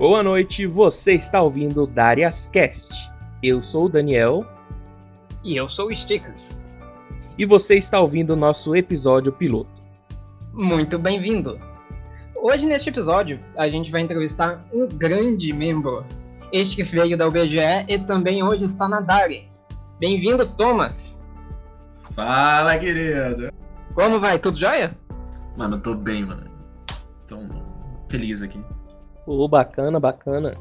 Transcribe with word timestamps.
Boa 0.00 0.22
noite, 0.22 0.66
você 0.66 1.16
está 1.16 1.42
ouvindo 1.42 1.86
Darius 1.86 2.34
Cast. 2.54 2.88
Eu 3.42 3.62
sou 3.64 3.84
o 3.84 3.88
Daniel. 3.90 4.38
E 5.44 5.54
eu 5.54 5.68
sou 5.68 5.88
o 5.88 5.94
Sticks. 5.94 6.58
E 7.36 7.44
você 7.44 7.80
está 7.80 8.00
ouvindo 8.00 8.30
o 8.30 8.36
nosso 8.36 8.74
episódio 8.74 9.30
piloto. 9.30 9.70
Muito 10.54 10.98
bem-vindo! 10.98 11.58
Hoje, 12.34 12.64
neste 12.64 12.88
episódio, 12.88 13.40
a 13.58 13.68
gente 13.68 13.92
vai 13.92 14.00
entrevistar 14.00 14.64
um 14.72 14.88
grande 14.88 15.52
membro. 15.52 16.02
Este 16.50 16.76
que 16.76 16.82
veio 16.82 17.18
da 17.18 17.28
UBGE 17.28 17.84
e 17.86 17.98
também 17.98 18.42
hoje 18.42 18.64
está 18.64 18.88
na 18.88 19.00
Dari. 19.00 19.50
Bem-vindo, 20.00 20.46
Thomas! 20.56 21.22
Fala, 22.14 22.78
querido! 22.78 23.52
Como 23.94 24.18
vai? 24.18 24.38
Tudo 24.38 24.56
jóia? 24.56 24.96
Mano, 25.58 25.76
eu 25.76 25.80
tô 25.82 25.94
bem, 25.94 26.24
mano. 26.24 26.46
Tô 27.28 27.36
feliz 28.08 28.40
aqui. 28.40 28.58
Oh, 29.32 29.46
bacana, 29.46 30.00
bacana. 30.00 30.54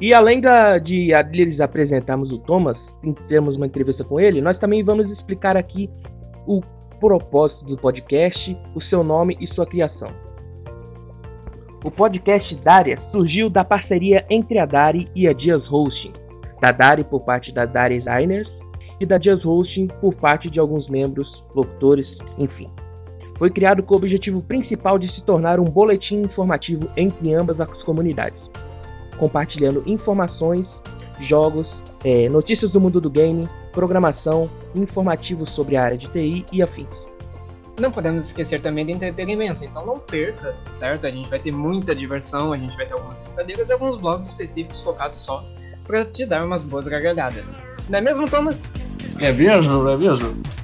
E 0.00 0.14
além 0.14 0.40
da, 0.40 0.78
de 0.78 1.12
lhes 1.32 1.60
apresentarmos 1.60 2.32
o 2.32 2.38
Thomas, 2.38 2.78
temos 3.28 3.56
uma 3.56 3.66
entrevista 3.66 4.02
com 4.04 4.18
ele, 4.18 4.40
nós 4.40 4.58
também 4.58 4.82
vamos 4.82 5.10
explicar 5.10 5.54
aqui 5.54 5.90
o 6.46 6.62
propósito 6.98 7.62
do 7.66 7.76
podcast, 7.76 8.56
o 8.74 8.80
seu 8.84 9.04
nome 9.04 9.36
e 9.38 9.46
sua 9.48 9.66
criação. 9.66 10.08
O 11.84 11.90
podcast 11.90 12.54
Daria 12.64 12.96
surgiu 13.10 13.50
da 13.50 13.62
parceria 13.62 14.24
entre 14.30 14.58
a 14.58 14.64
Dari 14.64 15.06
e 15.14 15.28
a 15.28 15.34
Dias 15.34 15.70
Hosting, 15.70 16.14
da 16.62 16.72
Dari 16.72 17.04
por 17.04 17.20
parte 17.20 17.52
da 17.52 17.66
Dari 17.66 17.98
Designers 17.98 18.48
e 18.98 19.04
da 19.04 19.18
Dias 19.18 19.44
Hosting 19.44 19.88
por 20.00 20.14
parte 20.14 20.48
de 20.48 20.58
alguns 20.58 20.88
membros, 20.88 21.28
locutores, 21.54 22.06
enfim. 22.38 22.70
Foi 23.38 23.50
criado 23.50 23.82
com 23.82 23.94
o 23.94 23.96
objetivo 23.98 24.42
principal 24.42 24.98
de 24.98 25.12
se 25.14 25.20
tornar 25.22 25.60
um 25.60 25.64
boletim 25.64 26.22
informativo 26.22 26.90
entre 26.96 27.34
ambas 27.34 27.60
as 27.60 27.82
comunidades, 27.82 28.40
compartilhando 29.18 29.82
informações, 29.86 30.66
jogos, 31.28 31.66
é, 32.04 32.28
notícias 32.28 32.70
do 32.70 32.80
mundo 32.80 33.00
do 33.00 33.10
game, 33.10 33.48
programação, 33.72 34.48
informativos 34.74 35.50
sobre 35.50 35.76
a 35.76 35.84
área 35.84 35.98
de 35.98 36.06
TI 36.08 36.46
e 36.50 36.62
afins. 36.62 36.88
Não 37.78 37.90
podemos 37.90 38.24
esquecer 38.24 38.62
também 38.62 38.86
do 38.86 38.92
entretenimento, 38.92 39.62
então 39.62 39.84
não 39.84 39.98
perca, 39.98 40.56
certo? 40.70 41.06
A 41.06 41.10
gente 41.10 41.28
vai 41.28 41.38
ter 41.38 41.52
muita 41.52 41.94
diversão, 41.94 42.54
a 42.54 42.56
gente 42.56 42.74
vai 42.74 42.86
ter 42.86 42.94
algumas 42.94 43.20
brincadeiras 43.20 43.68
e 43.68 43.72
alguns 43.72 44.00
blogs 44.00 44.28
específicos 44.28 44.80
focados 44.80 45.18
só 45.18 45.44
para 45.84 46.06
te 46.06 46.24
dar 46.24 46.42
umas 46.42 46.64
boas 46.64 46.88
gargalhadas. 46.88 47.62
Não 47.90 47.98
é 47.98 48.00
mesmo, 48.00 48.28
Thomas? 48.30 48.70
É 49.20 49.30
mesmo, 49.30 49.88
é 49.88 49.96
mesmo. 49.96 50.55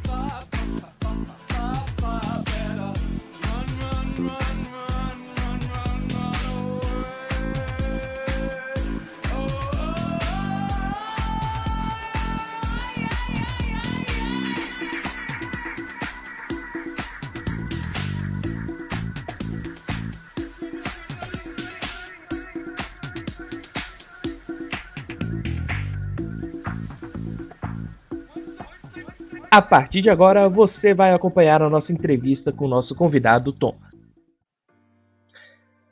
A 29.55 29.61
partir 29.61 30.01
de 30.01 30.09
agora, 30.09 30.49
você 30.49 30.95
vai 30.95 31.13
acompanhar 31.13 31.61
a 31.61 31.69
nossa 31.69 31.93
entrevista 31.93 32.51
com 32.51 32.65
o 32.65 32.69
nosso 32.69 32.95
convidado, 32.95 33.53
Tom. 33.53 33.79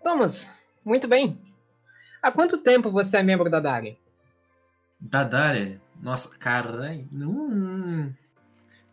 Thomas, 0.03 0.79
muito 0.83 1.07
bem. 1.07 1.37
Há 2.23 2.33
quanto 2.33 2.63
tempo 2.63 2.91
você 2.91 3.19
é 3.19 3.23
membro 3.23 3.51
da 3.51 3.61
Dari? 3.61 3.99
Da 4.99 5.25
Dari? 5.25 5.79
Nossa, 6.01 6.35
caralho, 6.39 7.07
não, 7.13 8.15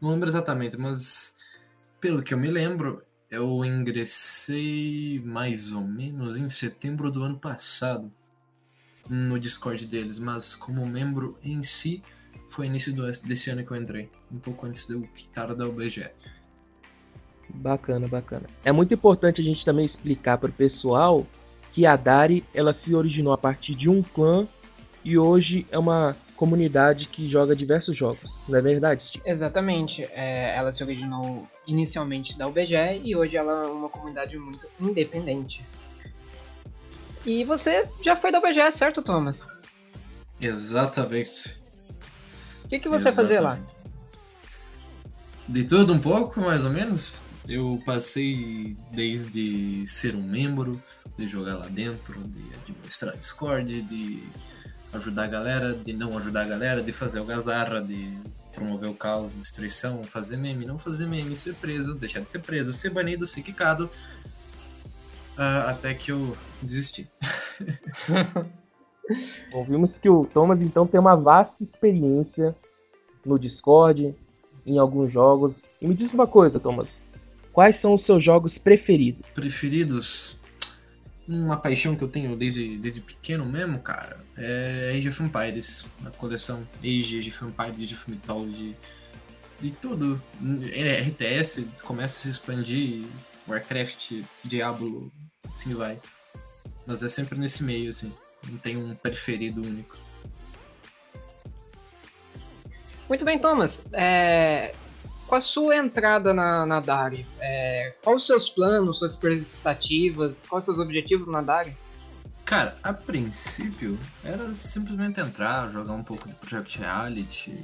não 0.01 0.09
lembro 0.09 0.27
exatamente, 0.27 0.75
mas 0.77 1.33
pelo 2.01 2.21
que 2.21 2.33
eu 2.33 2.37
me 2.37 2.51
lembro, 2.51 3.01
eu 3.31 3.63
ingressei 3.63 5.21
mais 5.23 5.71
ou 5.71 5.83
menos 5.87 6.35
em 6.35 6.49
setembro 6.49 7.09
do 7.09 7.23
ano 7.23 7.39
passado 7.39 8.11
no 9.09 9.39
Discord 9.39 9.85
deles, 9.85 10.19
mas 10.19 10.57
como 10.57 10.85
membro 10.85 11.39
em 11.41 11.63
si, 11.63 12.03
foi 12.57 12.65
início 12.65 12.91
do, 12.91 13.03
desse 13.21 13.51
ano 13.51 13.63
que 13.63 13.69
eu 13.69 13.77
entrei, 13.77 14.09
um 14.31 14.39
pouco 14.39 14.65
antes 14.65 14.87
do 14.87 15.03
quitar 15.09 15.53
da 15.53 15.67
UBG. 15.67 16.09
Bacana, 17.47 18.07
bacana. 18.07 18.47
É 18.65 18.71
muito 18.71 18.91
importante 18.95 19.39
a 19.41 19.43
gente 19.43 19.63
também 19.63 19.85
explicar 19.85 20.39
para 20.39 20.49
o 20.49 20.51
pessoal 20.51 21.25
que 21.71 21.85
a 21.85 21.95
Dari 21.95 22.43
ela 22.55 22.75
se 22.83 22.95
originou 22.95 23.31
a 23.31 23.37
partir 23.37 23.75
de 23.75 23.87
um 23.87 24.01
clã 24.01 24.47
e 25.05 25.19
hoje 25.19 25.67
é 25.69 25.77
uma 25.77 26.17
comunidade 26.35 27.05
que 27.05 27.29
joga 27.29 27.55
diversos 27.55 27.95
jogos, 27.95 28.27
não 28.49 28.57
é 28.57 28.61
verdade, 28.61 29.07
Steve? 29.07 29.29
Exatamente. 29.29 30.03
É, 30.11 30.55
ela 30.55 30.71
se 30.71 30.83
originou 30.83 31.45
inicialmente 31.67 32.35
da 32.35 32.47
UBG 32.47 33.01
e 33.03 33.15
hoje 33.15 33.37
ela 33.37 33.65
é 33.65 33.67
uma 33.67 33.87
comunidade 33.87 34.35
muito 34.35 34.67
independente. 34.79 35.63
E 37.23 37.43
você 37.43 37.87
já 38.03 38.15
foi 38.15 38.31
da 38.31 38.39
UBG, 38.39 38.71
certo, 38.71 39.03
Thomas? 39.03 39.47
Exatamente. 40.41 41.66
O 42.67 42.69
que, 42.69 42.79
que 42.79 42.89
você 42.89 43.13
fazia 43.13 43.39
lá? 43.39 43.57
De 45.47 45.63
tudo 45.63 45.93
um 45.93 45.99
pouco, 45.99 46.41
mais 46.41 46.65
ou 46.65 46.69
menos. 46.69 47.13
Eu 47.47 47.81
passei 47.85 48.75
desde 48.91 49.87
ser 49.87 50.13
um 50.15 50.21
membro, 50.21 50.83
de 51.17 51.25
jogar 51.29 51.55
lá 51.55 51.67
dentro, 51.67 52.21
de 52.27 52.43
administrar 52.55 53.15
Discord, 53.15 53.81
de 53.83 54.21
ajudar 54.91 55.23
a 55.23 55.27
galera, 55.27 55.73
de 55.73 55.93
não 55.93 56.17
ajudar 56.17 56.41
a 56.41 56.45
galera, 56.45 56.83
de 56.83 56.91
fazer 56.91 57.19
algazarra, 57.19 57.81
de 57.81 58.13
promover 58.53 58.89
o 58.89 58.93
caos, 58.93 59.33
destruição, 59.33 60.03
fazer 60.03 60.35
meme, 60.35 60.65
não 60.65 60.77
fazer 60.77 61.07
meme, 61.07 61.37
ser 61.37 61.55
preso, 61.55 61.95
deixar 61.95 62.19
de 62.19 62.29
ser 62.29 62.39
preso, 62.39 62.73
ser 62.73 62.89
banido, 62.89 63.25
ser 63.25 63.43
quicado, 63.43 63.89
uh, 65.37 65.69
até 65.69 65.93
que 65.93 66.11
eu 66.11 66.35
desisti. 66.61 67.09
Bom, 69.51 69.63
vimos 69.63 69.91
que 70.01 70.09
o 70.09 70.25
Thomas 70.25 70.61
então 70.61 70.85
tem 70.85 70.99
uma 70.99 71.15
vasta 71.15 71.55
experiência 71.61 72.55
no 73.25 73.39
Discord, 73.39 74.15
em 74.65 74.77
alguns 74.77 75.11
jogos. 75.11 75.53
E 75.81 75.87
me 75.87 75.95
diz 75.95 76.11
uma 76.13 76.27
coisa, 76.27 76.59
Thomas. 76.59 76.89
Quais 77.53 77.79
são 77.81 77.95
os 77.95 78.05
seus 78.05 78.23
jogos 78.23 78.57
preferidos? 78.57 79.25
Preferidos? 79.31 80.37
Uma 81.27 81.57
paixão 81.57 81.95
que 81.95 82.03
eu 82.03 82.07
tenho 82.07 82.35
desde, 82.35 82.77
desde 82.77 83.01
pequeno 83.01 83.45
mesmo, 83.45 83.79
cara, 83.79 84.23
é 84.37 84.93
Age 84.95 85.09
of 85.09 85.23
Empires. 85.23 85.85
A 86.05 86.09
coleção 86.11 86.61
Age, 86.79 87.17
Age 87.17 87.29
of 87.29 87.45
Empires, 87.45 87.81
Age 87.81 87.93
of 87.95 88.09
Mythology, 88.09 88.75
de 89.59 89.71
tudo. 89.71 90.21
RTS 90.41 91.65
começa 91.83 92.19
a 92.19 92.21
se 92.21 92.29
expandir, 92.29 93.05
Warcraft, 93.47 94.21
Diablo, 94.43 95.11
assim 95.49 95.73
vai. 95.73 95.99
Mas 96.85 97.03
é 97.03 97.09
sempre 97.09 97.37
nesse 97.37 97.63
meio, 97.63 97.89
assim. 97.89 98.11
Não 98.49 98.57
tem 98.57 98.77
um 98.77 98.93
preferido 98.95 99.61
único. 99.61 99.97
Muito 103.07 103.23
bem, 103.23 103.39
Thomas. 103.39 103.83
É... 103.93 104.73
Com 105.25 105.35
a 105.35 105.41
sua 105.41 105.75
entrada 105.75 106.33
na, 106.33 106.65
na 106.65 106.79
Dari, 106.79 107.25
é... 107.39 107.93
quais 108.01 108.21
os 108.21 108.27
seus 108.27 108.49
planos, 108.49 108.99
suas 108.99 109.13
expectativas, 109.13 110.45
quais 110.45 110.67
os 110.67 110.75
seus 110.75 110.85
objetivos 110.85 111.27
na 111.27 111.41
Dari? 111.41 111.75
Cara, 112.45 112.77
a 112.81 112.93
princípio 112.93 113.99
era 114.23 114.53
simplesmente 114.53 115.19
entrar, 115.19 115.69
jogar 115.69 115.91
um 115.91 116.03
pouco 116.03 116.29
de 116.29 116.33
Project 116.35 116.79
Reality, 116.79 117.61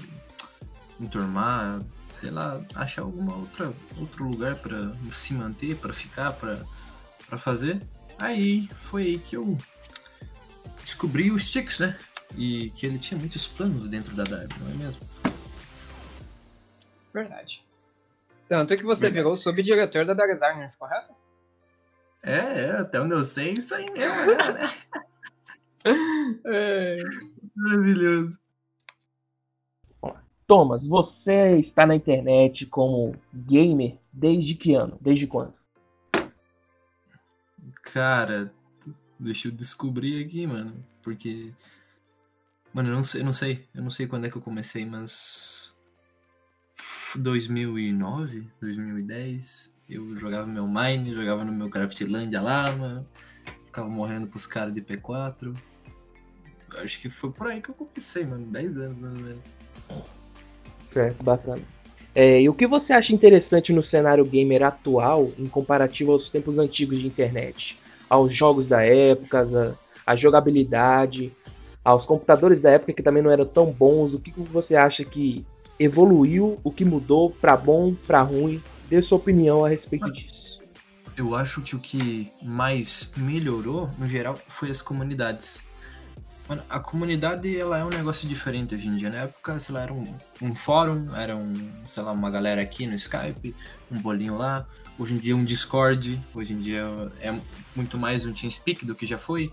enturmar, 0.99 1.81
sei 2.19 2.31
lá, 2.31 2.61
achar 2.75 3.03
alguma 3.03 3.33
outra 3.33 3.71
outro 3.97 4.25
lugar 4.25 4.55
para 4.55 4.91
se 5.13 5.33
manter, 5.35 5.77
para 5.77 5.93
ficar, 5.93 6.33
para 6.33 7.37
fazer. 7.37 7.81
Aí 8.19 8.69
foi 8.81 9.03
aí 9.03 9.19
que 9.19 9.37
eu 9.37 9.57
descobri 10.93 11.31
o 11.31 11.39
Sticks, 11.39 11.79
né? 11.79 11.97
E 12.37 12.69
que 12.71 12.85
ele 12.85 12.99
tinha 12.99 13.19
muitos 13.19 13.47
planos 13.47 13.87
dentro 13.87 14.15
da 14.15 14.23
Darby, 14.23 14.55
não 14.59 14.71
é 14.71 14.73
mesmo? 14.75 15.01
Verdade. 17.13 17.63
Tanto 18.47 18.75
que 18.75 18.83
você 18.83 19.07
Verdade. 19.07 19.23
virou 19.23 19.35
subdiretor 19.35 20.05
da 20.05 20.13
Designers, 20.13 20.75
correto? 20.75 21.13
É, 22.21 22.37
é, 22.37 22.71
até 22.77 23.01
onde 23.01 23.13
eu 23.13 23.23
sei, 23.23 23.51
isso 23.51 23.75
aí 23.75 23.89
mesmo, 23.91 24.25
né? 24.31 24.69
é. 26.45 26.97
Maravilhoso. 27.55 28.39
Thomas, 30.45 30.83
você 30.85 31.59
está 31.59 31.85
na 31.85 31.95
internet 31.95 32.65
como 32.65 33.15
gamer 33.33 33.97
desde 34.11 34.55
que 34.55 34.73
ano? 34.73 34.97
Desde 35.01 35.25
quando? 35.25 35.53
Cara, 37.81 38.53
Deixa 39.23 39.47
eu 39.47 39.51
descobrir 39.51 40.23
aqui, 40.23 40.45
mano. 40.45 40.73
Porque. 41.01 41.51
Mano, 42.73 42.89
eu 42.89 42.95
não 42.95 43.03
sei, 43.03 43.21
eu 43.21 43.25
não 43.25 43.31
sei. 43.31 43.65
Eu 43.73 43.81
não 43.81 43.89
sei 43.89 44.07
quando 44.07 44.25
é 44.25 44.29
que 44.29 44.35
eu 44.35 44.41
comecei, 44.41 44.85
mas. 44.85 45.73
2009, 47.15 48.47
2010. 48.59 49.71
Eu 49.89 50.15
jogava 50.15 50.45
meu 50.47 50.67
Mine, 50.67 51.13
jogava 51.13 51.43
no 51.45 51.51
meu 51.51 51.69
Craftlandia 51.69 52.41
lá, 52.41 52.71
mano. 52.71 53.07
ficava 53.65 53.87
morrendo 53.87 54.27
pros 54.27 54.47
caras 54.47 54.73
de 54.73 54.81
P4. 54.81 55.55
Acho 56.81 56.99
que 56.99 57.09
foi 57.09 57.31
por 57.31 57.47
aí 57.47 57.61
que 57.61 57.69
eu 57.69 57.75
comecei, 57.75 58.25
mano. 58.25 58.45
10 58.47 58.77
anos, 58.77 58.97
mais 58.97 59.13
ou 59.13 59.19
menos. 59.19 59.43
Certo, 60.91 61.23
bacana. 61.23 61.61
É, 62.15 62.41
e 62.41 62.49
o 62.49 62.53
que 62.53 62.67
você 62.67 62.93
acha 62.93 63.13
interessante 63.13 63.71
no 63.71 63.83
cenário 63.83 64.25
gamer 64.25 64.63
atual 64.63 65.31
em 65.37 65.47
comparativo 65.47 66.11
aos 66.11 66.29
tempos 66.29 66.57
antigos 66.57 66.99
de 66.99 67.07
internet? 67.07 67.77
Aos 68.13 68.37
jogos 68.37 68.67
da 68.67 68.83
época, 68.83 69.75
a 70.05 70.15
jogabilidade, 70.15 71.31
aos 71.83 72.05
computadores 72.05 72.61
da 72.61 72.69
época 72.69 72.93
que 72.93 73.01
também 73.01 73.23
não 73.23 73.31
eram 73.31 73.45
tão 73.45 73.71
bons. 73.71 74.13
O 74.13 74.19
que, 74.19 74.31
que 74.31 74.41
você 74.41 74.75
acha 74.75 75.03
que 75.03 75.43
evoluiu, 75.79 76.59
o 76.63 76.71
que 76.71 76.85
mudou 76.85 77.31
para 77.31 77.57
bom, 77.57 77.95
para 78.05 78.21
ruim? 78.21 78.61
Dê 78.87 79.01
sua 79.01 79.17
opinião 79.17 79.65
a 79.65 79.69
respeito 79.69 80.11
disso. 80.11 80.61
Eu 81.17 81.33
acho 81.33 81.61
que 81.61 81.75
o 81.75 81.79
que 81.79 82.31
mais 82.39 83.11
melhorou, 83.17 83.89
no 83.97 84.07
geral, 84.07 84.35
foi 84.47 84.69
as 84.69 84.79
comunidades. 84.79 85.57
Mano, 86.47 86.61
a 86.69 86.79
comunidade 86.79 87.57
ela 87.57 87.79
é 87.79 87.85
um 87.85 87.89
negócio 87.89 88.27
diferente 88.27 88.75
hoje 88.75 88.87
em 88.87 88.95
dia. 88.95 89.09
Na 89.09 89.19
época, 89.19 89.59
sei 89.59 89.73
lá, 89.73 89.83
era 89.83 89.93
um, 89.93 90.13
um 90.41 90.53
fórum, 90.53 91.15
era 91.15 91.35
um, 91.37 91.53
sei 91.87 92.03
lá, 92.03 92.11
uma 92.11 92.29
galera 92.29 92.61
aqui 92.61 92.85
no 92.85 92.95
Skype, 92.95 93.55
um 93.89 94.01
bolinho 94.01 94.37
lá. 94.37 94.65
Hoje 94.99 95.13
em 95.13 95.17
dia 95.17 95.35
um 95.35 95.43
Discord, 95.43 96.19
hoje 96.35 96.53
em 96.53 96.59
dia 96.59 96.83
é 97.21 97.33
muito 97.75 97.97
mais 97.97 98.25
um 98.25 98.33
TeamSpeak 98.33 98.85
do 98.85 98.93
que 98.93 99.05
já 99.05 99.17
foi. 99.17 99.51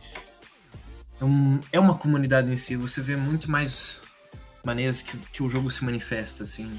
É, 1.20 1.24
um, 1.24 1.60
é 1.70 1.78
uma 1.78 1.96
comunidade 1.96 2.52
em 2.52 2.56
si, 2.56 2.74
você 2.74 3.00
vê 3.00 3.14
muito 3.14 3.50
mais 3.50 4.00
maneiras 4.64 5.00
que, 5.00 5.16
que 5.16 5.42
o 5.42 5.48
jogo 5.48 5.70
se 5.70 5.84
manifesta, 5.84 6.42
assim, 6.42 6.70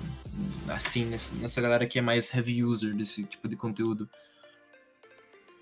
assim 0.68 1.06
nessa, 1.06 1.34
nessa 1.36 1.62
galera 1.62 1.88
que 1.88 1.98
é 1.98 2.02
mais 2.02 2.32
heavy 2.34 2.64
user 2.64 2.94
desse 2.96 3.24
tipo 3.24 3.48
de 3.48 3.56
conteúdo 3.56 4.10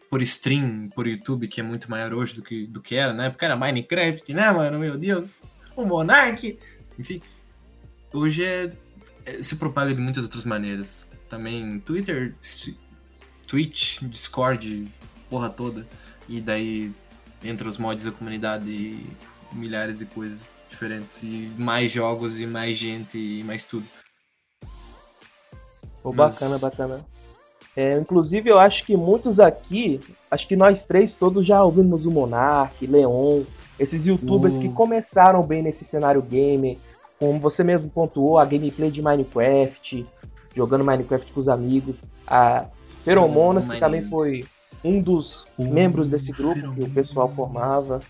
por 0.09 0.21
stream, 0.21 0.89
por 0.95 1.07
YouTube, 1.07 1.47
que 1.47 1.59
é 1.59 1.63
muito 1.63 1.89
maior 1.89 2.13
hoje 2.13 2.33
do 2.33 2.41
que, 2.41 2.65
do 2.65 2.81
que 2.81 2.95
era. 2.95 3.13
Na 3.13 3.25
época 3.25 3.45
era 3.45 3.55
Minecraft, 3.55 4.33
né, 4.33 4.51
mano? 4.51 4.79
Meu 4.79 4.97
Deus. 4.97 5.43
O 5.75 5.85
Monark. 5.85 6.57
Enfim. 6.97 7.21
Hoje 8.11 8.43
é, 8.43 8.73
é, 9.25 9.43
se 9.43 9.55
propaga 9.55 9.93
de 9.93 10.01
muitas 10.01 10.23
outras 10.23 10.43
maneiras. 10.43 11.07
Também 11.29 11.79
Twitter, 11.81 12.35
Twitch, 13.45 14.01
Discord, 14.01 14.87
porra 15.29 15.49
toda. 15.49 15.85
E 16.27 16.41
daí 16.41 16.91
entra 17.43 17.69
os 17.69 17.77
mods 17.77 18.05
da 18.05 18.11
comunidade 18.11 18.69
e 18.69 19.07
milhares 19.53 19.99
de 19.99 20.05
coisas 20.05 20.51
diferentes. 20.69 21.21
E 21.21 21.53
mais 21.57 21.91
jogos 21.91 22.39
e 22.39 22.47
mais 22.47 22.75
gente 22.77 23.17
e 23.17 23.43
mais 23.43 23.63
tudo. 23.63 23.85
Pô, 26.01 26.11
Mas... 26.11 26.33
bacana, 26.33 26.57
bacana. 26.57 27.18
É, 27.79 27.97
inclusive, 27.97 28.49
eu 28.49 28.59
acho 28.59 28.83
que 28.83 28.97
muitos 28.97 29.39
aqui, 29.39 30.01
acho 30.29 30.45
que 30.45 30.57
nós 30.57 30.85
três 30.85 31.13
todos 31.17 31.47
já 31.47 31.63
ouvimos 31.63 32.05
o 32.05 32.11
Monark, 32.11 32.85
Leon, 32.85 33.43
esses 33.79 34.05
youtubers 34.05 34.53
uh. 34.53 34.59
que 34.59 34.67
começaram 34.73 35.41
bem 35.43 35.63
nesse 35.63 35.85
cenário 35.85 36.21
gamer, 36.21 36.77
como 37.17 37.39
você 37.39 37.63
mesmo 37.63 37.89
pontuou, 37.89 38.37
a 38.37 38.43
gameplay 38.43 38.91
de 38.91 39.01
Minecraft, 39.01 40.05
jogando 40.53 40.83
Minecraft 40.83 41.31
com 41.31 41.39
os 41.39 41.47
amigos, 41.47 41.95
a 42.27 42.65
Feromonas, 43.05 43.65
que 43.65 43.79
também 43.79 44.09
foi 44.09 44.43
um 44.83 45.01
dos 45.01 45.33
uh, 45.57 45.63
membros 45.63 46.09
desse 46.09 46.33
grupo 46.33 46.73
que 46.73 46.83
o 46.83 46.89
pessoal 46.89 47.29
formava. 47.29 48.01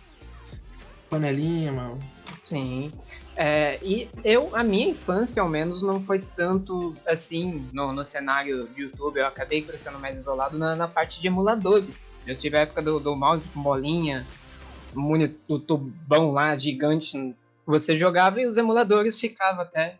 Panelinha, 1.11 1.71
mano. 1.71 1.99
Sim. 2.43 2.91
É, 3.41 3.79
e 3.81 4.09
eu, 4.21 4.53
a 4.53 4.65
minha 4.65 4.89
infância, 4.89 5.41
ao 5.41 5.47
menos, 5.47 5.81
não 5.81 6.03
foi 6.03 6.19
tanto 6.19 6.93
assim 7.07 7.65
no, 7.71 7.93
no 7.93 8.05
cenário 8.05 8.67
de 8.67 8.81
YouTube. 8.81 9.17
Eu 9.17 9.27
acabei 9.27 9.61
crescendo 9.61 9.97
mais 9.97 10.17
isolado 10.17 10.57
na, 10.57 10.75
na 10.75 10.89
parte 10.89 11.21
de 11.21 11.27
emuladores. 11.27 12.11
Eu 12.27 12.35
tive 12.35 12.57
a 12.57 12.61
época 12.63 12.81
do, 12.81 12.99
do 12.99 13.15
mouse 13.15 13.47
com 13.47 13.63
bolinha, 13.63 14.27
o 15.47 15.57
tubão 15.57 16.31
lá 16.31 16.57
gigante. 16.57 17.33
Você 17.65 17.97
jogava 17.97 18.41
e 18.41 18.45
os 18.45 18.57
emuladores 18.57 19.17
ficavam 19.17 19.61
até 19.61 19.97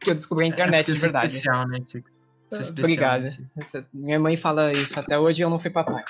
que 0.00 0.08
eu 0.08 0.14
descobri 0.14 0.46
a 0.46 0.48
é, 0.48 0.50
internet, 0.50 0.90
é, 0.90 0.94
de 0.94 1.00
verdade. 1.00 1.34
Especial, 1.34 1.68
né, 1.68 1.76
é 1.76 1.82
especial, 1.82 2.78
Obrigado. 2.78 3.24
Né, 3.24 3.84
minha 3.92 4.18
mãe 4.18 4.38
fala 4.38 4.72
isso 4.72 4.98
até 4.98 5.18
hoje 5.18 5.42
e 5.42 5.44
eu 5.44 5.50
não 5.50 5.58
fui 5.58 5.68
papai. 5.68 6.02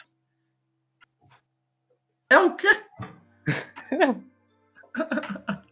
É 2.28 2.38
o 2.38 2.54
quê? 2.54 2.80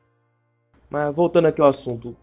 Mas 0.91 1.15
voltando 1.15 1.47
aqui 1.47 1.61
ao 1.61 1.71
assunto. 1.71 2.17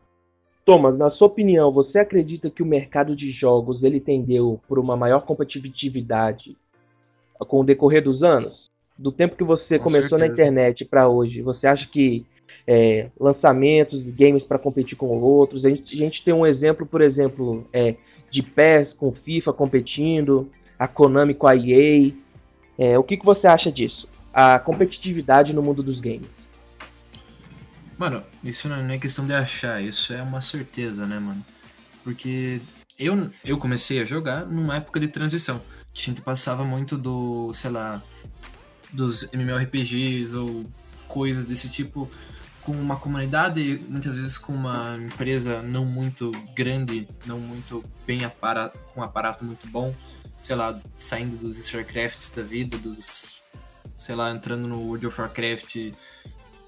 Thomas, 0.66 0.98
na 0.98 1.12
sua 1.12 1.28
opinião, 1.28 1.72
você 1.72 2.00
acredita 2.00 2.50
que 2.50 2.64
o 2.64 2.66
mercado 2.66 3.16
de 3.16 3.32
jogos 3.32 3.84
ele 3.84 4.00
tendeu 4.00 4.60
por 4.68 4.80
uma 4.80 4.98
maior 4.98 5.22
competitividade 5.22 6.58
com 7.38 7.62
o 7.62 7.64
decorrer 7.64 8.04
dos 8.04 8.24
anos? 8.24 8.66
Do 8.98 9.12
tempo 9.12 9.36
que 9.36 9.44
você 9.44 9.78
com 9.78 9.86
começou 9.86 10.18
certeza. 10.18 10.26
na 10.26 10.34
internet 10.34 10.86
para 10.86 11.08
hoje, 11.08 11.42
você 11.42 11.68
acha 11.68 11.88
que 11.92 12.26
é, 12.66 13.10
lançamentos, 13.20 14.04
games 14.16 14.44
para 14.44 14.58
competir 14.58 14.98
com 14.98 15.08
outros? 15.22 15.64
A 15.66 15.70
gente, 15.70 15.94
a 15.94 16.06
gente, 16.06 16.24
tem 16.24 16.34
um 16.34 16.48
exemplo, 16.48 16.86
por 16.86 17.02
exemplo, 17.02 17.68
é, 17.72 17.96
de 18.32 18.42
PES 18.42 18.94
com 18.94 19.12
FIFA 19.12 19.54
competindo, 19.54 20.50
a 20.80 20.88
Konami 20.88 21.36
com 21.36 21.48
a 21.48 21.56
EA. 21.56 22.12
É, 22.78 22.98
o 22.98 23.04
que, 23.04 23.18
que 23.18 23.26
você 23.26 23.46
acha 23.46 23.72
disso? 23.72 24.08
A 24.34 24.58
competitividade 24.58 25.54
no 25.54 25.62
mundo 25.62 25.84
dos 25.84 26.00
games. 26.00 26.35
Mano, 27.98 28.24
isso 28.44 28.68
não 28.68 28.78
é 28.90 28.98
questão 28.98 29.26
de 29.26 29.34
achar, 29.34 29.82
isso 29.82 30.12
é 30.12 30.22
uma 30.22 30.42
certeza, 30.42 31.06
né, 31.06 31.18
mano? 31.18 31.44
Porque 32.04 32.62
eu, 33.00 33.32
eu 33.44 33.58
comecei 33.58 34.00
a 34.00 34.04
jogar 34.04 34.46
numa 34.46 34.76
época 34.76 35.00
de 35.00 35.08
transição. 35.08 35.62
A 35.96 36.02
gente 36.02 36.22
passava 36.22 36.66
muito 36.66 36.98
do, 36.98 37.54
sei 37.54 37.72
lá, 37.72 38.04
dos 38.92 39.24
MMORPGs 39.32 40.36
ou 40.36 40.66
coisas 41.08 41.46
desse 41.46 41.70
tipo 41.70 42.10
com 42.62 42.72
uma 42.74 42.98
comunidade, 42.98 43.80
muitas 43.88 44.16
vezes 44.16 44.38
com 44.40 44.52
uma 44.52 44.98
empresa 44.98 45.62
não 45.62 45.86
muito 45.86 46.32
grande, 46.56 47.08
não 47.26 47.40
muito 47.40 47.84
bem 48.08 48.26
aparato, 48.26 48.78
com 48.94 49.02
um 49.02 49.04
aparato 49.04 49.46
muito 49.46 49.68
bom, 49.68 49.96
sei 50.40 50.56
lá, 50.56 50.80
saindo 50.98 51.38
dos 51.38 51.60
StarCrafts 51.60 52.32
da 52.32 52.42
vida, 52.42 52.76
dos, 52.78 53.40
sei 53.96 54.16
lá, 54.16 54.32
entrando 54.32 54.68
no 54.68 54.80
World 54.80 55.06
of 55.06 55.22
Warcraft 55.22 55.94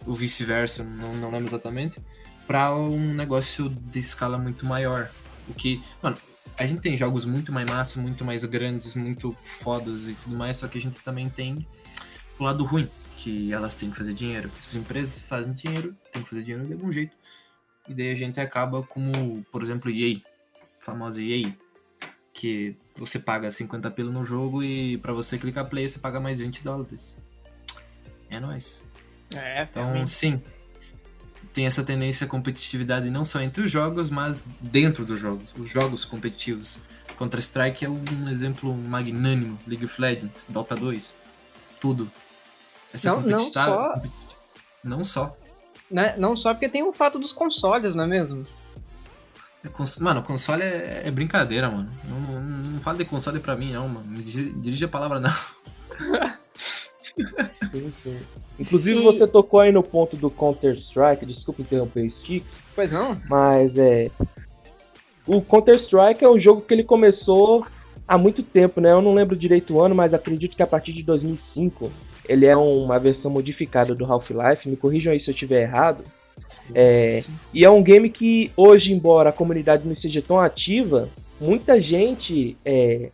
ou 0.07 0.15
vice-versa, 0.15 0.83
não, 0.83 1.13
não 1.15 1.29
lembro 1.29 1.47
exatamente, 1.47 2.01
para 2.47 2.73
um 2.73 3.13
negócio 3.13 3.69
de 3.69 3.99
escala 3.99 4.37
muito 4.37 4.65
maior. 4.65 5.11
O 5.47 5.53
que, 5.53 5.81
mano, 6.01 6.17
a 6.57 6.65
gente 6.65 6.81
tem 6.81 6.95
jogos 6.97 7.25
muito 7.25 7.51
mais 7.51 7.69
massa, 7.69 7.99
muito 7.99 8.23
mais 8.25 8.43
grandes, 8.45 8.95
muito 8.95 9.35
fodas 9.43 10.09
e 10.09 10.15
tudo 10.15 10.35
mais, 10.35 10.57
só 10.57 10.67
que 10.67 10.77
a 10.77 10.81
gente 10.81 10.97
também 10.99 11.29
tem 11.29 11.67
o 12.39 12.43
lado 12.43 12.63
ruim, 12.63 12.89
que 13.17 13.51
elas 13.51 13.75
têm 13.75 13.91
que 13.91 13.97
fazer 13.97 14.13
dinheiro. 14.13 14.49
Essas 14.57 14.75
empresas 14.75 15.19
fazem 15.19 15.53
dinheiro, 15.53 15.95
tem 16.11 16.23
que 16.23 16.29
fazer 16.29 16.43
dinheiro 16.43 16.65
de 16.65 16.73
algum 16.73 16.91
jeito. 16.91 17.15
E 17.87 17.93
daí 17.93 18.11
a 18.11 18.15
gente 18.15 18.39
acaba 18.39 18.81
como, 18.83 19.43
por 19.51 19.61
exemplo, 19.61 19.91
EA, 19.91 20.19
famosa 20.79 21.21
EA, 21.21 21.53
que 22.33 22.75
você 22.95 23.19
paga 23.19 23.49
50 23.51 23.91
pelo 23.91 24.11
no 24.11 24.23
jogo 24.23 24.63
e 24.63 24.97
para 24.97 25.11
você 25.11 25.37
clicar 25.37 25.67
play 25.67 25.87
você 25.89 25.99
paga 25.99 26.19
mais 26.19 26.39
20 26.39 26.63
dólares. 26.63 27.17
É 28.29 28.39
nóis. 28.39 28.86
É, 29.35 29.63
então, 29.63 29.83
realmente. 29.83 30.11
sim. 30.11 30.39
Tem 31.53 31.65
essa 31.65 31.83
tendência 31.83 32.25
à 32.25 32.27
competitividade 32.27 33.09
não 33.09 33.25
só 33.25 33.41
entre 33.41 33.63
os 33.63 33.71
jogos, 33.71 34.09
mas 34.09 34.43
dentro 34.61 35.03
dos 35.03 35.19
jogos. 35.19 35.53
Os 35.57 35.69
jogos 35.69 36.05
competitivos. 36.05 36.79
Counter-Strike 37.17 37.83
é 37.83 37.89
um 37.89 38.29
exemplo 38.29 38.73
magnânimo. 38.75 39.57
League 39.65 39.83
of 39.83 39.99
Legends, 39.99 40.45
Dota 40.47 40.75
2, 40.75 41.15
tudo. 41.81 42.11
Essa 42.93 43.11
não, 43.11 43.21
não 43.21 43.53
só. 43.53 44.01
Não 44.83 45.03
só. 45.03 45.37
Né? 45.89 46.15
Não 46.17 46.35
só 46.35 46.53
porque 46.53 46.69
tem 46.69 46.83
o 46.83 46.93
fato 46.93 47.17
dos 47.17 47.33
consoles, 47.33 47.95
não 47.95 48.03
é 48.03 48.07
mesmo? 48.07 48.45
É 49.63 49.69
mano, 50.03 50.21
console 50.23 50.61
é, 50.61 51.01
é 51.05 51.11
brincadeira, 51.11 51.69
mano. 51.69 51.89
Não, 52.03 52.19
não, 52.19 52.41
não 52.41 52.79
fala 52.81 52.97
de 52.97 53.05
console 53.05 53.39
pra 53.39 53.55
mim, 53.55 53.73
não, 53.73 53.87
mano. 53.87 54.05
Me 54.05 54.21
dirige 54.21 54.85
a 54.85 54.87
palavra, 54.87 55.19
não. 55.19 55.33
Sim, 57.71 57.93
sim. 58.03 58.17
Inclusive, 58.59 58.99
e... 58.99 59.03
você 59.03 59.27
tocou 59.27 59.59
aí 59.59 59.71
no 59.71 59.83
ponto 59.83 60.15
do 60.15 60.29
Counter-Strike, 60.29 61.25
desculpa 61.25 61.61
interromper 61.61 62.07
o 62.07 62.11
Stick. 62.11 62.43
Pois 62.75 62.91
não? 62.91 63.17
Mas 63.29 63.77
é. 63.77 64.09
O 65.25 65.41
Counter-Strike 65.41 66.23
é 66.23 66.29
um 66.29 66.39
jogo 66.39 66.61
que 66.61 66.73
ele 66.73 66.83
começou 66.83 67.65
há 68.07 68.17
muito 68.17 68.41
tempo, 68.41 68.79
né? 68.79 68.91
Eu 68.91 69.01
não 69.01 69.13
lembro 69.13 69.35
direito 69.35 69.75
o 69.75 69.81
ano, 69.81 69.93
mas 69.93 70.13
acredito 70.13 70.55
que 70.55 70.63
a 70.63 70.67
partir 70.67 70.93
de 70.93 71.03
2005 71.03 71.91
ele 72.27 72.45
é 72.45 72.55
uma 72.55 72.97
versão 72.97 73.29
modificada 73.29 73.93
do 73.93 74.05
Half-Life. 74.05 74.69
Me 74.69 74.77
corrijam 74.77 75.11
aí 75.11 75.19
se 75.19 75.29
eu 75.29 75.33
estiver 75.33 75.63
errado. 75.63 76.03
Sim, 76.37 76.61
é, 76.73 77.21
sim. 77.21 77.33
E 77.53 77.65
é 77.65 77.69
um 77.69 77.83
game 77.83 78.09
que 78.09 78.51
hoje, 78.55 78.91
embora 78.91 79.29
a 79.29 79.33
comunidade 79.33 79.87
não 79.87 79.95
seja 79.95 80.21
tão 80.21 80.39
ativa, 80.39 81.09
muita 81.39 81.81
gente 81.81 82.55
é, 82.63 83.09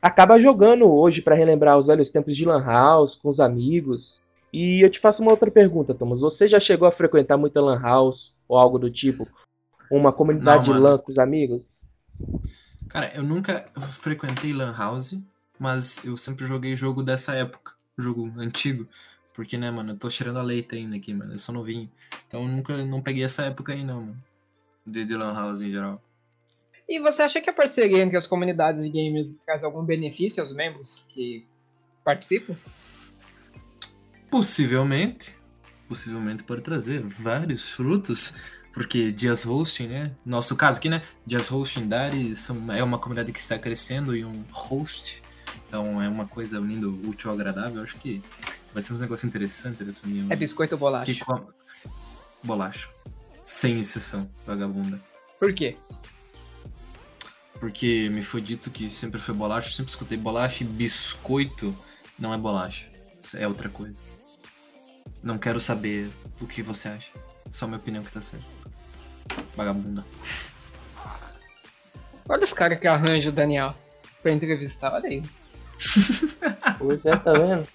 acaba 0.00 0.40
jogando 0.40 0.86
hoje 0.90 1.20
para 1.20 1.34
relembrar 1.34 1.78
os 1.78 1.86
velhos 1.86 2.10
tempos 2.10 2.36
de 2.36 2.44
Lan 2.44 2.64
House 2.64 3.16
com 3.22 3.30
os 3.30 3.40
amigos. 3.40 4.18
E 4.52 4.84
eu 4.84 4.90
te 4.90 5.00
faço 5.00 5.22
uma 5.22 5.30
outra 5.30 5.50
pergunta, 5.50 5.94
Thomas. 5.94 6.20
Você 6.20 6.48
já 6.48 6.58
chegou 6.60 6.88
a 6.88 6.92
frequentar 6.92 7.36
muita 7.36 7.60
Lan 7.60 7.80
House 7.80 8.32
ou 8.48 8.58
algo 8.58 8.78
do 8.78 8.90
tipo? 8.90 9.28
Uma 9.90 10.12
comunidade 10.12 10.68
Não, 10.68 10.74
de 10.74 10.80
LAN 10.80 10.98
com 10.98 11.12
os 11.12 11.18
amigos? 11.18 11.62
Cara, 12.88 13.10
eu 13.14 13.22
nunca 13.22 13.66
frequentei 13.80 14.52
Lan 14.52 14.74
House, 14.76 15.18
mas 15.58 16.04
eu 16.04 16.16
sempre 16.16 16.46
joguei 16.46 16.74
jogo 16.76 17.02
dessa 17.02 17.34
época. 17.34 17.72
jogo 17.98 18.30
antigo. 18.38 18.86
Porque, 19.34 19.56
né, 19.56 19.70
mano, 19.70 19.92
eu 19.92 19.96
tô 19.96 20.10
cheirando 20.10 20.38
a 20.38 20.42
leite 20.42 20.74
ainda 20.74 20.96
aqui, 20.96 21.14
mano. 21.14 21.32
Eu 21.32 21.38
sou 21.38 21.54
novinho. 21.54 21.88
Então 22.26 22.42
eu 22.42 22.48
nunca 22.48 22.76
não 22.78 23.00
peguei 23.00 23.22
essa 23.22 23.42
época 23.44 23.72
aí, 23.72 23.84
não, 23.84 24.00
mano. 24.00 24.16
De, 24.84 25.04
de 25.04 25.14
Lan 25.16 25.32
House 25.32 25.60
em 25.60 25.70
geral. 25.70 26.00
E 26.90 26.98
você 26.98 27.22
acha 27.22 27.40
que 27.40 27.48
a 27.48 27.52
parceria 27.52 28.02
entre 28.02 28.16
as 28.16 28.26
comunidades 28.26 28.82
de 28.82 28.90
gamers 28.90 29.36
traz 29.36 29.62
algum 29.62 29.84
benefício 29.84 30.42
aos 30.42 30.52
membros 30.52 31.06
que 31.14 31.46
participam? 32.04 32.56
Possivelmente. 34.28 35.36
Possivelmente 35.88 36.42
pode 36.42 36.62
trazer 36.62 37.00
vários 37.00 37.70
frutos. 37.70 38.34
Porque 38.72 39.12
Dias 39.12 39.46
Hosting, 39.46 39.86
né? 39.86 40.16
Nosso 40.26 40.56
caso 40.56 40.78
aqui, 40.78 40.88
né? 40.88 41.00
Dias 41.24 41.50
Hosting 41.50 41.86
Dari 41.86 42.34
são, 42.34 42.72
é 42.72 42.82
uma 42.82 42.98
comunidade 42.98 43.30
que 43.30 43.38
está 43.38 43.56
crescendo 43.56 44.16
e 44.16 44.24
um 44.24 44.44
host. 44.50 45.22
Então 45.68 46.02
é 46.02 46.08
uma 46.08 46.26
coisa 46.26 46.60
unindo 46.60 46.90
útil 47.08 47.30
ao 47.30 47.36
agradável. 47.36 47.84
Acho 47.84 47.96
que 47.98 48.20
vai 48.72 48.82
ser 48.82 48.94
um 48.94 48.98
negócio 48.98 49.28
interessante 49.28 49.84
dessa 49.84 50.04
união. 50.04 50.26
É 50.28 50.34
biscoito 50.34 50.74
ou 50.74 50.78
bolacha? 50.80 51.12
Que 51.12 51.20
Bolacha. 52.42 52.88
Sem 53.44 53.78
exceção, 53.78 54.28
vagabunda. 54.44 55.00
Por 55.38 55.54
quê? 55.54 55.76
Porque 57.60 58.08
me 58.08 58.22
foi 58.22 58.40
dito 58.40 58.70
que 58.70 58.90
sempre 58.90 59.20
foi 59.20 59.34
bolacha, 59.34 59.68
eu 59.68 59.72
sempre 59.72 59.90
escutei 59.90 60.16
bolacha 60.16 60.64
e 60.64 60.66
biscoito 60.66 61.76
não 62.18 62.32
é 62.32 62.38
bolacha. 62.38 62.88
Isso 63.22 63.36
é 63.36 63.46
outra 63.46 63.68
coisa. 63.68 63.98
Não 65.22 65.36
quero 65.38 65.60
saber 65.60 66.10
o 66.40 66.46
que 66.46 66.62
você 66.62 66.88
acha. 66.88 67.10
Só 67.52 67.66
minha 67.66 67.78
opinião 67.78 68.02
que 68.02 68.10
tá 68.10 68.22
certa. 68.22 68.46
Vagabunda. 69.54 70.04
Olha 72.26 72.42
os 72.42 72.52
caras 72.52 72.78
que 72.80 72.86
arranja 72.86 73.28
o 73.28 73.32
Daniel 73.32 73.74
pra 74.22 74.32
entrevistar, 74.32 74.92
olha 74.94 75.12
isso. 75.12 75.44
Pois 76.78 77.04
é, 77.04 77.16
tá 77.16 77.32
vendo? 77.32 77.66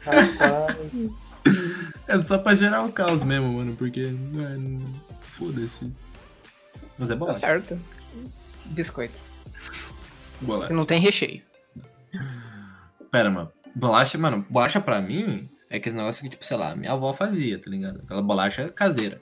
Rapaz, 0.00 0.38
É 2.08 2.22
só 2.22 2.38
pra 2.38 2.54
gerar 2.54 2.82
o 2.82 2.92
caos 2.92 3.22
mesmo, 3.22 3.52
mano, 3.54 3.76
porque. 3.76 4.06
mano, 4.32 5.02
Foda-se. 5.22 5.92
Mas 7.00 7.10
é 7.10 7.14
Tá 7.14 7.18
bolacha. 7.18 7.40
certo. 7.40 7.78
Biscoito. 8.66 9.18
Bolacha. 10.40 10.68
Se 10.68 10.72
não 10.74 10.84
tem 10.84 11.00
recheio. 11.00 11.42
Pera, 13.10 13.30
mano. 13.30 13.50
Bolacha, 13.74 14.16
mano, 14.18 14.44
bolacha 14.48 14.80
pra 14.80 15.00
mim 15.00 15.48
é 15.68 15.76
aquele 15.78 15.96
negócio 15.96 16.22
que, 16.22 16.28
tipo, 16.28 16.44
sei 16.44 16.56
lá, 16.56 16.76
minha 16.76 16.92
avó 16.92 17.12
fazia, 17.12 17.58
tá 17.58 17.70
ligado? 17.70 18.00
Aquela 18.04 18.22
bolacha 18.22 18.68
caseira. 18.68 19.20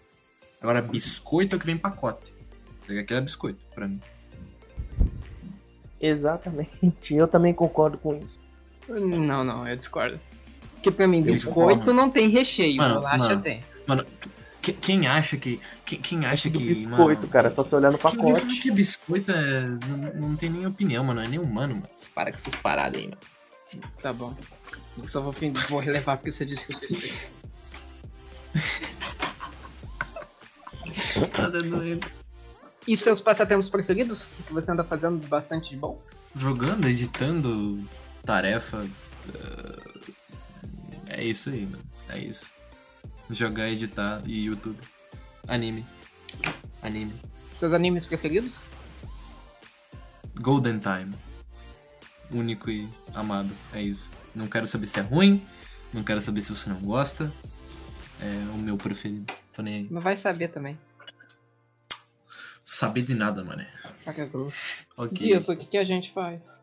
Agora, 0.60 0.82
biscoito 0.82 1.54
é 1.54 1.56
o 1.56 1.60
que 1.60 1.66
vem 1.66 1.76
em 1.76 1.78
pacote. 1.78 2.32
Tá? 2.86 2.92
Aquele 2.94 3.18
é 3.18 3.22
biscoito, 3.22 3.60
pra 3.74 3.86
mim. 3.86 4.00
exatamente. 6.00 7.14
Eu 7.14 7.28
também 7.28 7.52
concordo 7.54 7.98
com 7.98 8.16
isso. 8.16 8.38
Não, 8.88 9.44
não, 9.44 9.68
eu 9.68 9.76
discordo. 9.76 10.18
Porque 10.74 10.90
pra 10.90 11.06
mim, 11.06 11.18
Eu 11.18 11.24
biscoito 11.24 11.54
concordo. 11.80 11.92
não 11.92 12.10
tem 12.10 12.28
recheio, 12.28 12.76
Mano, 12.78 12.94
bolacha 12.96 13.18
mano. 13.28 13.42
tem. 13.42 13.60
Mano, 13.86 14.06
que- 14.72 14.80
quem 14.80 15.06
acha 15.06 15.36
que. 15.36 15.60
Quem, 15.84 16.00
quem 16.00 16.26
acha 16.26 16.50
que. 16.50 16.58
biscoito, 16.58 16.88
mano, 17.20 17.28
cara, 17.28 17.52
só 17.54 17.64
se 17.64 17.74
olhar 17.74 17.90
no 17.92 17.98
Quem 17.98 18.10
pacote. 18.16 18.40
fala 18.40 18.54
que 18.60 18.70
biscoito 18.70 19.30
é. 19.32 19.60
Não, 19.62 20.28
não 20.28 20.36
tem 20.36 20.50
nem 20.50 20.66
opinião, 20.66 21.04
mano. 21.04 21.20
É 21.20 21.28
nem 21.28 21.38
humano, 21.38 21.74
mano. 21.76 21.88
Você 21.94 22.10
para 22.10 22.30
com 22.30 22.36
essas 22.38 22.54
paradas 22.56 23.00
aí, 23.00 23.08
mano. 23.08 23.18
Tá 24.02 24.12
bom. 24.12 24.34
Eu 24.96 25.06
só 25.06 25.20
vou, 25.20 25.34
vou 25.68 25.78
relevar 25.78 26.16
porque 26.16 26.30
você 26.32 26.44
disse 26.46 26.64
que 26.64 26.72
eu 26.72 26.76
sou 26.76 26.84
especial. 26.88 27.30
Tá. 31.32 31.48
E 32.86 32.96
seus 32.96 33.20
passatempos 33.20 33.68
preferidos? 33.68 34.28
O 34.40 34.42
que 34.44 34.52
você 34.52 34.72
anda 34.72 34.82
fazendo 34.82 35.24
bastante 35.28 35.70
de 35.70 35.76
bom? 35.76 36.00
Jogando, 36.34 36.88
editando, 36.88 37.84
tarefa. 38.24 38.86
eh, 39.34 40.00
É 41.08 41.24
isso 41.24 41.50
aí, 41.50 41.66
mano. 41.66 41.84
É 42.08 42.18
isso. 42.18 42.52
Jogar, 43.30 43.68
editar 43.68 44.22
e 44.26 44.44
YouTube. 44.44 44.78
Anime. 45.46 45.84
Anime. 46.82 47.14
Seus 47.56 47.72
animes 47.72 48.06
preferidos? 48.06 48.62
Golden 50.40 50.78
Time. 50.78 51.14
Único 52.30 52.70
e 52.70 52.88
amado. 53.14 53.50
É 53.72 53.82
isso. 53.82 54.10
Não 54.34 54.46
quero 54.46 54.66
saber 54.66 54.86
se 54.86 55.00
é 55.00 55.02
ruim. 55.02 55.44
Não 55.92 56.02
quero 56.02 56.20
saber 56.20 56.40
se 56.42 56.54
você 56.54 56.70
não 56.70 56.80
gosta. 56.80 57.32
É 58.20 58.54
o 58.54 58.58
meu 58.58 58.76
preferido. 58.76 59.32
Tô 59.52 59.62
nem 59.62 59.74
aí. 59.74 59.88
Não 59.90 60.00
vai 60.00 60.16
saber 60.16 60.48
também. 60.48 60.78
Saber 62.64 63.02
de 63.02 63.14
nada, 63.14 63.42
mano. 63.42 63.64
Caga 64.04 64.26
grosso. 64.26 64.86
Ok. 64.96 65.18
Disso, 65.18 65.52
o 65.52 65.56
que, 65.56 65.66
que 65.66 65.78
a 65.78 65.84
gente 65.84 66.12
faz? 66.12 66.60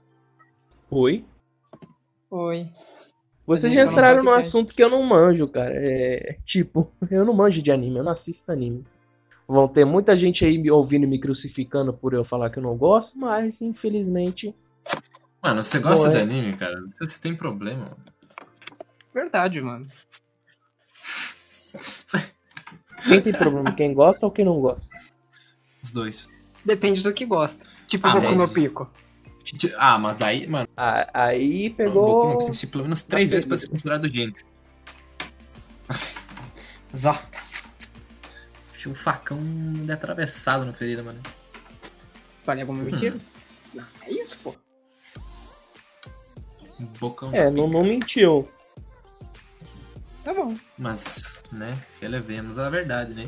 Oi? 0.89 1.25
Oi. 2.29 2.71
Vocês 3.45 3.73
já 3.77 3.85
entraram 3.85 4.23
podcast. 4.23 4.47
assunto 4.47 4.73
que 4.73 4.83
eu 4.83 4.89
não 4.89 5.03
manjo, 5.03 5.47
cara. 5.47 5.71
É 5.75 6.37
tipo, 6.47 6.91
eu 7.11 7.23
não 7.25 7.33
manjo 7.33 7.61
de 7.61 7.71
anime, 7.71 7.97
eu 7.99 8.03
não 8.03 8.13
assisto 8.13 8.51
anime. 8.51 8.83
Vão 9.47 9.67
ter 9.67 9.85
muita 9.85 10.17
gente 10.17 10.43
aí 10.43 10.57
me 10.57 10.71
ouvindo 10.71 11.03
e 11.03 11.07
me 11.07 11.19
crucificando 11.19 11.93
por 11.93 12.13
eu 12.13 12.25
falar 12.25 12.49
que 12.49 12.57
eu 12.57 12.63
não 12.63 12.75
gosto, 12.75 13.15
mas 13.17 13.53
infelizmente. 13.61 14.53
Mano, 15.43 15.61
você 15.61 15.77
gosta 15.77 16.07
Bom, 16.07 16.13
de 16.13 16.17
é. 16.19 16.21
anime, 16.23 16.57
cara? 16.57 16.81
Você 16.87 17.05
você 17.05 17.21
tem 17.21 17.35
problema, 17.35 17.81
mano. 17.83 17.97
Verdade, 19.13 19.61
mano. 19.61 19.87
Quem 23.07 23.21
tem 23.21 23.33
problema? 23.33 23.71
Quem 23.73 23.93
gosta 23.93 24.25
ou 24.25 24.31
quem 24.31 24.43
não 24.45 24.59
gosta? 24.59 24.81
Os 25.83 25.91
dois. 25.91 26.27
Depende 26.65 27.03
do 27.03 27.13
que 27.13 27.25
gosta. 27.25 27.63
Tipo, 27.87 28.07
Ah, 28.07 28.13
Boku 28.13 28.25
mas- 28.29 28.37
no 28.37 28.49
Pico. 28.53 28.89
Ah, 29.77 29.97
mas 29.97 30.17
daí, 30.17 30.47
mano, 30.47 30.67
Ah, 30.75 31.07
aí 31.13 31.69
Boku 31.69 31.77
pegou. 31.77 32.25
não 32.25 32.31
precisa 32.35 32.51
assistir 32.51 32.67
pelo 32.67 32.83
menos 32.83 33.03
três 33.03 33.29
vezes 33.29 33.45
pra 33.45 33.57
ser 33.57 33.67
considerado 33.69 34.07
gênio. 34.09 34.35
Nossa. 35.87 36.21
Mas 36.91 37.05
ó. 37.05 37.19
Tinha 38.77 38.91
um 38.91 38.95
facão 38.95 39.39
de 39.41 39.91
atravessado 39.91 40.65
na 40.65 40.73
ferida, 40.73 41.01
mano. 41.03 41.19
Falei 42.43 42.61
alguma 42.61 42.83
mentira? 42.83 43.17
Não, 43.73 43.83
é 44.03 44.11
isso, 44.11 44.37
pô. 44.43 44.55
Um 46.79 46.85
bocão. 46.99 47.33
É, 47.33 47.49
não, 47.49 47.67
não 47.67 47.83
mentiu. 47.83 48.47
Tá 50.23 50.33
bom. 50.33 50.55
Mas, 50.77 51.39
né, 51.51 51.77
relevemos 52.01 52.57
a 52.59 52.69
verdade, 52.69 53.13
né? 53.13 53.27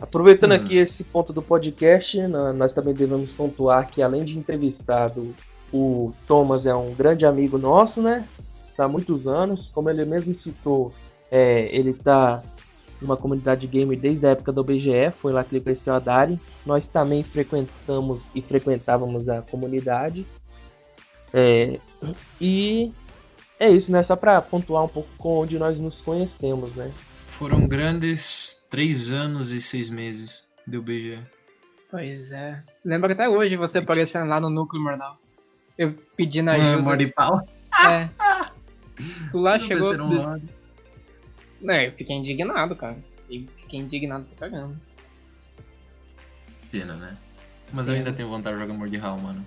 Aproveitando 0.00 0.52
Hum. 0.52 0.56
aqui 0.56 0.76
esse 0.78 1.02
ponto 1.04 1.32
do 1.32 1.42
podcast, 1.42 2.16
na- 2.28 2.52
nós 2.52 2.72
também 2.72 2.94
devemos 2.94 3.30
pontuar 3.30 3.90
que 3.90 4.00
além 4.00 4.24
de 4.24 4.38
entrevistado, 4.38 5.34
o 5.72 6.12
Thomas 6.26 6.64
é 6.64 6.74
um 6.74 6.94
grande 6.94 7.26
amigo 7.26 7.58
nosso, 7.58 8.00
né? 8.00 8.24
Está 8.70 8.84
há 8.84 8.88
muitos 8.88 9.26
anos, 9.26 9.68
como 9.72 9.90
ele 9.90 10.04
mesmo 10.04 10.34
citou, 10.40 10.92
é, 11.30 11.68
ele 11.76 11.90
está 11.90 12.40
numa 13.02 13.16
comunidade 13.16 13.66
gamer 13.66 13.98
desde 13.98 14.26
a 14.26 14.30
época 14.30 14.52
do 14.52 14.62
BGE, 14.64 15.10
foi 15.20 15.32
lá 15.32 15.42
que 15.44 15.54
ele 15.56 15.64
conheceu 15.64 15.94
a 15.94 15.98
Dari. 15.98 16.38
Nós 16.64 16.84
também 16.92 17.22
frequentamos 17.22 18.20
e 18.34 18.40
frequentávamos 18.40 19.28
a 19.28 19.42
comunidade. 19.42 20.24
É, 21.34 21.78
e 22.40 22.90
é 23.60 23.68
isso, 23.70 23.90
né? 23.90 24.04
Só 24.04 24.16
para 24.16 24.40
pontuar 24.40 24.84
um 24.84 24.88
pouco 24.88 25.08
com 25.18 25.38
onde 25.40 25.58
nós 25.58 25.76
nos 25.78 25.96
conhecemos, 26.00 26.74
né? 26.76 26.90
Foram 27.38 27.68
grandes 27.68 28.60
três 28.68 29.10
anos 29.12 29.52
e 29.52 29.60
seis 29.60 29.88
meses 29.88 30.42
do 30.66 30.82
BG. 30.82 31.18
Pois 31.90 32.32
é. 32.32 32.62
Lembro 32.84 33.12
até 33.12 33.28
hoje 33.28 33.56
você 33.56 33.78
aparecendo 33.78 34.28
lá 34.28 34.40
no 34.40 34.50
núcleo 34.50 34.82
mornal. 34.82 35.16
Eu 35.76 35.92
pedindo 36.16 36.50
É, 36.50 36.54
ajuda. 36.60 36.82
morde 36.82 37.06
pau. 37.08 37.46
É. 37.86 38.08
Tu 39.30 39.38
lá 39.38 39.56
chegou. 39.60 39.94
Um. 39.94 40.42
É, 41.70 41.86
eu 41.86 41.92
fiquei 41.92 42.16
indignado, 42.16 42.74
cara. 42.74 42.98
Eu 43.30 43.46
fiquei 43.56 43.78
indignado 43.78 44.26
pra 44.36 44.50
caramba. 44.50 44.76
Pena, 46.72 46.94
né? 46.94 47.16
Mas 47.72 47.86
eu 47.88 47.94
Pena. 47.94 48.06
ainda 48.08 48.16
tenho 48.16 48.28
vontade 48.28 48.56
de 48.56 48.62
jogar 48.62 48.74
Mord 48.74 48.96
Hall, 48.96 49.18
mano. 49.18 49.46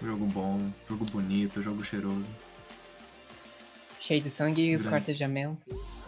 Jogo 0.00 0.26
bom, 0.26 0.70
jogo 0.88 1.04
bonito, 1.06 1.60
jogo 1.60 1.82
cheiroso. 1.82 2.30
Cheio 4.00 4.22
de 4.22 4.30
sangue, 4.30 4.68
Grande. 4.70 4.82
esquartejamento, 4.82 5.58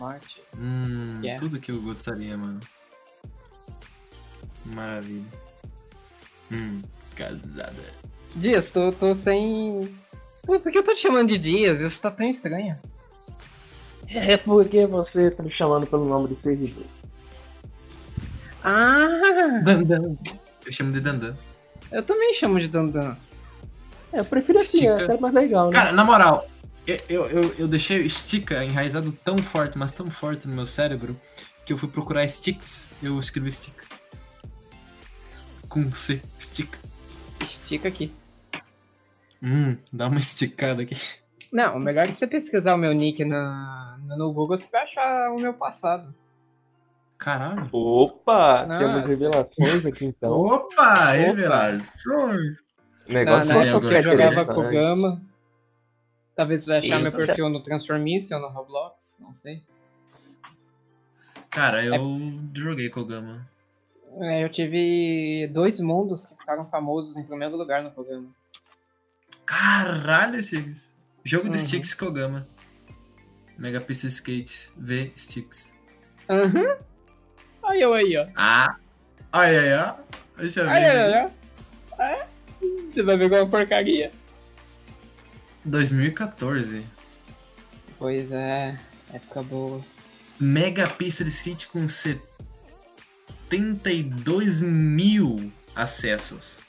morte. 0.01 0.41
Hum, 0.59 1.21
Yeah. 1.23 1.41
tudo 1.41 1.61
que 1.61 1.71
eu 1.71 1.81
gostaria, 1.83 2.37
mano. 2.37 2.59
Maravilha. 4.65 5.25
Hum, 6.51 6.81
casada. 7.15 7.85
Dias, 8.35 8.71
tô, 8.71 8.91
tô 8.93 9.15
sem. 9.15 9.95
Pô, 10.45 10.59
por 10.59 10.73
que 10.73 10.79
eu 10.79 10.83
tô 10.85 10.95
te 10.95 11.01
chamando 11.01 11.29
de 11.29 11.39
Dias? 11.39 11.81
Isso 11.81 12.01
tá 12.01 12.11
tão 12.11 12.27
estranho. 12.29 12.77
É 14.09 14.37
porque 14.37 14.87
você 14.87 15.31
tá 15.31 15.43
me 15.43 15.51
chamando 15.51 15.87
pelo 15.87 16.07
nome 16.07 16.29
do 16.29 16.35
servidor. 16.43 16.85
Ah! 18.65 19.61
Dandan. 19.65 20.17
Eu 20.65 20.73
chamo 20.73 20.93
de 20.93 21.01
Dandan. 21.01 21.35
Eu 21.91 22.03
também 22.03 22.33
chamo 22.35 22.59
de 22.61 22.69
Dandan. 22.69 23.17
É, 24.13 24.21
eu 24.21 24.25
prefiro 24.25 24.59
assim, 24.59 24.87
é 24.87 24.93
Estica. 24.93 25.13
até 25.13 25.21
mais 25.21 25.35
legal, 25.35 25.67
né? 25.71 25.73
Cara, 25.73 25.93
na 25.93 26.05
moral, 26.05 26.47
eu, 26.87 27.27
eu, 27.29 27.55
eu, 27.59 27.69
deixei 27.69 28.03
o 28.03 28.11
Stica 28.11 28.65
enraizado 28.65 29.13
tão 29.13 29.39
forte, 29.39 29.79
mas 29.79 29.93
tão 29.93 30.11
forte 30.11 30.49
no 30.49 30.55
meu 30.55 30.67
cérebro, 30.67 31.19
que 31.65 31.73
eu 31.73 31.77
fui 31.77 31.89
procurar 31.89 32.27
Sticks, 32.29 32.89
eu 33.03 33.19
escrevi 33.19 33.53
Stica. 33.53 33.85
Com 35.69 35.93
C, 35.93 36.21
Stica. 36.39 36.79
Estica 37.41 37.89
aqui. 37.89 38.13
Hum, 39.43 39.77
dá 39.93 40.09
uma 40.09 40.19
esticada 40.19 40.83
aqui. 40.83 40.97
Não, 41.53 41.77
o 41.77 41.81
melhor 41.81 42.07
é 42.07 42.13
você 42.13 42.27
pesquisar 42.27 42.75
o 42.75 42.79
meu 42.79 42.93
nick 42.93 43.25
na, 43.25 43.99
no 44.17 44.33
Google, 44.33 44.57
você 44.57 44.71
vai 44.71 44.83
achar 44.83 45.31
o 45.31 45.39
meu 45.39 45.53
passado. 45.55 46.15
Caralho. 47.19 47.69
Opa, 47.71 48.67
Nossa. 48.67 48.79
temos 48.79 49.07
revelações 49.07 49.87
aqui 49.87 50.05
então. 50.07 50.33
Opa, 50.33 51.13
revelações. 51.13 52.57
O 53.09 53.13
negócio 53.13 53.55
na 53.55 53.65
é 53.65 53.69
época 53.69 53.87
eu 53.87 54.03
jogava 54.03 54.45
com 54.45 54.63
Gama. 54.71 55.23
Talvez 56.35 56.63
você 56.65 56.71
vai 56.71 56.79
achar 56.79 56.97
Eu 56.97 57.03
meu 57.03 57.13
perfil 57.13 57.49
no 57.49 57.63
Transformice 57.63 58.33
ou 58.35 58.41
no 58.41 58.49
Roblox, 58.49 59.19
não 59.21 59.35
sei. 59.37 59.63
Cara, 61.51 61.85
eu 61.85 61.95
joguei 62.55 62.89
Kogama. 62.89 63.47
É, 64.21 64.43
eu 64.45 64.49
tive 64.49 65.49
dois 65.53 65.79
mundos 65.81 66.27
que 66.27 66.37
ficaram 66.37 66.67
famosos 66.67 67.17
em 67.17 67.25
primeiro 67.25 67.57
lugar 67.57 67.83
no 67.83 67.91
programa. 67.91 68.29
Caralho, 69.45 70.43
Sticks. 70.43 70.95
Jogo 71.25 71.49
de 71.49 71.57
Uhum. 71.57 71.63
Sticks 71.63 71.95
Kogama. 71.95 72.47
Mega 73.59 73.81
Pista 73.81 74.07
Skates 74.09 74.73
V 74.77 75.13
Sticks. 75.15 75.77
Aham. 76.29 76.77
Aí 77.65 77.81
eu 77.81 77.93
aí, 77.95 78.17
ó. 78.17 78.27
Ah! 78.35 78.77
Ai, 79.33 79.57
ai, 79.59 79.73
ai. 79.73 79.95
Deixa 80.37 80.61
eu 80.61 80.71
Aí, 80.71 80.83
ver. 80.83 80.91
aí, 81.15 81.31
ó. 81.99 82.03
É. 82.03 82.27
Você 82.91 83.03
vai 83.03 83.17
ver 83.17 83.29
qual 83.29 83.41
é 83.41 83.43
uma 83.45 83.51
porcaria. 83.51 84.11
2014. 85.65 86.85
Pois 87.99 88.33
é, 88.33 88.77
época 89.13 89.43
boa. 89.43 89.81
Mega 90.39 90.89
Pista 90.89 91.23
de 91.23 91.29
Skate 91.31 91.69
com 91.69 91.87
72 91.87 94.63
mil 94.63 95.53
acessos. 95.75 96.61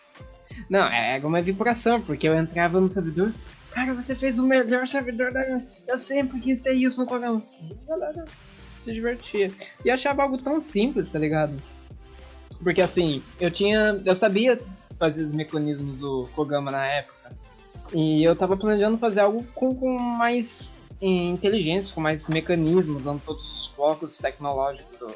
Não, 0.70 0.86
é 0.86 1.20
uma 1.24 1.42
vibração, 1.42 2.00
porque 2.02 2.28
eu 2.28 2.38
entrava 2.38 2.80
no 2.80 2.88
servidor. 2.88 3.34
Cara, 3.72 3.94
você 3.94 4.16
fez 4.16 4.38
o 4.38 4.46
melhor 4.46 4.88
servidor 4.88 5.32
da. 5.32 5.42
Eu 5.88 5.98
sempre 5.98 6.40
quis 6.40 6.62
ter 6.62 6.74
isso 6.74 7.02
no 7.02 7.08
programa. 7.08 7.42
E 7.62 7.74
galera 7.88 8.26
se 8.78 8.94
divertia. 8.94 9.52
E 9.84 9.90
eu 9.90 9.94
achava 9.94 10.22
algo 10.22 10.38
tão 10.38 10.62
simples, 10.62 11.12
tá 11.12 11.18
ligado? 11.18 11.56
Porque 12.62 12.82
assim, 12.82 13.24
eu 13.40 13.50
tinha. 13.50 14.00
Eu 14.06 14.16
sabia 14.16 14.62
fazer 15.00 15.24
os 15.24 15.34
mecanismos 15.34 15.98
do 15.98 16.30
Kogama 16.36 16.72
na 16.72 16.86
época. 16.86 17.36
E 17.92 18.24
eu 18.24 18.36
tava 18.36 18.56
planejando 18.58 18.98
fazer 18.98 19.20
algo 19.22 19.44
com, 19.54 19.76
com 19.76 19.98
mais 19.98 20.72
eh, 21.02 21.06
inteligência, 21.06 21.94
com 21.94 22.02
mais 22.02 22.28
mecanismos, 22.30 23.02
usando 23.02 23.22
todos 23.26 23.44
os 23.44 23.68
focos 23.76 24.18
tecnológicos. 24.18 25.00
do 25.00 25.16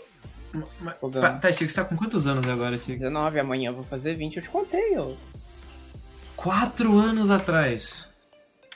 Mas-. 0.81 1.39
Tá, 1.39 1.51
Sticks, 1.51 1.73
tá 1.73 1.85
com 1.85 1.95
quantos 1.95 2.27
anos 2.27 2.47
agora, 2.47 2.77
Sticks? 2.77 2.99
19, 3.01 3.39
amanhã 3.39 3.69
eu 3.69 3.75
vou 3.75 3.85
fazer 3.85 4.15
20, 4.15 4.37
eu 4.37 4.43
te 4.43 4.49
contei, 4.49 4.95
eu. 4.97 5.15
Quatro 6.35 6.97
anos 6.97 7.29
atrás. 7.31 8.09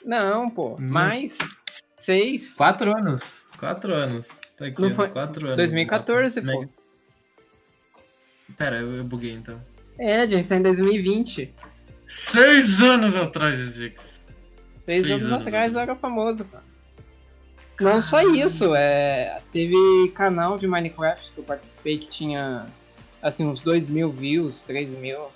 Não, 0.04 0.50
pô, 0.50 0.76
Não. 0.80 0.88
mais 0.88 1.38
6. 1.96 2.54
Quatro 2.54 2.96
anos. 2.96 3.44
Quatro 3.56 3.94
anos. 3.94 4.40
Tá 4.58 4.66
aqui, 4.66 4.84
ó, 4.84 4.90
foi- 4.90 5.08
quatro 5.10 5.44
anos. 5.46 5.56
2014, 5.56 6.40
pô. 6.40 6.46
Mega- 6.46 6.68
Pera, 8.58 8.80
eu, 8.80 8.96
eu 8.96 9.04
buguei 9.04 9.32
então. 9.32 9.60
É, 9.98 10.20
a 10.20 10.26
gente 10.26 10.46
tá 10.48 10.56
em 10.56 10.62
2020. 10.62 11.54
Seis 12.06 12.80
anos 12.80 13.14
atrás, 13.14 13.58
Sticks. 13.58 14.20
Seis, 14.84 15.02
Seis 15.02 15.10
anos, 15.10 15.32
anos 15.32 15.46
atrás 15.46 15.74
eu 15.74 15.80
era 15.80 15.96
famoso, 15.96 16.44
cara. 16.44 16.64
Não 17.80 18.00
só 18.00 18.20
isso, 18.22 18.74
é, 18.74 19.42
teve 19.52 19.74
canal 20.14 20.56
de 20.56 20.68
Minecraft 20.68 21.32
que 21.32 21.38
eu 21.38 21.44
participei 21.44 21.98
que 21.98 22.06
tinha 22.06 22.66
assim 23.20 23.46
uns 23.46 23.60
2 23.60 23.86
mil 23.88 24.10
views, 24.10 24.62
3 24.62 24.90
mil. 24.98 25.28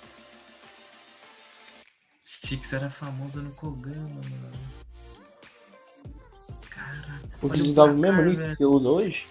Sticks 2.25 2.73
era 2.73 2.89
famoso 2.89 3.41
no 3.41 3.51
Kogama, 3.51 4.09
mano. 4.09 4.67
Caraca. 6.69 7.37
Utilizava 7.41 7.91
o 7.91 7.97
mesmo 7.97 8.21
nick 8.21 8.37
velho. 8.37 8.51
que 8.51 8.57
você 8.57 8.65
usa 8.65 8.89
hoje? 8.89 9.25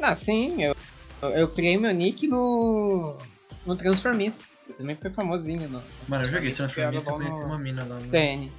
Ah, 0.00 0.14
sim, 0.14 0.62
eu, 0.62 0.76
eu 1.30 1.48
criei 1.48 1.78
meu 1.78 1.92
nick 1.92 2.26
no, 2.26 3.16
no 3.64 3.76
Transformice. 3.76 4.53
Eu 4.68 4.74
também 4.74 4.96
fui 4.96 5.10
famosinho 5.10 5.68
no 5.68 5.82
Mano, 6.08 6.24
eu 6.24 6.28
joguei 6.32 6.50
Transformice, 6.50 7.04
Transformice 7.04 7.28
e 7.28 7.30
conheci 7.30 7.44
uma 7.44 7.58
mina 7.58 7.84
lá. 7.84 7.96
no- 7.98 8.04
CN. 8.04 8.50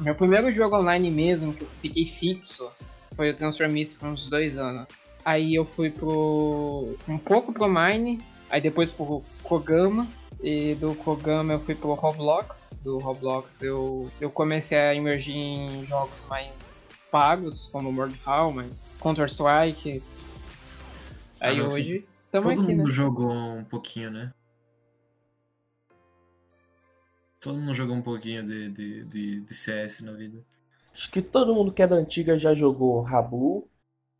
Meu 0.00 0.14
primeiro 0.14 0.52
jogo 0.52 0.76
online 0.76 1.10
mesmo, 1.10 1.54
que 1.54 1.62
eu 1.62 1.68
fiquei 1.80 2.04
fixo, 2.06 2.68
foi 3.14 3.30
o 3.30 3.34
Transformice 3.36 3.94
por 3.94 4.08
uns 4.08 4.28
dois 4.28 4.58
anos. 4.58 4.86
Aí 5.24 5.54
eu 5.54 5.64
fui 5.64 5.90
pro. 5.90 6.96
um 7.08 7.18
pouco 7.18 7.52
pro 7.52 7.68
Mine, 7.68 8.20
aí 8.50 8.60
depois 8.60 8.90
pro 8.90 9.22
Kogama. 9.42 10.06
E 10.42 10.74
do 10.74 10.94
Kogama 10.96 11.54
eu 11.54 11.60
fui 11.60 11.74
pro 11.74 11.94
Roblox. 11.94 12.78
Do 12.82 12.98
Roblox 12.98 13.62
eu, 13.62 14.10
eu 14.20 14.28
comecei 14.30 14.76
a 14.76 14.94
emergir 14.94 15.34
em 15.36 15.86
jogos 15.86 16.26
mais 16.28 16.84
pagos, 17.10 17.68
como 17.72 17.90
Mordhau, 17.92 18.52
Counter-Strike. 19.00 20.02
Aí 21.40 21.58
Ah, 21.58 21.62
não, 21.62 21.68
hoje 21.68 22.04
Todo 22.30 22.48
aqui, 22.50 22.60
mundo 22.60 22.84
né? 22.84 22.90
jogou 22.90 23.32
um 23.32 23.64
pouquinho, 23.64 24.10
né? 24.10 24.32
Todo 27.44 27.58
mundo 27.58 27.74
jogou 27.74 27.94
um 27.94 28.00
pouquinho 28.00 28.42
de, 28.42 28.70
de, 28.70 29.04
de, 29.04 29.40
de 29.42 29.54
CS 29.54 30.00
na 30.00 30.12
vida. 30.12 30.42
Acho 30.94 31.10
que 31.10 31.20
todo 31.20 31.54
mundo 31.54 31.72
que 31.72 31.82
é 31.82 31.86
da 31.86 31.96
antiga 31.96 32.38
já 32.38 32.54
jogou 32.54 33.02
Rabu, 33.02 33.68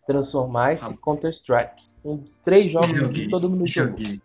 Transformice 0.07 0.85
e. 0.85 0.97
Counter-Strike. 0.99 1.83
Um, 2.05 2.23
três 2.45 2.71
jogos 2.71 2.91
Joguei, 2.91 3.25
que 3.25 3.31
todo 3.31 3.49
mundo 3.49 3.67
jogou. 3.67 3.97
joguei. 3.97 4.21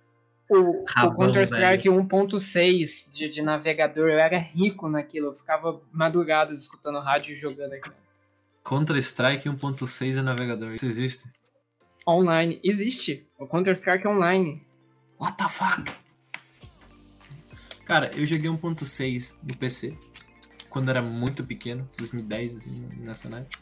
O, 0.50 0.82
o 0.82 0.86
Rabão, 0.86 1.16
Counter-Strike 1.16 1.88
1.6 1.88 3.10
de, 3.10 3.30
de 3.30 3.42
navegador, 3.42 4.10
eu 4.10 4.20
era 4.20 4.38
rico 4.38 4.90
naquilo. 4.90 5.28
Eu 5.28 5.36
ficava 5.36 5.80
madrugadas 5.94 6.58
escutando 6.60 7.00
rádio 7.00 7.32
e 7.32 7.36
jogando 7.38 7.74
aqui. 7.74 7.92
Counter-Strike 8.66 9.48
1.6 9.48 10.18
é 10.18 10.22
navegador. 10.22 10.74
Isso 10.74 10.86
existe? 10.86 11.26
Online. 12.06 12.60
Existe. 12.62 13.26
O 13.40 13.48
Counter-Strike 13.48 14.06
online. 14.06 14.62
What 15.18 15.38
the 15.38 15.48
fuck? 15.48 15.90
Cara, 17.90 18.12
eu 18.16 18.24
joguei 18.24 18.52
1.6 18.52 19.34
no 19.42 19.58
PC. 19.58 19.98
Quando 20.70 20.90
era 20.90 21.02
muito 21.02 21.44
pequeno, 21.44 21.90
2010, 21.98 22.58
assim, 22.58 22.88
nessa 23.00 23.28
época. 23.28 23.60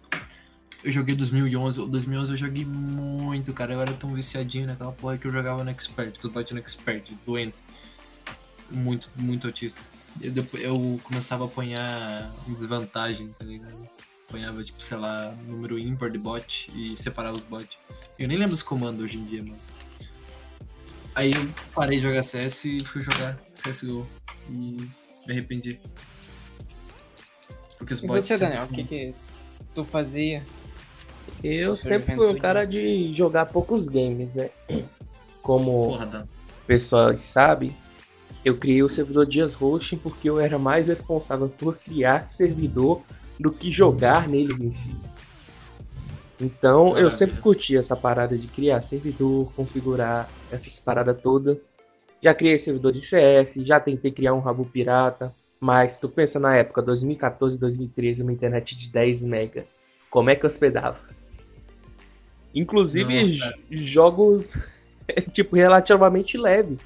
Eu 0.84 0.92
joguei 0.92 1.16
2011. 1.16 1.80
O 1.80 1.86
2011 1.86 2.34
eu 2.34 2.38
joguei 2.38 2.66
muito, 2.66 3.54
cara. 3.54 3.74
Eu 3.74 3.82
era 3.82 3.94
tão 3.94 4.14
viciadinho 4.14 4.68
naquela 4.68 4.92
porra 4.92 5.18
que 5.18 5.26
eu 5.26 5.32
jogava 5.32 5.64
no 5.64 5.70
Expert. 5.70 6.20
Que 6.20 6.26
eu 6.26 6.30
bati 6.30 6.54
no 6.54 6.60
Expert, 6.60 7.10
doente. 7.26 7.56
Muito, 8.70 9.10
muito 9.16 9.48
autista. 9.48 9.80
Eu, 10.22 10.34
eu 10.60 11.00
começava 11.06 11.46
a 11.46 11.48
apanhar 11.48 12.30
em 12.50 12.54
desvantagem, 12.54 13.30
tá 13.30 13.46
ligado? 13.46 13.88
Apanhava, 14.28 14.62
tipo, 14.62 14.84
sei 14.84 14.98
lá, 14.98 15.34
número 15.46 15.80
ímpar 15.80 16.10
de 16.12 16.18
bot 16.18 16.70
e 16.76 16.98
separava 16.98 17.38
os 17.38 17.46
bots. 17.46 17.78
Eu 18.20 18.28
nem 18.28 18.38
lembro 18.38 18.56
os 18.56 18.62
comandos 18.62 19.06
hoje 19.06 19.20
em 19.20 19.24
dia, 19.24 19.42
mas. 19.48 19.77
Aí 21.18 21.32
eu 21.34 21.50
parei 21.74 21.98
de 21.98 22.04
jogar 22.04 22.22
CS 22.22 22.66
e 22.66 22.86
fui 22.86 23.02
jogar 23.02 23.36
CSGO. 23.56 24.06
E 24.52 24.54
me 24.54 24.92
arrependi. 25.32 25.80
Porque 27.80 27.94
os 27.94 28.04
E 28.04 28.08
bots. 28.08 28.26
você, 28.28 28.38
sempre- 28.38 28.56
Daniel, 28.56 28.66
o 28.72 28.76
que, 28.76 28.84
que 28.84 29.16
tu 29.74 29.84
fazia? 29.84 30.44
Eu 31.44 31.76
sempre 31.76 32.16
fui 32.16 32.28
um 32.28 32.38
cara 32.38 32.66
de 32.66 33.16
jogar 33.18 33.48
poucos 33.48 33.84
games, 33.86 34.30
né? 34.36 34.52
Como 35.42 35.88
Porra, 35.88 36.28
o 36.64 36.66
pessoal 36.68 37.16
sabe, 37.34 37.76
eu 38.46 38.56
criei 38.56 38.84
o 38.84 38.96
servidor 38.96 39.26
Dias 39.26 39.60
Hosting 39.60 39.98
porque 39.98 40.30
eu 40.30 40.40
era 40.40 40.60
mais 40.60 40.86
responsável 40.86 41.50
por 41.50 41.76
criar 41.78 42.32
servidor 42.38 43.02
do 43.40 43.52
que 43.52 43.72
jogar 43.74 44.28
nele 44.28 44.54
em 44.54 44.72
si. 44.72 44.97
Então 46.40 46.98
eu 46.98 47.12
sempre 47.18 47.42
curti 47.42 47.76
essa 47.76 47.96
parada 47.96 48.38
de 48.38 48.48
criar 48.48 48.84
servidor, 48.84 49.52
configurar 49.56 50.30
essas 50.52 50.74
paradas 50.86 51.20
todas. 51.22 51.58
Já 52.22 52.34
criei 52.34 52.64
servidor 52.64 52.94
de 52.94 53.08
CS, 53.10 53.50
já 53.66 53.80
tentei 53.80 54.12
criar 54.12 54.34
um 54.34 54.40
rabo 54.40 54.66
pirata, 54.66 55.34
mas 55.60 55.98
tu 56.00 56.08
pensa 56.10 56.40
na 56.40 56.56
época 56.56 56.82
2014, 56.82 57.58
2013, 57.58 58.22
uma 58.22 58.32
internet 58.32 58.76
de 58.76 58.90
10 58.90 59.22
mega. 59.22 59.66
Como 60.10 60.30
é 60.30 60.36
que 60.36 60.46
eu 60.46 60.50
hospedava? 60.50 61.00
Inclusive 62.54 63.38
Nossa. 63.38 63.54
jogos 63.92 64.46
tipo 65.34 65.56
relativamente 65.56 66.38
leves. 66.38 66.80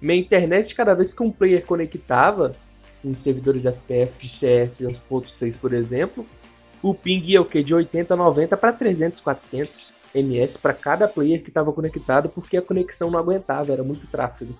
Minha 0.00 0.18
internet, 0.18 0.74
cada 0.74 0.94
vez 0.94 1.12
que 1.12 1.22
um 1.22 1.30
player 1.30 1.64
conectava 1.64 2.52
em 3.04 3.14
servidores 3.14 3.64
FPS 3.64 4.12
de 4.20 4.38
CS 4.38 4.70
1.6, 4.80 5.54
por 5.60 5.72
exemplo, 5.72 6.26
o 6.82 6.94
ping 6.94 7.22
ia 7.24 7.40
o 7.40 7.44
quê? 7.44 7.62
De 7.62 7.74
80 7.74 8.12
a 8.12 8.16
90 8.16 8.56
para 8.56 8.72
300, 8.72 9.20
400 9.20 9.92
ms 10.14 10.58
para 10.60 10.74
cada 10.74 11.08
player 11.08 11.42
que 11.42 11.48
estava 11.48 11.72
conectado, 11.72 12.28
porque 12.28 12.56
a 12.56 12.62
conexão 12.62 13.10
não 13.10 13.18
aguentava, 13.18 13.72
era 13.72 13.82
muito 13.82 14.06
tráfego. 14.06 14.54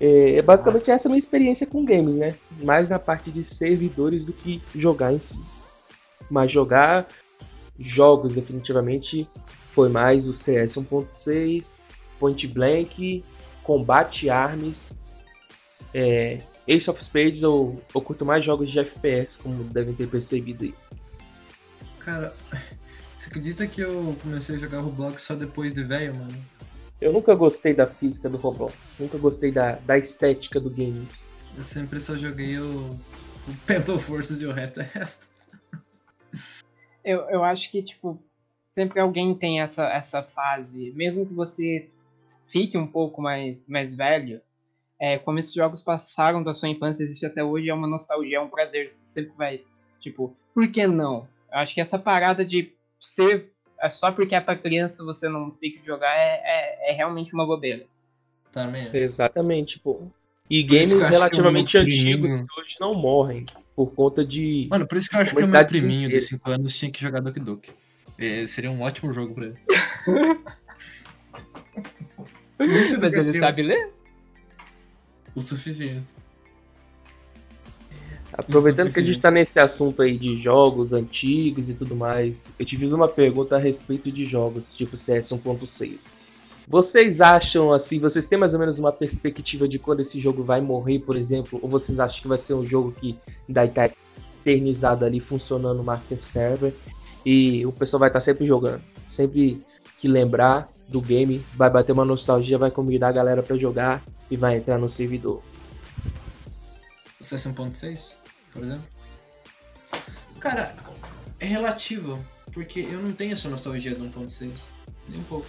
É, 0.00 0.40
basicamente 0.42 0.80
Nossa. 0.80 0.92
essa 0.92 1.02
é 1.04 1.08
a 1.08 1.10
minha 1.10 1.22
experiência 1.22 1.66
com 1.66 1.84
games, 1.84 2.14
né? 2.14 2.34
Mais 2.62 2.88
na 2.88 2.98
parte 2.98 3.30
de 3.30 3.44
servidores 3.56 4.24
do 4.24 4.32
que 4.32 4.62
jogar 4.74 5.12
em 5.12 5.18
si. 5.18 5.42
Mas 6.30 6.52
jogar 6.52 7.08
jogos 7.78 8.34
definitivamente 8.34 9.26
foi 9.74 9.88
mais 9.88 10.26
o 10.28 10.34
CS 10.44 10.74
1.6, 10.74 11.64
Point 12.18 12.46
Blank, 12.48 13.24
Combate 13.62 14.30
Arms, 14.30 14.76
é, 15.94 16.38
Ace 16.68 16.88
of 16.88 17.02
Spades 17.02 17.42
eu, 17.42 17.82
eu 17.94 18.00
curto 18.02 18.26
mais 18.26 18.44
jogos 18.44 18.70
de 18.70 18.78
FPS, 18.78 19.30
como 19.42 19.64
devem 19.64 19.94
ter 19.94 20.08
percebido 20.08 20.64
aí. 20.64 20.74
Cara, 21.98 22.34
você 23.16 23.28
acredita 23.28 23.66
que 23.66 23.80
eu 23.80 24.14
comecei 24.22 24.56
a 24.56 24.58
jogar 24.58 24.80
Roblox 24.80 25.22
só 25.22 25.34
depois 25.34 25.72
de 25.72 25.82
velho, 25.82 26.14
mano? 26.14 26.44
Eu 27.00 27.12
nunca 27.12 27.34
gostei 27.34 27.74
da 27.74 27.86
física 27.86 28.28
do 28.28 28.36
Roblox, 28.36 28.74
nunca 28.98 29.16
gostei 29.16 29.50
da, 29.50 29.76
da 29.76 29.96
estética 29.96 30.60
do 30.60 30.68
game. 30.68 31.08
Eu 31.56 31.64
sempre 31.64 32.00
só 32.00 32.16
joguei 32.16 32.58
o, 32.58 32.90
o 33.48 33.54
Pental 33.66 33.98
Forces 33.98 34.42
e 34.42 34.46
o 34.46 34.52
resto 34.52 34.80
é 34.80 34.90
resto. 34.92 35.28
Eu, 37.02 37.20
eu 37.30 37.42
acho 37.42 37.70
que, 37.70 37.82
tipo, 37.82 38.22
sempre 38.68 39.00
alguém 39.00 39.34
tem 39.34 39.62
essa, 39.62 39.88
essa 39.88 40.22
fase, 40.22 40.92
mesmo 40.92 41.24
que 41.24 41.32
você 41.32 41.88
fique 42.46 42.76
um 42.76 42.86
pouco 42.86 43.22
mais, 43.22 43.66
mais 43.68 43.94
velho, 43.94 44.42
é, 45.00 45.18
como 45.18 45.38
esses 45.38 45.52
jogos 45.52 45.82
passaram 45.82 46.42
da 46.42 46.54
sua 46.54 46.68
infância, 46.68 47.02
existe 47.02 47.24
até 47.24 47.42
hoje, 47.42 47.70
é 47.70 47.74
uma 47.74 47.86
nostalgia, 47.86 48.38
é 48.38 48.40
um 48.40 48.48
prazer, 48.48 48.88
você 48.88 49.06
sempre 49.06 49.32
vai, 49.36 49.60
tipo, 50.00 50.36
por 50.54 50.68
que 50.68 50.86
não? 50.86 51.28
Eu 51.52 51.58
acho 51.58 51.74
que 51.74 51.80
essa 51.80 51.98
parada 51.98 52.44
de 52.44 52.72
ser 52.98 53.52
é 53.80 53.88
só 53.88 54.10
porque 54.10 54.34
é 54.34 54.40
pra 54.40 54.56
criança 54.56 55.04
você 55.04 55.28
não 55.28 55.50
tem 55.50 55.70
que 55.70 55.84
jogar 55.84 56.12
é, 56.12 56.40
é, 56.44 56.90
é 56.90 56.92
realmente 56.92 57.32
uma 57.32 57.46
bobeira. 57.46 57.86
Também. 58.52 58.90
Exatamente, 58.92 59.78
pô. 59.78 60.02
E 60.50 60.62
games 60.62 60.92
relativamente 60.92 61.76
antigos 61.76 62.26
que 62.26 62.60
hoje 62.60 62.74
não 62.80 62.94
morrem 62.94 63.44
por 63.76 63.92
conta 63.92 64.24
de. 64.24 64.66
Mano, 64.70 64.86
por 64.86 64.96
isso 64.96 65.10
que 65.10 65.16
eu 65.16 65.20
acho 65.20 65.34
que 65.34 65.42
o 65.42 65.48
meu 65.48 65.66
priminho 65.66 66.08
de 66.08 66.20
5 66.20 66.50
anos 66.50 66.76
tinha 66.76 66.90
que 66.90 67.00
jogar 67.00 67.20
Doki 67.20 67.38
Doki. 67.38 67.70
É, 68.18 68.46
seria 68.46 68.70
um 68.70 68.80
ótimo 68.80 69.12
jogo 69.12 69.34
pra 69.34 69.46
ele. 69.46 69.56
Mas 72.58 73.14
ele 73.14 73.34
sabe 73.34 73.62
ler? 73.62 73.92
O 75.38 75.42
suficiente. 75.42 76.02
Aproveitando 78.32 78.92
que 78.92 79.00
a 79.00 79.02
gente 79.02 79.20
tá 79.20 79.30
nesse 79.30 79.58
assunto 79.58 80.02
aí 80.02 80.18
de 80.18 80.42
jogos 80.42 80.92
antigos 80.92 81.68
e 81.68 81.74
tudo 81.74 81.96
mais, 81.96 82.34
eu 82.58 82.66
te 82.66 82.76
fiz 82.76 82.92
uma 82.92 83.08
pergunta 83.08 83.56
a 83.56 83.58
respeito 83.58 84.10
de 84.10 84.24
jogos, 84.24 84.64
tipo 84.76 84.96
CS 84.96 85.28
1.6. 85.28 85.98
Vocês 86.66 87.20
acham, 87.20 87.72
assim, 87.72 87.98
vocês 87.98 88.26
têm 88.28 88.38
mais 88.38 88.52
ou 88.52 88.58
menos 88.58 88.78
uma 88.78 88.92
perspectiva 88.92 89.66
de 89.66 89.78
quando 89.78 90.00
esse 90.00 90.20
jogo 90.20 90.42
vai 90.42 90.60
morrer, 90.60 90.98
por 90.98 91.16
exemplo? 91.16 91.58
Ou 91.62 91.68
vocês 91.68 91.98
acham 91.98 92.20
que 92.20 92.28
vai 92.28 92.38
ser 92.38 92.54
um 92.54 92.66
jogo 92.66 92.92
que 92.92 93.16
vai 93.48 93.66
estar 93.66 93.90
eternizado 94.40 95.04
ali, 95.04 95.20
funcionando 95.20 95.78
no 95.78 95.84
Master 95.84 96.18
Server, 96.32 96.74
e 97.24 97.64
o 97.64 97.72
pessoal 97.72 98.00
vai 98.00 98.08
estar 98.10 98.22
sempre 98.22 98.46
jogando? 98.46 98.82
Sempre 99.16 99.62
que 100.00 100.06
lembrar 100.08 100.68
do 100.88 101.00
game, 101.00 101.44
vai 101.54 101.70
bater 101.70 101.92
uma 101.92 102.04
nostalgia, 102.04 102.58
vai 102.58 102.70
convidar 102.70 103.08
a 103.08 103.12
galera 103.12 103.42
para 103.42 103.56
jogar 103.56 104.02
e 104.30 104.36
vai 104.36 104.56
entrar 104.56 104.78
no 104.78 104.92
servidor. 104.92 105.42
O 107.20 107.24
CS 107.24 107.46
1.6? 107.46 108.18
por 108.58 108.64
exemplo. 108.64 108.88
Cara, 110.40 110.74
é 111.38 111.46
relativo, 111.46 112.24
porque 112.52 112.80
eu 112.80 113.00
não 113.00 113.12
tenho 113.12 113.32
essa 113.32 113.48
nostalgia 113.48 113.94
do 113.94 114.04
1.6, 114.04 114.64
nem 115.08 115.20
um 115.20 115.24
pouco. 115.24 115.46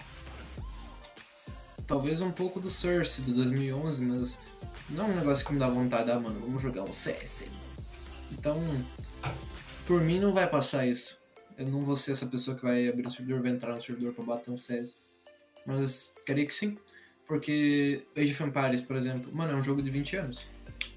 Talvez 1.87 2.21
um 2.21 2.31
pouco 2.31 2.59
do 2.59 2.69
Source 2.69 3.21
do 3.21 3.33
2011, 3.33 4.01
mas 4.01 4.39
não 4.89 5.05
é 5.05 5.07
um 5.09 5.15
negócio 5.15 5.45
que 5.45 5.53
me 5.53 5.59
dá 5.59 5.69
vontade, 5.69 6.11
ah, 6.11 6.19
mano, 6.19 6.39
vamos 6.39 6.61
jogar 6.61 6.83
um 6.83 6.93
CS. 6.93 7.47
Então, 8.31 8.61
por 9.87 10.01
mim 10.01 10.19
não 10.19 10.31
vai 10.31 10.47
passar 10.47 10.85
isso. 10.85 11.17
Eu 11.57 11.67
não 11.67 11.83
vou 11.83 11.95
ser 11.95 12.11
essa 12.11 12.27
pessoa 12.27 12.55
que 12.55 12.63
vai 12.63 12.87
abrir 12.87 13.07
o 13.07 13.11
servidor, 13.11 13.41
vai 13.41 13.51
entrar 13.51 13.73
no 13.73 13.81
servidor 13.81 14.13
pra 14.13 14.23
bater 14.23 14.51
um 14.51 14.57
CS. 14.57 14.97
Mas 15.69 16.13
queria 16.25 16.45
que 16.45 16.53
sim, 16.53 16.77
porque 17.27 18.03
Age 18.17 18.31
of 18.31 18.43
Empires, 18.43 18.81
por 18.81 18.95
exemplo, 18.95 19.33
mano, 19.33 19.53
é 19.53 19.55
um 19.55 19.63
jogo 19.63 19.81
de 19.81 19.89
20 19.89 20.15
anos 20.17 20.45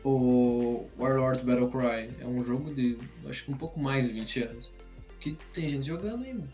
o 0.05 0.87
Warlord 0.99 1.45
Battle 1.45 1.71
Cry 1.71 2.11
é 2.21 2.27
um 2.27 2.43
jogo 2.45 2.75
de 2.75 2.99
acho 3.29 3.45
que 3.45 3.53
um 3.53 3.57
pouco 3.57 3.79
mais 3.79 4.09
de 4.09 4.15
20 4.15 4.43
anos. 4.43 4.73
Que 5.21 5.37
tem 5.53 5.69
gente 5.69 5.87
jogando 5.87 6.19
mano. 6.19 6.49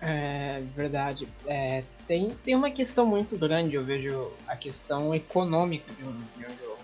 É 0.00 0.62
verdade. 0.74 1.28
É, 1.46 1.84
tem, 2.08 2.30
tem 2.44 2.54
uma 2.54 2.70
questão 2.70 3.06
muito 3.06 3.36
grande, 3.36 3.76
eu 3.76 3.84
vejo 3.84 4.32
a 4.48 4.56
questão 4.56 5.14
econômica 5.14 5.92
de 5.92 6.02
um, 6.02 6.12
de 6.12 6.46
um 6.46 6.58
jogo. 6.58 6.78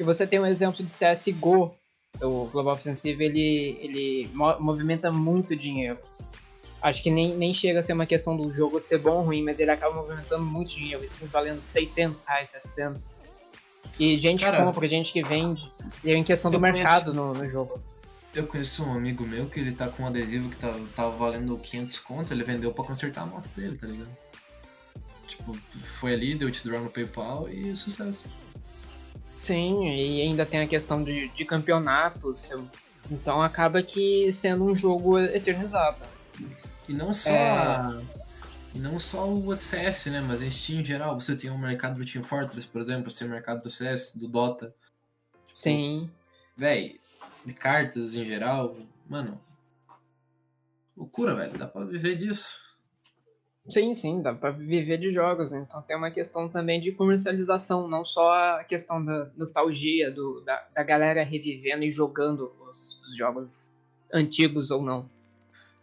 E 0.00 0.02
você 0.02 0.26
tem 0.26 0.40
um 0.40 0.46
exemplo 0.46 0.84
de 0.84 0.92
CSGO, 0.92 1.74
o 2.20 2.46
Global 2.46 2.74
Offensive, 2.74 3.22
ele, 3.22 3.78
ele 3.80 4.30
movimenta 4.34 5.12
muito 5.12 5.54
dinheiro. 5.54 5.98
Acho 6.80 7.02
que 7.02 7.10
nem, 7.10 7.34
nem 7.36 7.52
chega 7.52 7.80
a 7.80 7.82
ser 7.82 7.94
uma 7.94 8.06
questão 8.06 8.36
do 8.36 8.52
jogo 8.52 8.80
ser 8.80 8.98
bom 8.98 9.16
ou 9.16 9.22
ruim, 9.22 9.42
mas 9.42 9.58
ele 9.58 9.70
acaba 9.70 9.94
movimentando 9.94 10.44
muito 10.44 10.76
dinheiro. 10.76 11.04
Skins 11.04 11.32
valendo 11.32 11.60
600 11.60 12.22
reais, 12.22 12.50
700. 12.50 13.18
E 13.98 14.18
gente 14.18 14.44
Cara, 14.44 14.62
compra, 14.62 14.86
gente 14.86 15.12
que 15.12 15.22
vende. 15.22 15.70
E 16.04 16.10
é 16.10 16.16
em 16.16 16.24
questão 16.24 16.50
do 16.50 16.60
mercado 16.60 17.12
conheço, 17.12 17.24
no, 17.24 17.32
no, 17.32 17.48
jogo. 17.48 17.82
Eu 18.34 18.46
conheço 18.46 18.84
um 18.84 18.92
amigo 18.92 19.24
meu 19.24 19.46
que 19.46 19.58
ele 19.58 19.72
tá 19.72 19.88
com 19.88 20.02
um 20.02 20.06
adesivo 20.06 20.50
que 20.50 20.56
tava, 20.56 20.78
tá, 20.78 20.84
tava 20.96 21.10
valendo 21.16 21.56
500 21.56 21.98
conto, 22.00 22.34
ele 22.34 22.44
vendeu 22.44 22.72
pra 22.72 22.84
consertar 22.84 23.22
a 23.22 23.26
moto 23.26 23.48
dele, 23.56 23.76
tá 23.78 23.86
ligado? 23.86 24.10
Tipo, 25.26 25.56
foi 25.72 26.12
ali, 26.12 26.34
deu 26.34 26.50
te 26.50 26.62
draw 26.62 26.80
no 26.80 26.90
PayPal 26.90 27.48
e 27.48 27.74
sucesso. 27.74 28.24
Sim, 29.34 29.86
e 29.88 30.22
ainda 30.22 30.46
tem 30.46 30.60
a 30.60 30.66
questão 30.66 31.02
de, 31.02 31.28
de 31.28 31.44
campeonatos. 31.44 32.50
Então 33.10 33.42
acaba 33.42 33.82
que 33.82 34.32
sendo 34.32 34.64
um 34.64 34.74
jogo 34.74 35.18
eternizado. 35.18 36.15
E 36.88 36.92
não 36.92 37.12
só 37.12 37.30
é... 37.30 38.02
E 38.74 38.78
não 38.78 38.98
só 38.98 39.26
o 39.26 39.56
CS, 39.56 40.06
né? 40.06 40.20
Mas 40.20 40.42
em 40.42 40.50
Steam 40.50 40.80
em 40.80 40.84
geral. 40.84 41.18
Você 41.18 41.34
tem 41.34 41.48
o 41.48 41.54
um 41.54 41.58
mercado 41.58 41.98
do 41.98 42.04
Team 42.04 42.22
Fortress, 42.22 42.66
por 42.66 42.80
exemplo. 42.80 43.10
Você 43.10 43.20
tem 43.20 43.28
o 43.28 43.30
mercado 43.30 43.62
do 43.62 43.70
CS, 43.70 44.14
do 44.14 44.28
Dota. 44.28 44.74
Tipo, 45.46 45.48
Sim. 45.54 46.10
Véi, 46.54 47.00
de 47.42 47.54
cartas 47.54 48.14
em 48.14 48.26
geral. 48.26 48.76
Mano. 49.08 49.40
Loucura, 50.94 51.34
velho. 51.34 51.56
Dá 51.56 51.66
pra 51.66 51.86
viver 51.86 52.16
disso. 52.16 52.66
Sim, 53.64 53.94
sim, 53.94 54.22
dá 54.22 54.34
pra 54.34 54.50
viver 54.50 54.98
de 54.98 55.10
jogos. 55.10 55.54
Então 55.54 55.80
tem 55.80 55.96
uma 55.96 56.10
questão 56.10 56.46
também 56.46 56.80
de 56.80 56.92
comercialização, 56.92 57.88
não 57.88 58.04
só 58.04 58.58
a 58.58 58.64
questão 58.64 59.02
da 59.02 59.30
nostalgia, 59.36 60.10
do, 60.10 60.40
da, 60.42 60.68
da 60.74 60.82
galera 60.82 61.24
revivendo 61.24 61.82
e 61.82 61.90
jogando 61.90 62.52
os, 62.70 63.00
os 63.00 63.16
jogos 63.16 63.74
antigos 64.12 64.70
ou 64.70 64.82
não. 64.82 65.08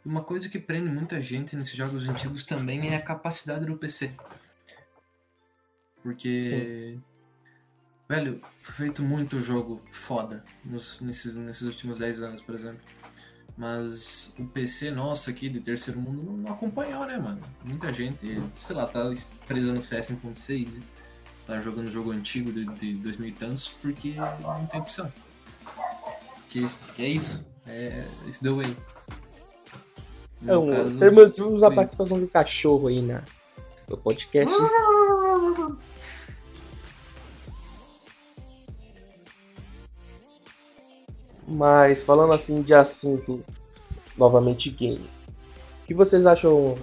Uma 0.05 0.21
coisa 0.21 0.49
que 0.49 0.59
prende 0.59 0.89
muita 0.89 1.21
gente 1.21 1.55
nesses 1.55 1.75
jogos 1.75 2.07
antigos 2.07 2.43
também 2.43 2.89
é 2.89 2.95
a 2.95 3.01
capacidade 3.01 3.65
do 3.65 3.77
PC. 3.77 4.13
Porque. 6.01 6.41
Sim. 6.41 7.01
Velho, 8.07 8.41
foi 8.61 8.87
feito 8.87 9.01
muito 9.01 9.39
jogo 9.39 9.81
foda 9.91 10.43
nos, 10.65 10.99
nesses, 10.99 11.33
nesses 11.35 11.65
últimos 11.65 11.97
10 11.97 12.21
anos, 12.21 12.41
por 12.41 12.53
exemplo. 12.53 12.81
Mas 13.57 14.33
o 14.37 14.45
PC 14.45 14.91
nosso 14.91 15.29
aqui 15.29 15.47
de 15.47 15.59
terceiro 15.59 15.99
mundo 15.99 16.21
não, 16.23 16.51
acompanhou, 16.51 17.05
né, 17.05 17.17
mano? 17.17 17.39
Muita 17.63 17.93
gente, 17.93 18.41
sei 18.55 18.75
lá, 18.75 18.87
tá 18.87 19.11
presa 19.47 19.71
no 19.71 19.79
CS 19.79 20.11
1.6, 20.11 20.81
tá 21.45 21.61
jogando 21.61 21.89
jogo 21.89 22.11
antigo 22.11 22.51
de, 22.51 22.65
de 22.65 22.95
2000 22.95 23.29
e 23.29 23.31
tantos 23.31 23.69
porque 23.69 24.15
não 24.41 24.65
tem 24.67 24.79
opção. 24.79 25.11
Que, 26.49 26.65
que 26.95 27.03
é 27.03 27.07
isso. 27.07 27.45
É, 27.65 28.05
it's 28.25 28.39
the 28.39 28.49
way. 28.49 28.75
Não, 30.43 30.69
caso, 30.69 30.99
temos, 30.99 31.36
temos 31.36 31.63
a 31.63 31.71
participação 31.71 32.19
do 32.19 32.27
cachorro 32.27 32.88
aí 32.88 33.01
na, 33.01 33.23
no 33.89 33.97
podcast. 33.97 34.53
Mas 41.47 42.03
falando 42.03 42.34
assim 42.34 42.62
de 42.62 42.73
assunto 42.73 43.41
novamente 44.17 44.69
game. 44.69 45.10
O 45.84 45.86
que 45.88 45.93
vocês 45.93 46.25
acham 46.25 46.75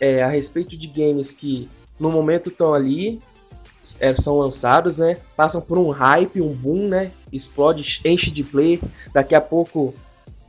é, 0.00 0.22
a 0.22 0.28
respeito 0.28 0.76
de 0.76 0.86
games 0.86 1.30
que 1.30 1.68
no 1.98 2.10
momento 2.10 2.48
estão 2.48 2.74
ali, 2.74 3.20
é, 4.00 4.14
são 4.22 4.38
lançados, 4.38 4.96
né? 4.96 5.18
Passam 5.36 5.60
por 5.60 5.78
um 5.78 5.90
hype, 5.90 6.40
um 6.40 6.52
boom, 6.52 6.88
né? 6.88 7.12
Explode, 7.32 7.84
enche 8.04 8.30
de 8.30 8.42
play, 8.42 8.80
daqui 9.12 9.34
a 9.34 9.40
pouco 9.40 9.94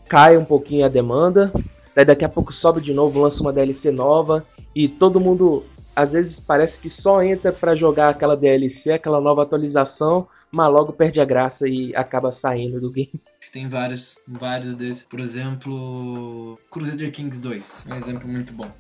cai 0.07 0.37
um 0.37 0.45
pouquinho 0.45 0.85
a 0.85 0.89
demanda. 0.89 1.51
Daí 1.95 2.05
daqui 2.05 2.25
a 2.25 2.29
pouco 2.29 2.53
sobe 2.53 2.81
de 2.81 2.93
novo, 2.93 3.21
lança 3.21 3.39
uma 3.39 3.53
DLC 3.53 3.91
nova 3.91 4.45
e 4.75 4.87
todo 4.87 5.19
mundo 5.19 5.63
às 5.95 6.11
vezes 6.11 6.35
parece 6.45 6.77
que 6.77 6.89
só 6.89 7.21
entra 7.21 7.51
para 7.51 7.75
jogar 7.75 8.09
aquela 8.09 8.35
DLC, 8.35 8.91
aquela 8.91 9.21
nova 9.21 9.43
atualização, 9.43 10.27
mas 10.51 10.71
logo 10.71 10.93
perde 10.93 11.19
a 11.19 11.25
graça 11.25 11.67
e 11.67 11.95
acaba 11.95 12.37
saindo 12.41 12.79
do 12.79 12.91
game. 12.91 13.11
Tem 13.51 13.67
vários, 13.67 14.19
vários 14.27 14.75
desses. 14.75 15.05
Por 15.05 15.19
exemplo, 15.19 16.57
Crusader 16.71 17.11
Kings 17.11 17.39
2, 17.39 17.85
um 17.89 17.95
exemplo 17.95 18.27
muito 18.27 18.51
bom. 18.53 18.71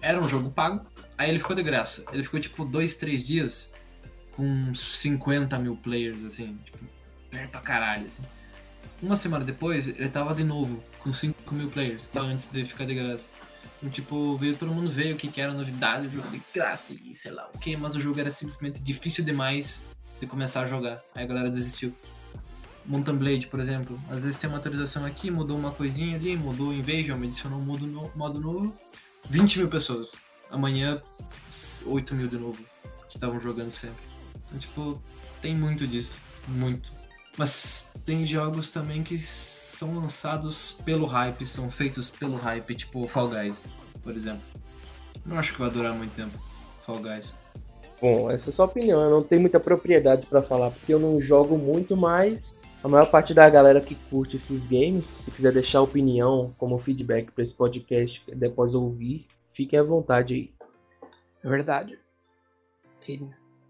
Era 0.00 0.18
um 0.18 0.28
jogo 0.28 0.50
pago, 0.50 0.84
aí 1.16 1.28
ele 1.28 1.38
ficou 1.38 1.54
de 1.54 1.62
graça. 1.62 2.04
Ele 2.12 2.22
ficou 2.22 2.40
tipo 2.40 2.64
dois, 2.64 2.96
três 2.96 3.26
dias 3.26 3.72
com 4.32 4.72
50 4.74 5.58
mil 5.58 5.76
players, 5.76 6.24
assim, 6.24 6.58
tipo, 6.64 6.78
pra 7.50 7.60
caralho, 7.60 8.06
assim. 8.06 8.22
Uma 9.02 9.16
semana 9.16 9.44
depois, 9.44 9.86
ele 9.88 10.08
tava 10.08 10.34
de 10.34 10.44
novo 10.44 10.82
com 10.98 11.12
5 11.12 11.39
mil 11.54 11.70
players, 11.70 12.06
tá? 12.06 12.20
antes 12.20 12.50
de 12.50 12.64
ficar 12.64 12.84
de 12.84 12.94
graça. 12.94 13.28
Então, 13.78 13.90
tipo, 13.90 14.36
veio 14.36 14.56
todo 14.56 14.72
mundo 14.72 14.90
ver 14.90 15.14
o 15.14 15.16
que, 15.16 15.28
que 15.28 15.40
era 15.40 15.52
novidade, 15.52 16.06
o 16.06 16.10
jogo 16.10 16.28
de 16.28 16.42
graça 16.52 16.94
e 17.04 17.14
sei 17.14 17.32
lá 17.32 17.48
o 17.54 17.58
que, 17.58 17.76
mas 17.76 17.96
o 17.96 18.00
jogo 18.00 18.20
era 18.20 18.30
simplesmente 18.30 18.82
difícil 18.82 19.24
demais 19.24 19.82
de 20.20 20.26
começar 20.26 20.62
a 20.62 20.66
jogar. 20.66 21.00
Aí 21.14 21.24
a 21.24 21.26
galera 21.26 21.48
desistiu. 21.48 21.94
Mountain 22.86 23.16
Blade, 23.16 23.46
por 23.46 23.60
exemplo. 23.60 23.98
Às 24.10 24.22
vezes 24.22 24.38
tem 24.38 24.48
uma 24.48 24.58
atualização 24.58 25.04
aqui, 25.04 25.30
mudou 25.30 25.56
uma 25.56 25.70
coisinha 25.70 26.16
ali, 26.16 26.36
mudou 26.36 26.72
Invasion, 26.72 27.22
adicionou 27.22 27.58
um 27.58 27.64
modo, 27.64 27.86
no, 27.86 28.10
modo 28.14 28.40
novo. 28.40 28.74
20 29.28 29.58
mil 29.58 29.68
pessoas. 29.68 30.12
Amanhã, 30.50 31.00
8 31.86 32.14
mil 32.14 32.28
de 32.28 32.36
novo. 32.36 32.62
Que 33.08 33.16
estavam 33.16 33.40
jogando 33.40 33.70
sempre. 33.70 34.04
Então, 34.46 34.58
tipo, 34.58 35.02
tem 35.40 35.54
muito 35.54 35.86
disso. 35.86 36.18
Muito. 36.48 36.92
Mas 37.38 37.90
tem 38.04 38.26
jogos 38.26 38.68
também 38.68 39.02
que 39.02 39.16
são 39.80 39.94
lançados 39.94 40.72
pelo 40.84 41.06
hype, 41.06 41.46
são 41.46 41.70
feitos 41.70 42.10
pelo 42.10 42.36
hype, 42.36 42.74
tipo 42.74 43.08
Fall 43.08 43.30
Guys, 43.30 43.64
por 44.02 44.14
exemplo. 44.14 44.44
Não 45.24 45.38
acho 45.38 45.54
que 45.54 45.58
vai 45.58 45.70
durar 45.70 45.94
muito 45.94 46.14
tempo, 46.14 46.38
Fall 46.82 46.98
Guys. 46.98 47.34
Bom, 47.98 48.30
essa 48.30 48.50
é 48.50 48.52
a 48.52 48.56
sua 48.56 48.66
opinião. 48.66 49.00
Eu 49.00 49.10
não 49.10 49.22
tenho 49.22 49.40
muita 49.40 49.58
propriedade 49.58 50.26
para 50.26 50.42
falar, 50.42 50.70
porque 50.70 50.92
eu 50.92 50.98
não 50.98 51.18
jogo 51.22 51.56
muito, 51.56 51.96
mas 51.96 52.38
a 52.84 52.88
maior 52.88 53.10
parte 53.10 53.32
da 53.32 53.48
galera 53.48 53.80
que 53.80 53.94
curte 53.94 54.36
esses 54.36 54.62
games, 54.64 55.02
se 55.24 55.30
quiser 55.30 55.52
deixar 55.54 55.80
opinião 55.80 56.54
como 56.58 56.78
feedback 56.80 57.30
para 57.32 57.44
esse 57.44 57.54
podcast 57.54 58.22
depois 58.36 58.74
ouvir, 58.74 59.26
fiquem 59.54 59.78
à 59.78 59.82
vontade 59.82 60.34
aí. 60.34 60.54
É 61.42 61.48
verdade. 61.48 61.98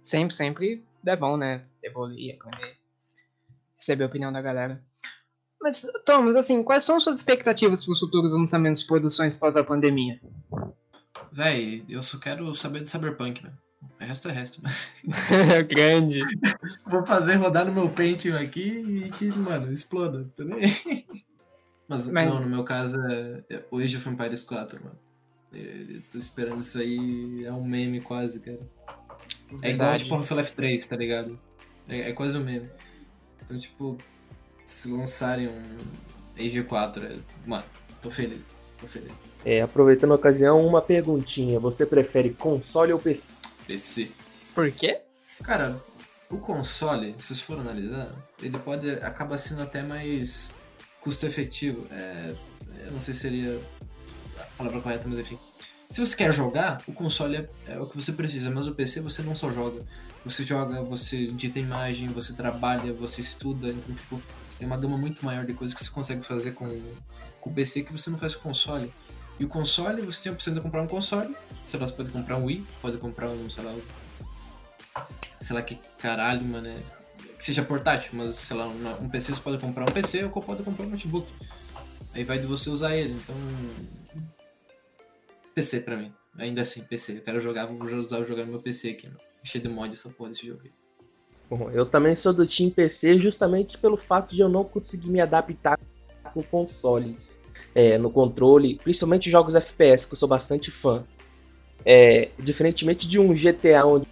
Sempre, 0.02 0.34
sempre 0.34 0.84
é 1.06 1.14
bom, 1.14 1.36
né? 1.36 1.64
Evoluir, 1.80 2.34
aprender, 2.34 2.76
receber 3.76 4.02
a 4.02 4.06
opinião 4.08 4.32
da 4.32 4.42
galera. 4.42 4.82
Mas, 5.60 5.86
Thomas, 6.06 6.36
assim, 6.36 6.62
quais 6.62 6.84
são 6.84 6.98
suas 7.00 7.16
expectativas 7.16 7.84
para 7.84 7.92
os 7.92 8.00
futuros 8.00 8.32
lançamentos 8.32 8.80
de 8.80 8.86
produções 8.86 9.36
pós 9.36 9.56
a 9.56 9.64
pandemia? 9.64 10.18
Véi, 11.30 11.84
eu 11.88 12.02
só 12.02 12.18
quero 12.18 12.54
saber 12.54 12.82
de 12.82 12.90
Cyberpunk, 12.90 13.44
né? 13.44 13.52
O 13.82 14.04
resto 14.04 14.28
é 14.28 14.32
resto. 14.32 14.62
Grande. 15.68 16.22
Vou 16.86 17.04
fazer 17.04 17.34
rodar 17.34 17.66
no 17.66 17.72
meu 17.72 17.90
Pentium 17.90 18.36
aqui 18.36 19.04
e 19.06 19.10
que, 19.10 19.26
mano, 19.26 19.70
exploda, 19.70 20.26
também. 20.34 20.60
Mas, 21.86 22.08
Mas, 22.08 22.30
não, 22.30 22.40
no 22.40 22.48
meu 22.48 22.64
caso 22.64 22.96
é, 23.06 23.42
é 23.50 23.64
o 23.70 23.78
Age 23.78 23.96
of 23.96 24.08
Empires 24.08 24.42
4, 24.44 24.82
mano. 24.82 24.98
Eu 25.52 26.00
tô 26.10 26.16
esperando 26.16 26.60
isso 26.60 26.78
aí, 26.78 27.44
é 27.44 27.52
um 27.52 27.64
meme 27.64 28.00
quase, 28.00 28.38
cara. 28.38 28.60
Verdade. 29.50 29.66
É 29.66 29.70
igual 29.72 29.96
tipo 29.96 30.14
Half-Life 30.14 30.52
3, 30.54 30.86
tá 30.86 30.96
ligado? 30.96 31.38
É, 31.88 32.10
é, 32.10 32.12
quase 32.12 32.38
um 32.38 32.44
meme. 32.44 32.70
Então, 33.42 33.58
tipo, 33.58 33.98
se 34.70 34.88
lançarem 34.88 35.48
um 35.48 35.62
Age 36.38 36.62
4, 36.62 37.04
é... 37.04 37.16
mano, 37.44 37.64
tô 38.00 38.10
feliz, 38.10 38.56
tô 38.78 38.86
feliz. 38.86 39.12
É, 39.44 39.60
aproveitando 39.60 40.12
a 40.12 40.14
ocasião, 40.14 40.64
uma 40.64 40.80
perguntinha. 40.80 41.58
Você 41.58 41.84
prefere 41.84 42.30
console 42.30 42.92
ou 42.92 42.98
PC? 42.98 43.20
PC. 43.66 44.10
Por 44.54 44.70
quê? 44.70 45.00
Cara, 45.42 45.76
o 46.30 46.38
console, 46.38 47.14
se 47.18 47.26
vocês 47.26 47.40
forem 47.40 47.62
analisar, 47.62 48.14
ele 48.40 48.58
pode 48.58 48.90
acaba 48.90 49.36
sendo 49.38 49.62
até 49.62 49.82
mais 49.82 50.52
custo 51.00 51.26
efetivo. 51.26 51.86
É, 51.90 52.34
eu 52.86 52.92
não 52.92 53.00
sei 53.00 53.12
se 53.12 53.20
seria 53.20 53.60
a 54.38 54.44
palavra 54.56 54.80
correta, 54.80 55.04
mas 55.08 55.18
enfim. 55.18 55.38
Se 55.90 56.00
você 56.00 56.14
quer 56.14 56.32
jogar, 56.32 56.80
o 56.86 56.92
console 56.92 57.36
é, 57.36 57.48
é, 57.66 57.78
o 57.80 57.86
que 57.86 57.96
você 57.96 58.12
precisa, 58.12 58.48
mas 58.48 58.68
o 58.68 58.74
PC 58.74 59.00
você 59.00 59.22
não 59.22 59.34
só 59.34 59.50
joga. 59.50 59.82
Você 60.24 60.44
joga, 60.44 60.80
você 60.82 61.24
edita 61.24 61.58
imagem, 61.58 62.08
você 62.10 62.32
trabalha, 62.32 62.92
você 62.92 63.20
estuda, 63.20 63.70
então 63.70 63.94
tipo, 63.96 64.22
você 64.48 64.58
tem 64.58 64.68
uma 64.68 64.76
gama 64.76 64.96
muito 64.96 65.24
maior 65.24 65.44
de 65.44 65.52
coisas 65.52 65.76
que 65.76 65.82
você 65.82 65.90
consegue 65.90 66.22
fazer 66.22 66.52
com, 66.52 66.68
com 67.40 67.50
o 67.50 67.52
PC 67.52 67.82
que 67.82 67.92
você 67.92 68.08
não 68.08 68.18
faz 68.18 68.36
com 68.36 68.40
o 68.40 68.52
console. 68.52 68.92
E 69.40 69.44
o 69.44 69.48
console, 69.48 70.00
você 70.02 70.22
tem 70.22 70.30
a 70.30 70.34
opção 70.34 70.54
de 70.54 70.60
comprar 70.60 70.80
um 70.82 70.86
console. 70.86 71.34
Sei 71.64 71.80
lá, 71.80 71.86
você 71.86 71.92
pode 71.92 72.10
comprar 72.10 72.36
um 72.36 72.44
Wii, 72.44 72.64
pode 72.80 72.98
comprar 72.98 73.28
um, 73.28 73.50
sei 73.50 73.64
lá, 73.64 73.74
sei 75.40 75.56
lá 75.56 75.62
que 75.62 75.76
caralho, 75.98 76.44
mano, 76.46 76.68
é, 76.68 76.76
que 77.36 77.44
seja 77.44 77.64
portátil, 77.64 78.12
mas 78.12 78.36
sei 78.36 78.56
lá, 78.56 78.68
um 78.68 79.08
PC 79.08 79.34
você 79.34 79.40
pode 79.40 79.58
comprar 79.58 79.90
um 79.90 79.92
PC 79.92 80.22
ou 80.22 80.30
pode 80.30 80.62
comprar 80.62 80.86
um 80.86 80.90
notebook. 80.90 81.26
Aí 82.14 82.22
vai 82.22 82.38
de 82.38 82.46
você 82.46 82.70
usar 82.70 82.94
ele, 82.94 83.14
então 83.14 83.34
PC 85.60 85.80
pra 85.80 85.96
mim. 85.96 86.12
Ainda 86.38 86.62
assim, 86.62 86.82
PC. 86.82 87.18
Eu 87.18 87.22
quero 87.22 87.40
jogar, 87.40 87.66
vou 87.66 87.82
usar 87.82 88.24
jogar 88.24 88.44
no 88.44 88.52
meu 88.52 88.60
PC 88.60 88.90
aqui, 88.90 89.06
mano. 89.06 89.20
Cheio 89.44 89.62
de 89.62 89.70
mod 89.70 89.92
essa 89.92 90.08
porra 90.10 90.30
desse 90.30 90.46
jogo 90.46 90.60
aí. 90.64 90.70
Bom, 91.50 91.70
eu 91.70 91.84
também 91.84 92.16
sou 92.22 92.32
do 92.32 92.46
Team 92.46 92.70
PC 92.70 93.18
justamente 93.18 93.76
pelo 93.78 93.96
fato 93.96 94.34
de 94.34 94.40
eu 94.40 94.48
não 94.48 94.64
conseguir 94.64 95.10
me 95.10 95.20
adaptar 95.20 95.78
com 96.32 96.42
consoles 96.42 97.16
é, 97.74 97.98
no 97.98 98.10
controle, 98.10 98.78
principalmente 98.82 99.30
jogos 99.30 99.54
FPS, 99.54 100.06
que 100.06 100.14
eu 100.14 100.18
sou 100.18 100.28
bastante 100.28 100.70
fã. 100.80 101.04
É, 101.84 102.28
diferentemente 102.38 103.08
de 103.08 103.18
um 103.18 103.34
GTA, 103.34 103.84
onde 103.84 104.06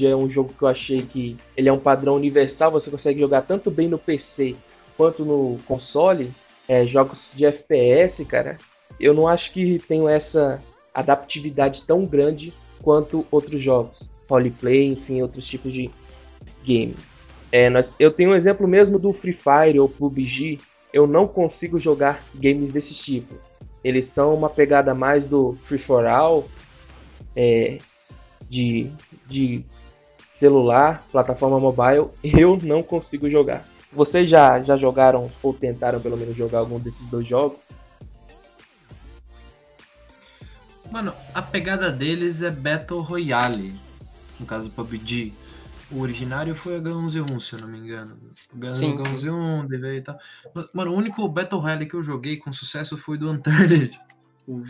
é 0.00 0.16
um 0.16 0.28
jogo 0.28 0.52
que 0.52 0.62
eu 0.62 0.68
achei 0.68 1.02
que 1.06 1.36
ele 1.56 1.68
é 1.68 1.72
um 1.72 1.78
padrão 1.78 2.16
universal, 2.16 2.72
você 2.72 2.90
consegue 2.90 3.20
jogar 3.20 3.42
tanto 3.42 3.70
bem 3.70 3.88
no 3.88 3.98
PC 3.98 4.56
quanto 4.96 5.24
no 5.24 5.58
console, 5.66 6.30
é, 6.68 6.84
jogos 6.86 7.18
de 7.34 7.44
FPS, 7.46 8.24
cara, 8.24 8.58
eu 8.98 9.14
não 9.14 9.28
acho 9.28 9.52
que 9.52 9.78
tenho 9.86 10.08
essa 10.08 10.60
adaptividade 10.94 11.82
tão 11.86 12.04
grande 12.04 12.52
quanto 12.82 13.26
outros 13.30 13.62
jogos, 13.62 14.00
roleplay, 14.28 14.88
enfim, 14.88 15.22
outros 15.22 15.44
tipos 15.44 15.72
de 15.72 15.90
game. 16.64 16.94
É, 17.52 17.68
nós, 17.68 17.86
eu 17.98 18.10
tenho 18.10 18.30
um 18.30 18.34
exemplo 18.34 18.66
mesmo 18.66 18.98
do 18.98 19.12
Free 19.12 19.32
Fire 19.32 19.78
ou 19.80 19.88
PUBG, 19.88 20.58
eu 20.92 21.06
não 21.06 21.26
consigo 21.26 21.78
jogar 21.78 22.22
games 22.34 22.72
desse 22.72 22.94
tipo. 22.94 23.34
Eles 23.82 24.08
são 24.14 24.34
uma 24.34 24.50
pegada 24.50 24.94
mais 24.94 25.26
do 25.26 25.56
free 25.66 25.78
for 25.78 26.06
all, 26.06 26.46
é, 27.34 27.78
de, 28.48 28.90
de 29.26 29.64
celular, 30.38 31.04
plataforma 31.10 31.58
mobile. 31.58 32.08
Eu 32.22 32.58
não 32.62 32.82
consigo 32.82 33.30
jogar. 33.30 33.64
Vocês 33.92 34.28
já, 34.28 34.60
já 34.60 34.76
jogaram 34.76 35.30
ou 35.42 35.52
tentaram 35.52 36.00
pelo 36.00 36.16
menos 36.16 36.36
jogar 36.36 36.58
algum 36.58 36.78
desses 36.78 37.04
dois 37.10 37.26
jogos? 37.26 37.58
Mano, 40.90 41.14
a 41.32 41.40
pegada 41.40 41.90
deles 41.92 42.42
é 42.42 42.50
Battle 42.50 43.00
Royale. 43.00 43.74
No 44.38 44.46
caso 44.46 44.68
do 44.68 44.74
PUBG. 44.74 45.32
O 45.90 46.00
originário 46.00 46.54
foi 46.54 46.80
H1Z1, 46.80 47.40
se 47.40 47.52
eu 47.54 47.60
não 47.60 47.68
me 47.68 47.78
engano. 47.78 48.16
H1Z1, 48.56 49.66
DV 49.66 49.96
e 49.96 50.02
tal. 50.02 50.18
Mano, 50.72 50.92
o 50.92 50.94
único 50.94 51.28
Battle 51.28 51.60
Royale 51.60 51.86
que 51.86 51.94
eu 51.94 52.02
joguei 52.02 52.36
com 52.36 52.52
sucesso 52.52 52.96
foi 52.96 53.18
do 53.18 53.30
Uncharted. 53.30 54.00
O 54.46 54.62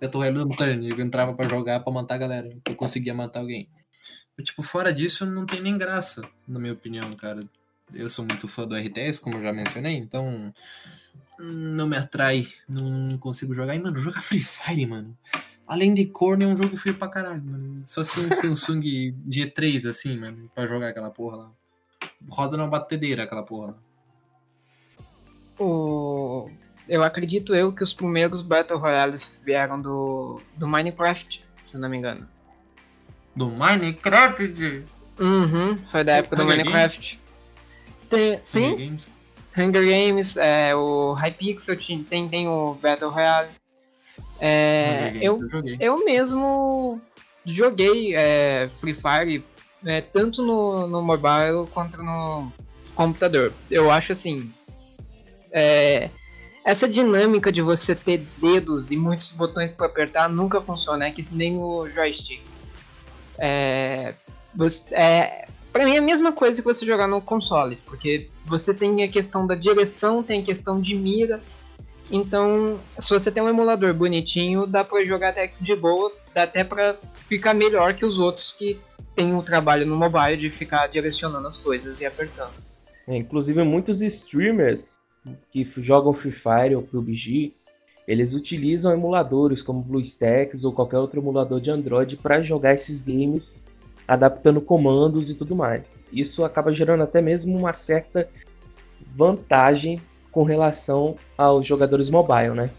Battle 0.00 0.20
Royale 0.20 0.38
do 0.38 0.48
Uncharted. 0.48 0.88
Eu 0.88 1.00
entrava 1.00 1.34
pra 1.34 1.48
jogar 1.48 1.80
pra 1.80 1.92
matar 1.92 2.14
a 2.14 2.18
galera. 2.18 2.50
Eu 2.66 2.74
conseguia 2.74 3.14
matar 3.14 3.40
alguém. 3.40 3.68
Eu, 4.36 4.44
tipo, 4.44 4.62
fora 4.62 4.92
disso, 4.92 5.26
não 5.26 5.46
tem 5.46 5.60
nem 5.60 5.76
graça, 5.76 6.26
na 6.46 6.58
minha 6.58 6.72
opinião, 6.72 7.12
cara. 7.12 7.40
Eu 7.92 8.08
sou 8.08 8.24
muito 8.24 8.48
fã 8.48 8.66
do 8.66 8.74
RTS, 8.74 9.20
como 9.20 9.36
eu 9.36 9.42
já 9.42 9.52
mencionei, 9.52 9.96
então. 9.96 10.52
Não 11.42 11.86
me 11.88 11.96
atrai. 11.96 12.46
Não 12.68 13.18
consigo 13.18 13.54
jogar. 13.54 13.74
E, 13.74 13.78
mano, 13.78 13.98
jogar 13.98 14.22
Free 14.22 14.40
Fire, 14.40 14.86
mano 14.86 15.16
além 15.72 15.94
de 15.94 16.04
corno, 16.06 16.44
é 16.44 16.46
um 16.46 16.56
jogo 16.56 16.76
feio 16.76 16.94
pra 16.94 17.08
caralho, 17.08 17.42
mano. 17.42 17.82
Só 17.84 18.04
se 18.04 18.20
um 18.20 18.30
Samsung 18.30 18.82
G3, 19.28 19.88
assim, 19.88 20.18
mano, 20.18 20.50
pra 20.54 20.66
jogar 20.66 20.88
aquela 20.88 21.10
porra 21.10 21.36
lá. 21.36 21.50
Roda 22.28 22.56
na 22.56 22.66
batedeira 22.66 23.24
aquela 23.24 23.42
porra. 23.42 23.74
O... 25.58 26.50
Eu 26.88 27.02
acredito 27.02 27.54
eu 27.54 27.72
que 27.72 27.82
os 27.82 27.94
primeiros 27.94 28.42
Battle 28.42 28.78
Royales 28.78 29.40
vieram 29.44 29.80
do, 29.80 30.40
do 30.56 30.66
Minecraft, 30.66 31.44
se 31.64 31.76
eu 31.76 31.80
não 31.80 31.88
me 31.88 31.96
engano. 31.96 32.28
Do 33.34 33.48
Minecraft? 33.48 34.84
Uhum, 35.18 35.78
foi 35.78 36.04
da 36.04 36.16
época 36.16 36.36
do 36.36 36.44
Minecraft. 36.44 37.20
Tem, 38.10 38.40
sim? 38.42 38.98
Hunger 39.56 39.84
Games, 39.84 40.36
Games 40.36 40.36
é, 40.36 40.74
o 40.74 41.12
Hypixel 41.12 41.76
tem, 42.08 42.28
tem 42.28 42.48
o 42.48 42.74
Battle 42.74 43.10
Royale. 43.10 43.48
É, 44.40 45.12
eu, 45.20 45.40
eu 45.78 46.04
mesmo 46.04 47.00
joguei 47.44 48.14
é, 48.16 48.68
Free 48.80 48.94
Fire 48.94 49.44
é, 49.84 50.00
tanto 50.00 50.42
no, 50.42 50.86
no 50.86 51.02
mobile 51.02 51.66
quanto 51.72 52.02
no 52.02 52.52
computador. 52.94 53.52
Eu 53.70 53.90
acho 53.90 54.12
assim. 54.12 54.52
É, 55.52 56.10
essa 56.64 56.88
dinâmica 56.88 57.50
de 57.50 57.60
você 57.60 57.94
ter 57.94 58.24
dedos 58.38 58.90
e 58.90 58.96
muitos 58.96 59.32
botões 59.32 59.72
para 59.72 59.86
apertar 59.86 60.28
nunca 60.28 60.60
funciona, 60.60 61.06
é 61.06 61.10
que 61.10 61.22
nem 61.34 61.58
o 61.58 61.88
joystick. 61.88 62.42
É, 63.38 64.14
você, 64.54 64.82
é, 64.92 65.46
pra 65.72 65.84
mim 65.84 65.94
é 65.94 65.98
a 65.98 66.02
mesma 66.02 66.32
coisa 66.32 66.60
que 66.60 66.66
você 66.66 66.84
jogar 66.84 67.08
no 67.08 67.20
console, 67.20 67.78
porque 67.86 68.28
você 68.44 68.74
tem 68.74 69.02
a 69.02 69.08
questão 69.08 69.46
da 69.46 69.54
direção, 69.54 70.22
tem 70.22 70.40
a 70.40 70.44
questão 70.44 70.80
de 70.80 70.94
mira, 70.94 71.40
então, 72.12 72.78
se 72.98 73.08
você 73.08 73.32
tem 73.32 73.42
um 73.42 73.48
emulador 73.48 73.94
bonitinho, 73.94 74.66
dá 74.66 74.84
para 74.84 75.02
jogar 75.02 75.30
até 75.30 75.50
de 75.58 75.74
boa, 75.74 76.12
dá 76.34 76.42
até 76.42 76.62
para 76.62 76.94
ficar 77.26 77.54
melhor 77.54 77.94
que 77.94 78.04
os 78.04 78.18
outros 78.18 78.52
que 78.52 78.78
tem 79.16 79.34
o 79.34 79.42
trabalho 79.42 79.86
no 79.86 79.96
mobile 79.96 80.36
de 80.36 80.50
ficar 80.50 80.86
direcionando 80.88 81.48
as 81.48 81.56
coisas 81.56 82.02
e 82.02 82.06
apertando. 82.06 82.52
É, 83.08 83.16
inclusive, 83.16 83.64
muitos 83.64 83.98
streamers 84.00 84.80
que 85.50 85.66
jogam 85.78 86.12
Free 86.12 86.32
Fire 86.32 86.76
ou 86.76 86.82
PUBG, 86.82 87.54
eles 88.06 88.34
utilizam 88.34 88.92
emuladores 88.92 89.62
como 89.62 89.80
BlueStacks 89.80 90.64
ou 90.64 90.72
qualquer 90.72 90.98
outro 90.98 91.18
emulador 91.18 91.62
de 91.62 91.70
Android 91.70 92.16
para 92.16 92.42
jogar 92.42 92.74
esses 92.74 93.00
games, 93.02 93.42
adaptando 94.06 94.60
comandos 94.60 95.28
e 95.28 95.34
tudo 95.34 95.54
mais. 95.54 95.84
isso 96.12 96.44
acaba 96.44 96.72
gerando 96.72 97.02
até 97.02 97.20
mesmo 97.20 97.56
uma 97.56 97.74
certa 97.86 98.28
vantagem 99.14 100.00
com 100.30 100.44
relação 100.44 101.16
aos 101.36 101.66
jogadores 101.66 102.10
mobile, 102.10 102.54
né? 102.54 102.70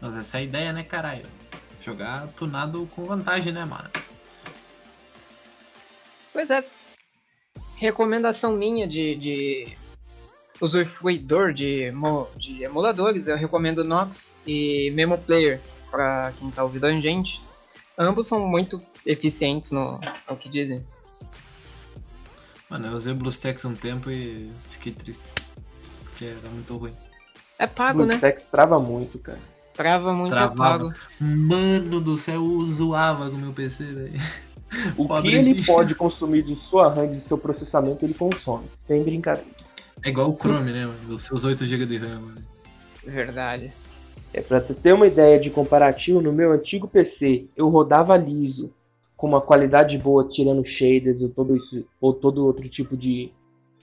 Mas 0.00 0.16
essa 0.16 0.38
é 0.38 0.40
a 0.40 0.44
ideia, 0.44 0.72
né, 0.72 0.82
caralho? 0.82 1.26
Jogar 1.80 2.26
tunado 2.28 2.88
com 2.94 3.04
vantagem, 3.04 3.52
né, 3.52 3.64
mano? 3.64 3.88
Pois 6.32 6.50
é. 6.50 6.64
Recomendação 7.76 8.52
minha 8.52 8.86
de, 8.86 9.14
de 9.16 9.78
usufruidor 10.60 11.52
de, 11.52 11.92
de 12.36 12.62
emuladores, 12.62 13.26
eu 13.26 13.36
recomendo 13.36 13.82
Nox 13.82 14.38
e 14.46 14.90
Memo 14.92 15.16
Player 15.16 15.60
para 15.90 16.32
quem 16.38 16.50
tá 16.50 16.62
ouvindo 16.62 16.86
a 16.86 16.92
gente. 16.92 17.42
Ambos 17.98 18.28
são 18.28 18.46
muito 18.46 18.78
eficientes 19.04 19.72
no, 19.72 19.98
no 20.28 20.36
que 20.36 20.48
dizem. 20.48 20.84
Mano, 22.68 22.86
eu 22.86 22.92
usei 22.92 23.12
BlueStacks 23.14 23.64
um 23.64 23.74
tempo 23.74 24.10
e 24.10 24.50
fiquei 24.68 24.92
triste. 24.92 25.24
Porque 26.04 26.26
era 26.26 26.48
muito 26.52 26.76
ruim. 26.76 26.94
É 27.58 27.66
pago, 27.66 28.00
né? 28.00 28.16
BlueStacks 28.16 28.44
trava 28.50 28.78
muito, 28.78 29.18
cara. 29.18 29.38
Trava 29.74 30.12
muito, 30.12 30.30
Travava. 30.30 30.54
é 30.54 30.56
pago. 30.56 30.94
Mano 31.20 32.00
do 32.00 32.18
céu, 32.18 32.42
eu 32.44 32.60
zoava 32.66 33.30
com 33.30 33.36
o 33.36 33.40
meu 33.40 33.52
PC, 33.52 33.84
velho. 33.84 34.12
O 34.96 35.08
que 35.20 35.28
ele 35.28 35.64
pode 35.64 35.96
consumir 35.96 36.44
de 36.44 36.54
sua 36.54 36.94
RAM 36.94 37.08
de 37.08 37.26
seu 37.26 37.36
processamento, 37.36 38.04
ele 38.04 38.14
consome. 38.14 38.68
Sem 38.86 39.02
brincadeira. 39.02 39.50
É 40.00 40.08
igual 40.08 40.30
o 40.30 40.34
Chrome, 40.34 40.72
né, 40.72 40.86
mano? 40.86 41.14
Os 41.14 41.24
seus 41.24 41.44
8 41.44 41.66
GB 41.66 41.86
de 41.86 41.96
RAM, 41.98 42.20
mano. 42.20 42.42
Verdade. 43.04 43.72
É, 44.32 44.40
pra 44.40 44.60
você 44.60 44.72
ter 44.72 44.92
uma 44.92 45.06
ideia 45.06 45.40
de 45.40 45.50
comparativo, 45.50 46.20
no 46.22 46.32
meu 46.32 46.52
antigo 46.52 46.86
PC 46.86 47.46
eu 47.56 47.68
rodava 47.68 48.16
liso, 48.16 48.70
com 49.20 49.26
uma 49.26 49.42
qualidade 49.42 49.98
boa, 49.98 50.26
tirando 50.30 50.66
shaders 50.66 51.20
ou 51.20 51.28
todo, 51.28 51.54
isso, 51.54 51.84
ou 52.00 52.14
todo 52.14 52.46
outro 52.46 52.66
tipo 52.70 52.96
de 52.96 53.30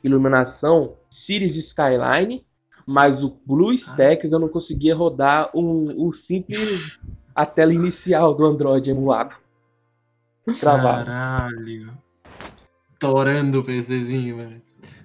iluminação, 0.04 0.96
Series 1.28 1.64
Skyline, 1.68 2.44
mas 2.88 3.24
o 3.24 3.38
BlueStacks 3.46 4.32
eu 4.32 4.40
não 4.40 4.50
conseguia 4.50 4.96
rodar 4.96 5.52
o, 5.54 6.08
o 6.08 6.16
simples 6.26 7.00
a 7.36 7.46
tela 7.46 7.72
inicial 7.72 8.34
do 8.34 8.48
Android 8.48 8.90
emulado. 8.90 9.36
Travado. 10.60 11.06
Caralho. 11.06 11.94
Torando 13.00 13.60
o 13.60 13.64
PCzinho, 13.64 14.38
mano. 14.38 14.60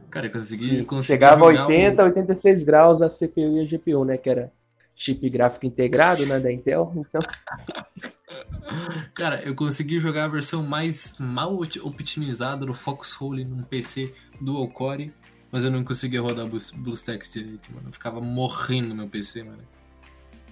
Cara, 0.09 0.29
eu 0.29 0.33
consegui, 0.33 0.79
eu 0.79 0.87
consegui 0.87 1.13
Chegava 1.13 1.47
a 1.47 1.53
jogar 1.53 1.67
80, 1.67 2.05
86 2.05 2.65
graus 2.65 3.03
a 3.03 3.11
CPU 3.11 3.59
e 3.59 3.61
a 3.61 3.67
GPU, 3.67 4.05
né? 4.07 4.17
Que 4.17 4.31
era 4.31 4.51
chip 4.97 5.29
gráfico 5.29 5.67
integrado, 5.67 6.25
né? 6.25 6.41
Da 6.41 6.51
Intel. 6.51 6.91
Então. 6.97 7.21
Cara, 9.15 9.43
eu 9.43 9.55
consegui 9.55 9.99
jogar 10.01 10.25
a 10.25 10.29
versão 10.29 10.63
mais 10.63 11.15
mal 11.19 11.55
optimizada 11.83 12.65
do 12.67 12.75
Foxhole 12.75 13.45
num 13.45 13.63
PC 13.63 14.13
dual 14.41 14.69
core, 14.69 15.13
mas 15.51 15.65
eu 15.65 15.71
não 15.71 15.85
conseguia 15.85 16.21
rodar 16.21 16.47
Blue- 16.47 16.59
BlueStacks 16.77 17.33
direito, 17.33 17.73
mano. 17.73 17.87
Eu 17.89 17.93
ficava 17.93 18.21
morrendo 18.21 18.89
no 18.89 18.95
meu 18.97 19.09
PC, 19.09 19.43
mano. 19.43 19.59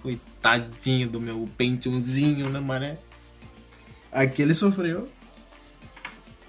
Coitadinho 0.01 1.09
do 1.09 1.19
meu 1.21 1.47
Pentiumzinho, 1.57 2.49
né, 2.49 2.59
mané? 2.59 2.97
Aquele 4.11 4.53
sofreu. 4.53 5.07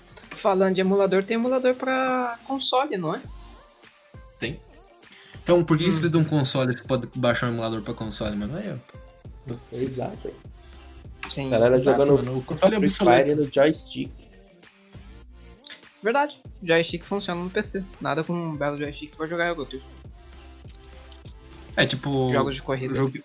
Falando 0.03 0.75
de 0.75 0.81
emulador, 0.81 1.23
tem 1.23 1.35
emulador 1.37 1.75
pra 1.75 2.39
console, 2.45 2.97
não 2.97 3.15
é? 3.15 3.23
Tem. 4.39 4.61
Então, 5.43 5.63
por 5.65 5.77
que 5.77 5.85
Hum. 5.85 5.91
você 5.91 6.01
precisa 6.01 6.11
de 6.11 6.17
um 6.19 6.25
console 6.25 6.73
você 6.73 6.83
pode 6.85 7.09
baixar 7.15 7.47
um 7.47 7.51
emulador 7.53 7.83
pra 7.83 7.95
console, 7.95 8.37
mano? 8.37 8.57
Aí, 8.57 8.73
ó. 9.51 9.55
exato. 9.73 10.31
Sim. 11.31 11.49
A 11.49 11.51
galera 11.51 11.77
Exato, 11.77 11.99
jogando 11.99 12.19
mano. 12.19 12.39
O 12.39 12.43
console 12.43 12.77
Free 12.77 12.85
obsoleto. 12.85 13.23
Fire 13.25 13.35
no 13.35 13.45
joystick. 13.53 14.11
Verdade. 16.03 16.41
Joystick 16.63 17.05
funciona 17.05 17.43
no 17.43 17.51
PC. 17.51 17.85
Nada 18.01 18.25
com 18.25 18.33
um 18.33 18.57
belo 18.57 18.77
joystick 18.77 19.15
pra 19.17 19.27
jogar 19.27 19.49
jogo. 19.49 19.81
É 21.77 21.87
tipo. 21.87 22.31
Jogos 22.33 22.57
de 22.57 22.63
corrida. 22.63 22.95
jogo, 22.95 23.19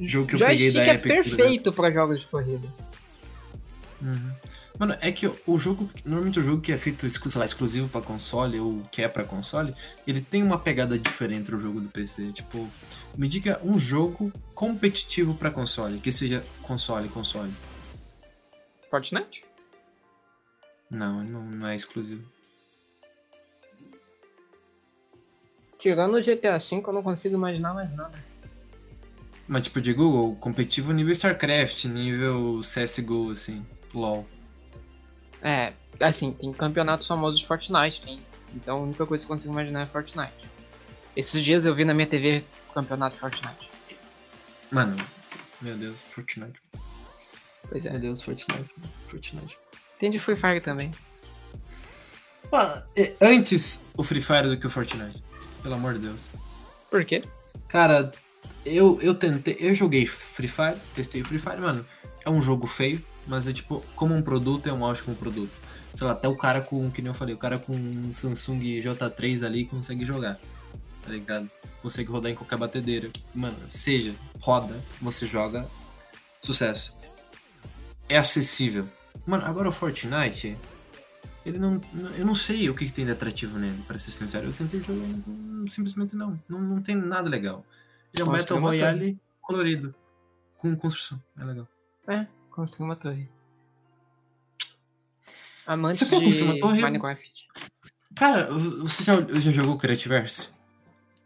jogo 0.00 0.26
que 0.26 0.34
eu 0.34 0.38
peguei 0.38 0.70
joystick 0.70 0.84
da 0.86 0.92
é 0.92 0.94
Epic. 0.94 1.12
exemplo. 1.12 1.36
perfeito 1.36 1.72
pra 1.72 1.90
jogos 1.90 2.20
de 2.20 2.26
corrida. 2.26 2.68
Uhum. 4.00 4.34
Mano, 4.78 4.96
é 5.00 5.12
que 5.12 5.26
o 5.46 5.58
jogo, 5.58 5.88
normalmente 6.04 6.38
o 6.38 6.42
jogo 6.42 6.62
que 6.62 6.72
é 6.72 6.78
feito 6.78 7.08
sei 7.08 7.38
lá, 7.38 7.44
exclusivo 7.44 7.88
pra 7.88 8.00
console 8.00 8.58
ou 8.58 8.82
que 8.90 9.02
é 9.02 9.08
pra 9.08 9.24
console, 9.24 9.72
ele 10.06 10.20
tem 10.20 10.42
uma 10.42 10.58
pegada 10.58 10.98
diferente 10.98 11.50
do 11.50 11.60
jogo 11.60 11.80
do 11.80 11.88
PC. 11.88 12.32
Tipo, 12.32 12.68
me 13.16 13.28
diga 13.28 13.60
um 13.62 13.78
jogo 13.78 14.32
competitivo 14.54 15.34
pra 15.34 15.50
console, 15.50 15.98
que 15.98 16.10
seja 16.10 16.44
console, 16.62 17.08
console. 17.08 17.52
Fortnite? 18.90 19.44
Não, 20.90 21.22
não, 21.22 21.42
não 21.42 21.66
é 21.66 21.76
exclusivo. 21.76 22.22
Tirando 25.78 26.16
o 26.16 26.20
GTA 26.20 26.58
V, 26.58 26.82
eu 26.86 26.92
não 26.92 27.02
consigo 27.02 27.34
imaginar 27.34 27.74
mais 27.74 27.92
nada. 27.94 28.22
Mas 29.48 29.62
tipo 29.62 29.80
de 29.80 29.92
Google, 29.92 30.36
competitivo 30.36 30.92
nível 30.92 31.12
StarCraft, 31.12 31.84
nível 31.86 32.60
CSGO, 32.60 33.32
assim, 33.32 33.66
LOL. 33.92 34.26
É, 35.42 35.72
assim, 36.00 36.32
tem 36.32 36.52
campeonatos 36.52 37.06
famosos 37.06 37.40
de 37.40 37.46
Fortnite, 37.46 38.02
tem. 38.02 38.20
Então 38.54 38.78
a 38.78 38.80
única 38.80 39.06
coisa 39.06 39.24
que 39.24 39.32
eu 39.32 39.36
consigo 39.36 39.52
imaginar 39.52 39.82
é 39.82 39.86
Fortnite. 39.86 40.32
Esses 41.16 41.42
dias 41.42 41.64
eu 41.64 41.74
vi 41.74 41.84
na 41.84 41.92
minha 41.92 42.06
TV 42.06 42.44
o 42.70 42.72
campeonato 42.72 43.14
de 43.14 43.20
Fortnite. 43.20 43.70
Mano, 44.70 44.96
meu 45.60 45.76
Deus, 45.76 46.00
Fortnite. 46.08 46.58
Pois 47.68 47.84
Meu 47.84 47.94
é. 47.94 47.98
Deus, 47.98 48.22
Fortnite. 48.22 48.70
Fortnite. 49.08 49.58
Tem 49.98 50.10
de 50.10 50.18
Free 50.18 50.36
Fire 50.36 50.60
também. 50.60 50.92
Mano, 52.50 52.82
antes 53.20 53.84
o 53.96 54.02
Free 54.02 54.20
Fire 54.20 54.48
do 54.48 54.56
que 54.56 54.66
o 54.66 54.70
Fortnite. 54.70 55.22
Pelo 55.62 55.74
amor 55.74 55.94
de 55.94 56.00
Deus. 56.00 56.28
Por 56.90 57.04
quê? 57.04 57.22
Cara, 57.68 58.12
eu, 58.64 58.98
eu 59.00 59.14
tentei. 59.14 59.56
Eu 59.60 59.74
joguei 59.74 60.06
Free 60.06 60.48
Fire, 60.48 60.76
testei 60.94 61.22
Free 61.22 61.38
Fire, 61.38 61.60
mano. 61.60 61.86
É 62.24 62.30
um 62.30 62.40
jogo 62.40 62.66
feio, 62.66 63.02
mas 63.26 63.46
é 63.46 63.52
tipo, 63.52 63.84
como 63.96 64.14
um 64.14 64.22
produto, 64.22 64.68
é 64.68 64.72
um 64.72 64.82
ótimo 64.82 65.14
produto. 65.14 65.52
Sei 65.94 66.06
lá, 66.06 66.12
até 66.12 66.28
o 66.28 66.36
cara 66.36 66.60
com, 66.60 66.90
que 66.90 67.02
nem 67.02 67.10
eu 67.10 67.14
falei, 67.14 67.34
o 67.34 67.38
cara 67.38 67.58
com 67.58 67.74
um 67.74 68.12
Samsung 68.12 68.58
J3 68.58 69.44
ali 69.44 69.64
consegue 69.64 70.04
jogar. 70.04 70.38
Tá 71.02 71.10
ligado? 71.10 71.50
Consegue 71.82 72.10
rodar 72.10 72.30
em 72.30 72.34
qualquer 72.34 72.56
batedeira. 72.56 73.10
Mano, 73.34 73.56
seja, 73.68 74.14
roda, 74.40 74.80
você 75.00 75.26
joga, 75.26 75.68
sucesso. 76.40 76.96
É 78.08 78.16
acessível. 78.16 78.88
Mano, 79.26 79.44
agora 79.44 79.68
o 79.68 79.72
Fortnite, 79.72 80.56
ele 81.44 81.58
não. 81.58 81.80
Eu 82.16 82.24
não 82.24 82.34
sei 82.34 82.70
o 82.70 82.74
que, 82.74 82.86
que 82.86 82.92
tem 82.92 83.04
de 83.04 83.10
atrativo 83.10 83.58
nele, 83.58 83.82
pra 83.86 83.98
ser 83.98 84.12
sincero. 84.12 84.46
Eu 84.46 84.52
tentei 84.52 84.80
jogar 84.80 85.08
simplesmente 85.68 86.14
não. 86.16 86.40
Não, 86.48 86.60
não 86.60 86.80
tem 86.80 86.94
nada 86.94 87.28
legal. 87.28 87.64
Ele 88.14 88.22
é 88.22 88.24
um 88.26 88.30
Battle 88.30 88.58
uma 88.58 88.68
Royale 88.68 89.18
colorido. 89.40 89.94
Com 90.56 90.76
construção. 90.76 91.20
É 91.38 91.44
legal. 91.44 91.66
É, 92.08 92.26
construir 92.50 92.86
uma 92.86 92.96
torre. 92.96 93.28
Amantes 95.66 96.00
Você 96.00 96.06
quer 96.10 96.22
construir 96.24 96.44
uma 96.48 96.54
de 96.54 96.60
torre? 96.60 96.82
Minecraft. 96.82 97.48
Cara, 98.16 98.48
você 98.52 99.04
já, 99.04 99.20
já 99.38 99.50
jogou 99.50 99.78
Creativerse? 99.78 100.48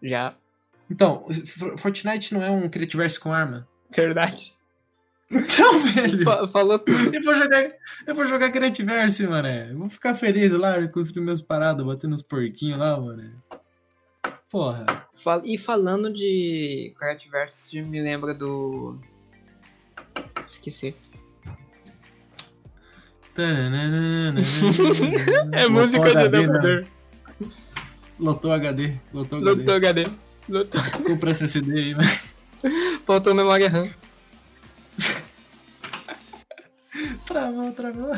Já. 0.03 0.37
Então, 0.91 1.27
Fortnite 1.79 2.33
não 2.35 2.43
é 2.43 2.51
um 2.51 2.69
Creativerse 2.69 3.19
com 3.19 3.33
arma? 3.33 3.67
Verdade. 3.91 4.55
Então, 5.31 5.81
velho. 5.93 6.23
Fa- 6.25 6.47
falou 6.47 6.79
tudo. 6.79 7.15
Eu 7.15 7.23
vou 7.23 7.35
jogar, 7.35 7.73
eu 8.07 8.15
vou 8.15 8.27
jogar 8.27 8.51
Creativerse, 8.51 9.27
mané. 9.27 9.71
Eu 9.73 9.79
Vou 9.79 9.89
ficar 9.91 10.15
feliz 10.15 10.53
lá, 10.53 10.87
construir 10.89 11.23
minhas 11.23 11.41
paradas, 11.43 11.85
batendo 11.85 12.15
uns 12.15 12.23
porquinhos 12.23 12.79
lá, 12.79 13.01
mané. 13.01 13.33
Porra. 14.51 14.87
E 15.45 15.59
falando 15.59 16.13
de 16.13 16.95
Creativerse, 16.99 17.83
me 17.83 18.01
lembra 18.01 18.33
do. 18.35 19.01
Esqueci. 20.47 20.95
É 25.53 25.69
música 25.69 26.09
elevador. 26.09 26.63
né? 26.63 26.87
Lotou 28.19 28.53
HD. 28.53 28.99
Lotou 29.13 29.39
HD. 29.39 29.51
Lotou 29.51 29.75
HD. 29.75 30.05
Lotou. 30.49 30.81
Compra 31.07 31.31
SSD 31.33 31.73
aí, 31.79 31.95
mas. 31.95 32.29
Faltou 33.07 33.35
memória 33.35 33.69
RAM. 33.69 33.87
Travou, 37.27 37.73
travou. 37.73 38.13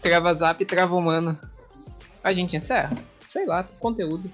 Trava 0.00 0.34
zap 0.34 0.64
trava 0.64 0.94
humano. 0.94 1.38
A 2.22 2.32
gente 2.32 2.56
encerra? 2.56 2.96
Sei 3.26 3.44
lá, 3.46 3.64
conteúdo. 3.80 4.30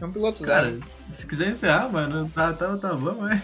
É 0.00 0.04
um 0.04 0.12
piloto 0.12 0.42
Cara, 0.44 0.66
zero. 0.70 0.84
se 1.10 1.26
quiser 1.26 1.50
encerrar, 1.50 1.88
mano, 1.90 2.30
tá, 2.34 2.52
tá, 2.52 2.76
tá 2.78 2.94
bom, 2.94 3.26
é. 3.28 3.34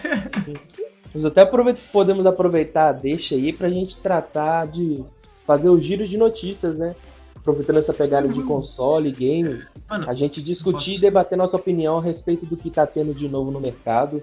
Nós 1.17 1.25
até 1.31 1.41
aprove- 1.41 1.75
podemos 1.91 2.25
aproveitar 2.25 2.89
a 2.89 2.91
deixa 2.91 3.35
aí 3.35 3.51
pra 3.51 3.69
gente 3.69 3.95
tratar 3.97 4.67
de 4.67 5.03
fazer 5.45 5.69
o 5.69 5.79
giro 5.81 6.07
de 6.07 6.17
notícias, 6.17 6.75
né? 6.77 6.95
Aproveitando 7.35 7.77
essa 7.77 7.93
pegada 7.93 8.27
de 8.27 8.43
console, 8.43 9.11
game, 9.11 9.63
Mano, 9.89 10.09
a 10.09 10.13
gente 10.13 10.41
discutir 10.41 10.71
Posso- 10.71 10.93
e 10.95 10.99
debater 10.99 11.37
nossa 11.37 11.55
opinião 11.55 11.97
a 11.97 12.01
respeito 12.01 12.45
do 12.45 12.57
que 12.57 12.69
tá 12.69 12.85
tendo 12.85 13.13
de 13.13 13.27
novo 13.29 13.49
no 13.51 13.59
mercado, 13.59 14.21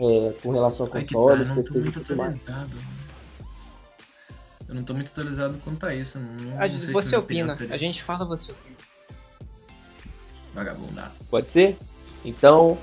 é, 0.00 0.32
com 0.42 0.50
relação 0.50 0.86
a 0.86 0.88
que 0.88 0.94
tá, 0.94 1.14
consoles, 1.14 1.48
eu 1.48 1.54
não 1.54 1.62
tô 1.62 1.74
muito 1.74 1.98
atualizado. 2.00 2.68
mano. 2.70 3.02
Eu 4.68 4.74
não 4.76 4.82
tô 4.84 4.94
muito 4.94 5.08
atualizado 5.08 5.58
quanto 5.62 5.84
a 5.84 5.94
isso. 5.94 6.18
Não, 6.18 6.60
A- 6.62 6.66
não 6.66 6.80
se 6.80 6.92
você 6.94 7.14
opinião 7.14 7.52
opina. 7.52 7.74
A 7.74 7.76
gente 7.76 8.02
fala, 8.02 8.24
você 8.24 8.52
opina. 8.52 8.76
vagabundar. 10.54 11.12
Pode 11.30 11.46
ser? 11.50 11.76
Então, 12.24 12.78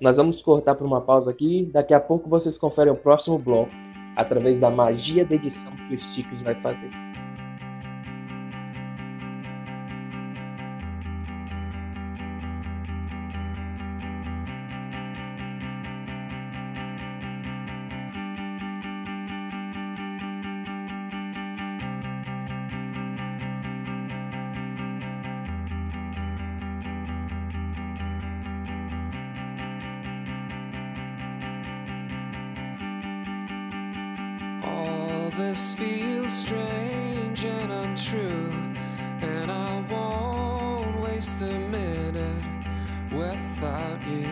nós 0.00 0.16
vamos 0.16 0.40
cortar 0.42 0.74
para 0.74 0.86
uma 0.86 1.00
pausa 1.00 1.30
aqui. 1.30 1.68
Daqui 1.72 1.92
a 1.92 2.00
pouco 2.00 2.28
vocês 2.28 2.56
conferem 2.58 2.92
o 2.92 2.96
próximo 2.96 3.38
bloco 3.38 3.70
através 4.16 4.60
da 4.60 4.70
magia 4.70 5.24
da 5.24 5.34
edição 5.34 5.72
que 5.88 5.94
o 5.94 6.00
Sticks 6.00 6.42
vai 6.42 6.54
fazer. 6.60 7.07
You. 44.06 44.28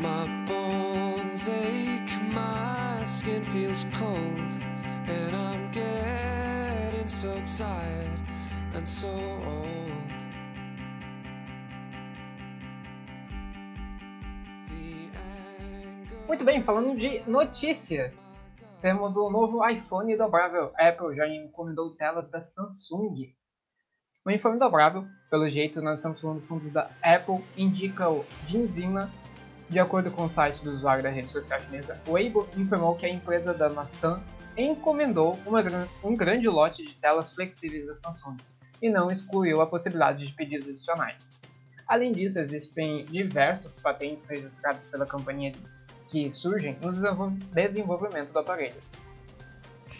My 0.00 0.26
bones 0.46 1.48
ache, 1.48 2.20
my 2.32 3.02
skin 3.02 3.42
feels 3.44 3.84
cold, 3.94 4.50
and 5.06 5.34
I'm 5.34 5.70
getting 5.72 7.08
so 7.08 7.42
tired 7.56 8.10
and 8.74 8.88
so 8.88 9.08
old. 9.08 9.78
Muito 16.28 16.44
bem, 16.44 16.62
falando 16.62 16.94
de 16.94 17.22
notícias. 17.28 18.14
Temos 18.82 19.16
o 19.16 19.30
novo 19.30 19.66
iPhone 19.66 20.14
dobrável. 20.16 20.70
A 20.78 20.88
Apple 20.88 21.16
já 21.16 21.26
encomendou 21.26 21.96
telas 21.96 22.30
da 22.30 22.42
Samsung. 22.42 23.32
O 24.28 24.30
informe 24.30 24.58
dobrável, 24.58 25.06
pelo 25.30 25.48
jeito, 25.48 25.80
nós 25.80 26.00
estamos 26.00 26.20
falando 26.20 26.42
fundos 26.42 26.70
da 26.70 26.90
Apple, 27.02 27.42
indica 27.56 28.10
o 28.10 28.26
Jinzima. 28.46 29.10
De 29.70 29.78
acordo 29.78 30.10
com 30.10 30.26
o 30.26 30.28
site 30.28 30.62
do 30.62 30.70
usuário 30.70 31.02
da 31.02 31.08
rede 31.08 31.32
social 31.32 31.58
chinesa, 31.60 31.98
Weibo 32.06 32.46
informou 32.54 32.94
que 32.94 33.06
a 33.06 33.08
empresa 33.08 33.54
da 33.54 33.70
maçã 33.70 34.22
encomendou 34.54 35.32
uma, 35.46 35.62
um 36.04 36.14
grande 36.14 36.46
lote 36.46 36.84
de 36.84 36.92
telas 36.96 37.32
flexíveis 37.32 37.86
da 37.86 37.96
Samsung 37.96 38.36
e 38.82 38.90
não 38.90 39.10
excluiu 39.10 39.62
a 39.62 39.66
possibilidade 39.66 40.26
de 40.26 40.32
pedidos 40.34 40.68
adicionais. 40.68 41.16
Além 41.86 42.12
disso, 42.12 42.38
existem 42.38 43.06
diversas 43.06 43.76
patentes 43.76 44.28
registradas 44.28 44.84
pela 44.88 45.06
companhia 45.06 45.52
que 46.06 46.30
surgem 46.32 46.76
no 46.82 46.92
desenvolvimento 46.92 48.34
do 48.34 48.38
aparelho. 48.40 48.76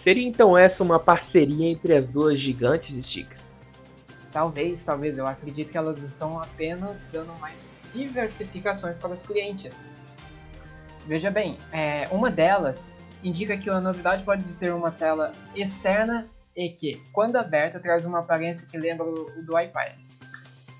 Seria 0.02 0.28
então 0.28 0.56
essa 0.56 0.82
uma 0.82 1.00
parceria 1.00 1.70
entre 1.70 1.96
as 1.96 2.06
duas 2.06 2.38
gigantes 2.38 2.94
sticks? 3.06 3.47
Talvez, 4.32 4.84
talvez. 4.84 5.16
Eu 5.16 5.26
acredito 5.26 5.70
que 5.70 5.78
elas 5.78 5.98
estão 6.02 6.40
apenas 6.40 7.06
dando 7.12 7.32
mais 7.40 7.68
diversificações 7.92 8.96
para 8.96 9.10
os 9.10 9.22
clientes. 9.22 9.88
Veja 11.06 11.30
bem, 11.30 11.56
é, 11.72 12.06
uma 12.10 12.30
delas 12.30 12.94
indica 13.22 13.56
que 13.56 13.70
a 13.70 13.80
novidade 13.80 14.22
pode 14.24 14.44
ter 14.56 14.72
uma 14.72 14.90
tela 14.90 15.32
externa 15.54 16.28
e 16.54 16.68
que, 16.68 17.02
quando 17.12 17.36
aberta, 17.36 17.80
traz 17.80 18.04
uma 18.04 18.18
aparência 18.18 18.66
que 18.66 18.76
lembra 18.76 19.06
o 19.06 19.42
do 19.42 19.58
iPad. 19.58 19.92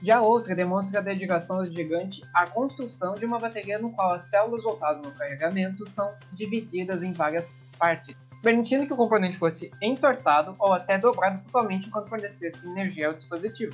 Já 0.03 0.21
outra 0.21 0.55
demonstra 0.55 1.01
a 1.01 1.03
dedicação 1.03 1.59
do 1.59 1.73
gigante 1.73 2.23
à 2.33 2.47
construção 2.47 3.15
de 3.15 3.25
uma 3.25 3.39
bateria 3.39 3.79
no 3.79 3.91
qual 3.91 4.13
as 4.13 4.27
células 4.27 4.63
voltadas 4.63 5.05
no 5.05 5.13
carregamento 5.13 5.89
são 5.89 6.13
divididas 6.33 7.03
em 7.03 7.13
várias 7.13 7.61
partes, 7.77 8.15
permitindo 8.43 8.86
que 8.86 8.93
o 8.93 8.97
componente 8.97 9.36
fosse 9.36 9.70
entortado 9.82 10.55
ou 10.59 10.72
até 10.72 10.99
dobrado 10.99 11.43
totalmente 11.43 11.89
enquanto 11.89 12.09
fornecesse 12.09 12.66
energia 12.66 13.09
ao 13.09 13.14
dispositivo. 13.14 13.72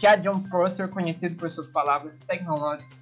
Já 0.00 0.16
John 0.16 0.40
Prosser, 0.40 0.88
conhecido 0.88 1.36
por 1.36 1.50
suas 1.50 1.68
palavras 1.68 2.20
tecnológicas, 2.20 3.00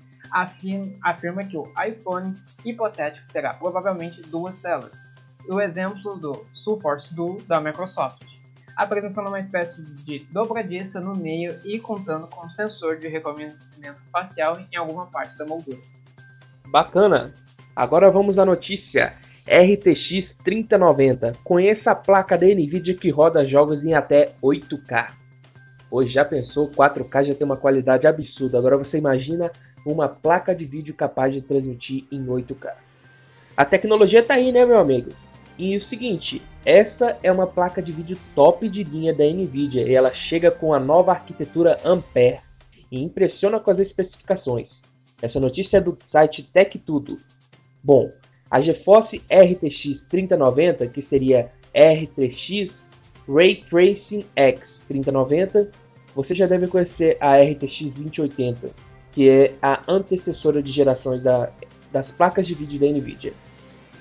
afirma 1.03 1.45
que 1.45 1.57
o 1.57 1.73
iPhone 1.87 2.35
hipotético 2.65 3.27
terá 3.33 3.55
provavelmente 3.55 4.23
duas 4.23 4.59
telas. 4.59 4.93
O 5.49 5.61
exemplo 5.61 6.17
do 6.19 6.45
Surface 6.53 7.15
Duo 7.15 7.41
da 7.43 7.61
Microsoft 7.61 8.37
apresentando 8.77 9.29
uma 9.29 9.41
espécie 9.41 9.83
de 9.83 10.19
dobradiça 10.31 11.01
no 11.01 11.17
meio 11.17 11.59
e 11.65 11.81
contando 11.81 12.27
com 12.27 12.47
um 12.47 12.51
sensor 12.51 12.99
de 12.99 13.09
reconhecimento 13.09 14.03
facial 14.13 14.59
em 14.71 14.77
alguma 14.77 15.07
parte 15.07 15.37
da 15.39 15.47
moldura. 15.47 15.81
Bacana! 16.67 17.35
Agora 17.75 18.11
vamos 18.11 18.39
à 18.39 18.45
notícia. 18.45 19.15
RTX 19.47 20.35
3090. 20.43 21.33
Conheça 21.45 21.93
a 21.93 21.95
placa 21.95 22.37
da 22.37 22.47
Nvidia 22.47 22.95
que 22.95 23.11
roda 23.11 23.47
jogos 23.47 23.85
em 23.85 23.95
até 23.95 24.27
8K. 24.43 25.13
Hoje 25.89 26.13
já 26.13 26.25
pensou, 26.25 26.69
4K 26.69 27.29
já 27.29 27.35
tem 27.35 27.45
uma 27.45 27.57
qualidade 27.57 28.07
absurda. 28.07 28.59
Agora 28.59 28.77
você 28.77 28.99
imagina 28.99 29.51
uma 29.87 30.09
placa 30.09 30.53
de 30.53 30.65
vídeo 30.65 30.93
capaz 30.95 31.33
de 31.33 31.41
transmitir 31.41 32.05
em 32.11 32.27
8K. 32.27 32.73
A 33.57 33.65
tecnologia 33.65 34.19
está 34.19 34.35
aí, 34.35 34.51
né, 34.51 34.67
meu 34.67 34.79
amigo? 34.79 35.11
E 35.57 35.77
o 35.77 35.83
seguinte, 35.83 36.43
essa 36.65 37.17
é 37.23 37.31
uma 37.31 37.47
placa 37.47 37.81
de 37.81 37.93
vídeo 37.93 38.19
top 38.35 38.69
de 38.69 38.83
linha 38.83 39.15
da 39.15 39.25
Nvidia 39.25 39.89
e 39.89 39.95
ela 39.95 40.13
chega 40.29 40.51
com 40.51 40.75
a 40.75 40.81
nova 40.81 41.13
arquitetura 41.13 41.79
Ampere 41.85 42.41
e 42.91 43.01
impressiona 43.01 43.61
com 43.61 43.71
as 43.71 43.79
especificações. 43.79 44.69
Essa 45.23 45.41
notícia 45.41 45.79
é 45.79 45.81
do 45.81 45.97
site 46.11 46.43
Tech 46.53 46.77
Tudo. 46.81 47.17
Bom, 47.83 48.11
a 48.51 48.61
GeForce 48.61 49.23
RTX 49.31 50.01
3090, 50.09 50.87
que 50.89 51.03
seria 51.03 51.51
R3X 51.75 52.73
Ray 53.29 53.57
Tracing 53.69 54.25
X 54.37 54.61
3090, 54.89 55.71
você 56.15 56.35
já 56.35 56.47
deve 56.47 56.69
conhecer 56.69 57.17
a 57.21 57.37
RTX 57.37 57.93
2080, 57.95 58.71
que 59.13 59.29
é 59.29 59.55
a 59.61 59.83
antecessora 59.89 60.63
de 60.63 60.73
gerações 60.73 61.23
da, 61.23 61.51
das 61.93 62.11
placas 62.13 62.47
de 62.47 62.55
vídeo 62.55 62.79
da 62.79 62.87
Nvidia. 62.87 63.33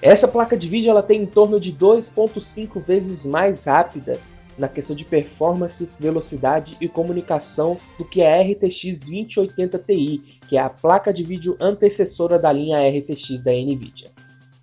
Essa 0.02 0.28
placa 0.28 0.56
de 0.56 0.68
vídeo 0.68 0.92
ela 0.92 1.02
tem 1.02 1.24
em 1.24 1.26
torno 1.26 1.60
de 1.60 1.72
2.5 1.74 2.80
vezes 2.86 3.24
mais 3.24 3.60
rápida 3.64 4.20
na 4.58 4.68
questão 4.68 4.96
de 4.96 5.04
performance, 5.04 5.90
velocidade 6.00 6.78
e 6.80 6.88
comunicação 6.88 7.76
do 7.98 8.06
que 8.06 8.22
a 8.22 8.42
RTX 8.42 9.00
2080 9.00 9.80
Ti, 9.80 10.40
que 10.48 10.58
é 10.58 10.62
a 10.62 10.70
placa 10.70 11.14
de 11.14 11.24
vídeo 11.24 11.58
antecessora 11.60 12.40
da 12.40 12.52
linha 12.52 12.78
RTX 12.78 13.44
da 13.44 13.52
Nvidia. 13.52 14.15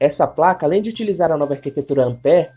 Essa 0.03 0.27
placa, 0.27 0.67
além 0.67 0.83
de 0.83 0.91
utilizar 0.91 1.31
a 1.31 1.39
nova 1.39 1.55
arquitetura 1.55 2.05
Ampere, 2.05 2.49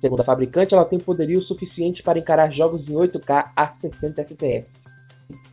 segundo 0.00 0.22
a 0.22 0.24
fabricante, 0.24 0.74
ela 0.74 0.84
tem 0.84 0.98
poderio 0.98 1.40
suficiente 1.42 2.02
para 2.02 2.18
encarar 2.18 2.50
jogos 2.50 2.80
em 2.90 2.94
8K 2.94 3.52
a 3.54 3.74
60 3.80 4.22
FPS. 4.22 4.66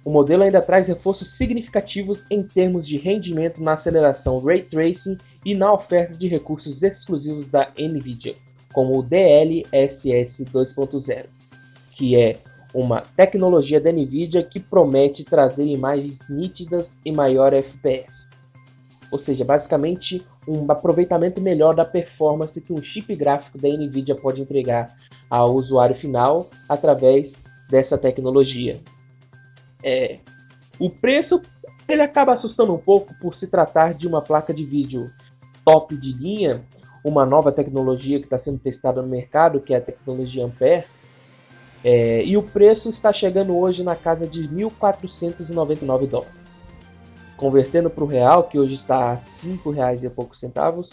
O 0.03 0.09
modelo 0.09 0.41
ainda 0.41 0.63
traz 0.63 0.87
reforços 0.87 1.31
significativos 1.37 2.23
em 2.31 2.41
termos 2.41 2.87
de 2.87 2.97
rendimento 2.97 3.61
na 3.61 3.75
aceleração 3.75 4.39
Ray 4.39 4.63
Tracing 4.63 5.15
e 5.45 5.53
na 5.55 5.71
oferta 5.71 6.17
de 6.17 6.27
recursos 6.27 6.81
exclusivos 6.81 7.45
da 7.51 7.71
NVIDIA, 7.77 8.33
como 8.73 8.97
o 8.97 9.03
DLSS 9.03 10.43
2.0, 10.43 11.25
que 11.91 12.15
é 12.15 12.33
uma 12.73 13.01
tecnologia 13.15 13.79
da 13.79 13.91
NVIDIA 13.91 14.41
que 14.41 14.59
promete 14.59 15.23
trazer 15.23 15.65
imagens 15.65 16.17
nítidas 16.27 16.87
e 17.05 17.11
maior 17.11 17.53
FPS. 17.53 18.11
Ou 19.11 19.19
seja, 19.19 19.45
basicamente 19.45 20.25
um 20.47 20.65
aproveitamento 20.71 21.41
melhor 21.41 21.75
da 21.75 21.83
performance 21.83 22.59
que 22.61 22.71
um 22.71 22.81
chip 22.81 23.13
gráfico 23.15 23.57
da 23.57 23.67
NVIDIA 23.67 24.15
pode 24.15 24.41
entregar 24.41 24.95
ao 25.29 25.53
usuário 25.53 25.95
final 25.99 26.47
através 26.69 27.31
dessa 27.69 27.97
tecnologia. 27.97 28.79
É, 29.83 30.19
o 30.79 30.89
preço 30.89 31.41
ele 31.87 32.01
acaba 32.01 32.33
assustando 32.33 32.73
um 32.73 32.77
pouco 32.77 33.13
por 33.19 33.35
se 33.35 33.47
tratar 33.47 33.93
de 33.93 34.07
uma 34.07 34.21
placa 34.21 34.53
de 34.53 34.63
vídeo 34.63 35.11
top 35.63 35.95
de 35.95 36.13
linha, 36.13 36.63
uma 37.03 37.25
nova 37.25 37.51
tecnologia 37.51 38.19
que 38.19 38.25
está 38.25 38.39
sendo 38.39 38.59
testada 38.59 39.01
no 39.01 39.07
mercado, 39.07 39.61
que 39.61 39.73
é 39.73 39.77
a 39.77 39.81
tecnologia 39.81 40.45
Ampere. 40.45 40.85
É, 41.83 42.23
e 42.23 42.35
o 42.35 42.43
preço 42.43 42.89
está 42.89 43.13
chegando 43.13 43.55
hoje 43.57 43.83
na 43.83 43.95
casa 43.95 44.25
de 44.25 44.47
1.499 44.47 46.07
dólares. 46.07 46.46
Convertendo 47.37 47.89
para 47.89 48.03
o 48.03 48.07
real, 48.07 48.43
que 48.43 48.59
hoje 48.59 48.75
está 48.75 48.97
a 48.97 49.13
R$ 49.13 49.21
5,00 49.45 50.03
e 50.03 50.09
poucos 50.09 50.39
centavos, 50.39 50.89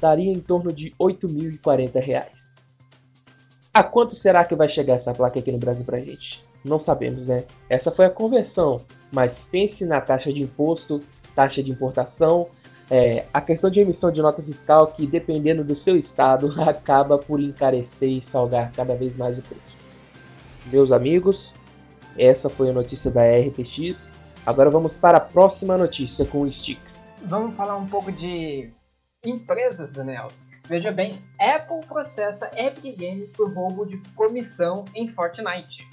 daria 0.00 0.32
em 0.32 0.40
torno 0.40 0.72
de 0.72 0.86
R$ 0.88 0.94
8.040. 1.00 2.24
A 3.74 3.82
quanto 3.82 4.16
será 4.16 4.44
que 4.44 4.54
vai 4.54 4.68
chegar 4.70 4.94
essa 4.94 5.12
placa 5.12 5.38
aqui 5.38 5.52
no 5.52 5.58
Brasil 5.58 5.84
para 5.84 5.98
a 5.98 6.00
gente? 6.00 6.42
Não 6.64 6.82
sabemos, 6.82 7.26
né? 7.26 7.44
Essa 7.68 7.90
foi 7.90 8.06
a 8.06 8.10
conversão, 8.10 8.80
mas 9.12 9.32
pense 9.50 9.84
na 9.84 10.00
taxa 10.00 10.32
de 10.32 10.40
imposto, 10.40 11.00
taxa 11.34 11.62
de 11.62 11.70
importação 11.70 12.48
é, 12.90 13.26
a 13.34 13.40
questão 13.40 13.68
de 13.68 13.80
emissão 13.80 14.10
de 14.10 14.22
nota 14.22 14.42
fiscal 14.42 14.86
que, 14.86 15.06
dependendo 15.06 15.62
do 15.62 15.76
seu 15.82 15.96
estado, 15.96 16.54
acaba 16.62 17.18
por 17.18 17.40
encarecer 17.40 18.08
e 18.08 18.24
salgar 18.30 18.72
cada 18.72 18.94
vez 18.94 19.14
mais 19.16 19.38
o 19.38 19.42
preço. 19.42 19.76
meus 20.72 20.90
amigos. 20.90 21.48
Essa 22.16 22.48
foi 22.48 22.70
a 22.70 22.72
notícia 22.72 23.10
da 23.10 23.22
RTX. 23.22 23.94
Agora 24.46 24.70
vamos 24.70 24.92
para 24.94 25.18
a 25.18 25.20
próxima 25.20 25.76
notícia 25.76 26.24
com 26.24 26.42
o 26.42 26.52
Sticks. 26.52 26.82
Vamos 27.24 27.56
falar 27.56 27.76
um 27.76 27.86
pouco 27.86 28.10
de 28.12 28.70
empresas, 29.24 29.90
Daniel. 29.92 30.28
Veja 30.68 30.90
bem, 30.90 31.22
Apple 31.40 31.80
processa 31.86 32.50
Epic 32.54 32.98
Games 32.98 33.32
por 33.32 33.52
roubo 33.52 33.86
de 33.86 33.96
comissão 34.14 34.84
em 34.94 35.08
Fortnite. 35.08 35.86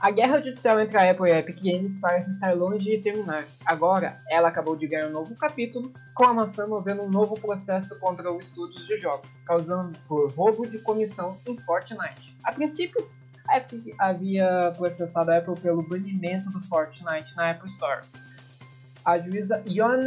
A 0.00 0.10
guerra 0.10 0.40
judicial 0.40 0.80
entre 0.80 0.96
a 0.96 1.10
Apple 1.10 1.28
e 1.28 1.32
a 1.32 1.40
Epic 1.40 1.62
Games 1.62 1.94
parece 1.96 2.30
estar 2.30 2.54
longe 2.54 2.84
de 2.84 3.02
terminar. 3.02 3.46
Agora, 3.66 4.18
ela 4.30 4.48
acabou 4.48 4.74
de 4.74 4.86
ganhar 4.86 5.08
um 5.08 5.12
novo 5.12 5.36
capítulo, 5.36 5.92
com 6.14 6.24
a 6.24 6.32
maçã 6.32 6.66
movendo 6.66 7.02
um 7.02 7.10
novo 7.10 7.38
processo 7.38 7.98
contra 8.00 8.32
os 8.32 8.44
estúdios 8.44 8.86
de 8.86 8.98
jogos, 8.98 9.42
causando 9.46 9.98
por 10.08 10.32
roubo 10.32 10.66
de 10.66 10.78
comissão 10.78 11.38
em 11.46 11.58
Fortnite. 11.58 12.34
A 12.44 12.52
princípio, 12.52 13.10
a 13.50 13.56
Epic 13.56 13.94
havia 13.98 14.72
processado 14.76 15.30
a 15.30 15.38
Apple 15.38 15.54
pelo 15.60 15.82
banimento 15.82 16.48
do 16.50 16.60
Fortnite 16.62 17.34
na 17.34 17.50
Apple 17.50 17.70
Store. 17.72 18.02
A 19.04 19.18
juíza 19.18 19.62
Yon 19.66 20.00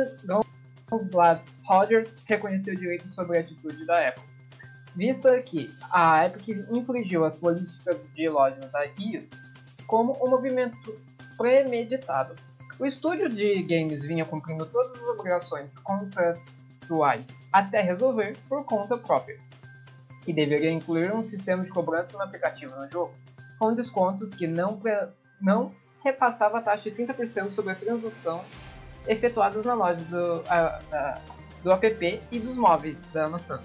Glass 1.11 1.45
Rogers 1.65 2.17
reconheceu 2.25 2.75
direitos 2.75 3.13
sobre 3.13 3.37
a 3.37 3.41
atitude 3.41 3.85
da 3.85 4.07
Apple. 4.07 4.23
Vista 4.95 5.41
que 5.41 5.75
a 5.91 6.25
Epic 6.25 6.49
infringiu 6.71 7.25
as 7.25 7.35
políticas 7.35 8.11
de 8.13 8.29
lojas 8.29 8.71
da 8.71 8.85
iOS, 8.99 9.31
como 9.87 10.15
um 10.23 10.29
movimento 10.29 10.97
premeditado. 11.37 12.35
O 12.79 12.85
estúdio 12.85 13.27
de 13.27 13.63
games 13.63 14.05
vinha 14.05 14.23
cumprindo 14.23 14.65
todas 14.67 14.95
as 14.95 15.07
obrigações 15.07 15.79
contratuais 15.79 17.37
até 17.51 17.81
resolver 17.81 18.37
por 18.47 18.63
conta 18.65 18.97
própria, 18.97 19.39
e 20.27 20.31
deveria 20.31 20.71
incluir 20.71 21.11
um 21.11 21.23
sistema 21.23 21.63
de 21.63 21.71
cobrança 21.71 22.17
no 22.17 22.23
aplicativo 22.23 22.75
no 22.75 22.89
jogo, 22.89 23.13
com 23.63 23.73
descontos 23.73 24.33
que 24.33 24.45
não, 24.45 24.77
não 25.39 25.73
repassava 26.03 26.57
a 26.57 26.61
taxa 26.61 26.91
de 26.91 27.01
30% 27.01 27.49
sobre 27.51 27.71
a 27.71 27.75
transação 27.75 28.43
efetuadas 29.07 29.63
na 29.63 29.73
loja 29.73 30.03
do, 30.03 30.43
a, 30.49 31.21
do 31.63 31.71
app 31.71 32.21
e 32.29 32.39
dos 32.39 32.57
móveis 32.57 33.07
da 33.11 33.29
maçã. 33.29 33.61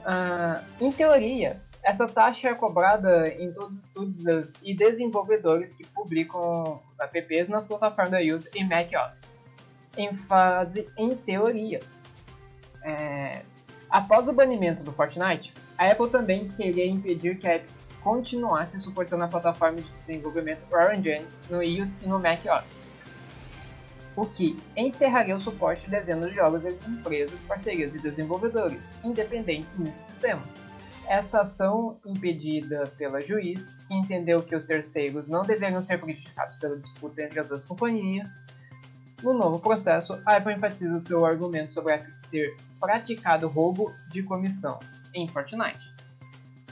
Uh, 0.00 0.84
em 0.84 0.90
teoria, 0.90 1.60
essa 1.84 2.08
taxa 2.08 2.48
é 2.48 2.54
cobrada 2.54 3.28
em 3.28 3.52
todos 3.52 3.78
os 3.78 3.84
estúdios 3.84 4.48
e 4.60 4.74
desenvolvedores 4.74 5.72
que 5.72 5.86
publicam 5.86 6.82
os 6.90 6.98
apps 6.98 7.48
na 7.48 7.62
plataforma 7.62 8.10
da 8.10 8.18
Use 8.18 8.50
e 8.56 8.64
macOS. 8.64 9.22
Em 9.96 10.16
fase 10.16 10.88
em 10.96 11.10
teoria. 11.10 11.78
É... 12.82 13.42
Após 13.88 14.26
o 14.26 14.32
banimento 14.32 14.82
do 14.82 14.92
Fortnite, 14.92 15.54
a 15.78 15.92
Apple 15.92 16.10
também 16.10 16.48
queria 16.48 16.86
impedir 16.86 17.38
que 17.38 17.46
a 17.46 17.54
Epic 17.54 17.77
continuasse 18.02 18.80
suportando 18.80 19.24
a 19.24 19.28
plataforma 19.28 19.78
de 19.80 19.90
desenvolvimento 20.06 20.62
Engine 20.92 21.26
no 21.50 21.62
iOS 21.62 21.96
e 22.02 22.06
no 22.06 22.18
macOS, 22.18 22.68
o 24.16 24.26
que 24.26 24.56
encerraria 24.76 25.36
o 25.36 25.40
suporte 25.40 25.84
de 25.84 25.90
dezenas 25.90 26.30
de 26.30 26.36
jogos 26.36 26.66
às 26.66 26.86
empresas, 26.86 27.42
parcerias 27.44 27.94
e 27.94 28.00
desenvolvedores 28.00 28.90
independentes 29.04 29.68
nesses 29.78 30.00
sistemas. 30.06 30.48
Essa 31.06 31.42
ação 31.42 31.96
impedida 32.04 32.84
pela 32.98 33.20
juiz, 33.20 33.68
que 33.86 33.94
entendeu 33.94 34.42
que 34.42 34.54
os 34.54 34.64
terceiros 34.66 35.28
não 35.28 35.42
deveriam 35.42 35.82
ser 35.82 35.98
prejudicados 35.98 36.56
pela 36.56 36.76
disputa 36.76 37.22
entre 37.22 37.40
as 37.40 37.48
duas 37.48 37.64
companhias, 37.64 38.40
no 39.22 39.34
novo 39.34 39.58
processo, 39.58 40.20
a 40.24 40.36
Apple 40.36 40.54
enfatiza 40.54 41.00
seu 41.00 41.24
argumento 41.24 41.74
sobre 41.74 41.94
a 41.94 41.98
ter 42.30 42.56
praticado 42.78 43.48
roubo 43.48 43.92
de 44.10 44.22
comissão 44.22 44.78
em 45.12 45.26
Fortnite, 45.26 45.92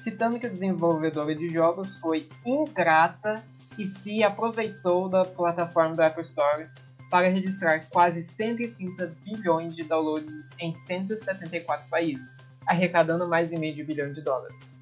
citando 0.06 0.38
que 0.38 0.46
o 0.46 0.52
desenvolvedor 0.52 1.34
de 1.34 1.48
jogos 1.48 1.96
foi 1.96 2.28
ingrata 2.44 3.42
e 3.76 3.88
se 3.88 4.22
aproveitou 4.22 5.08
da 5.08 5.24
plataforma 5.24 5.96
do 5.96 6.00
Apple 6.00 6.22
Store 6.22 6.68
para 7.10 7.28
registrar 7.28 7.84
quase 7.90 8.22
130 8.22 9.12
bilhões 9.24 9.74
de 9.74 9.82
downloads 9.82 10.44
em 10.60 10.78
174 10.78 11.88
países 11.88 12.36
arrecadando 12.68 13.28
mais 13.28 13.50
de 13.50 13.56
meio 13.56 13.84
bilhão 13.84 14.12
de 14.12 14.20
dólares 14.20 14.76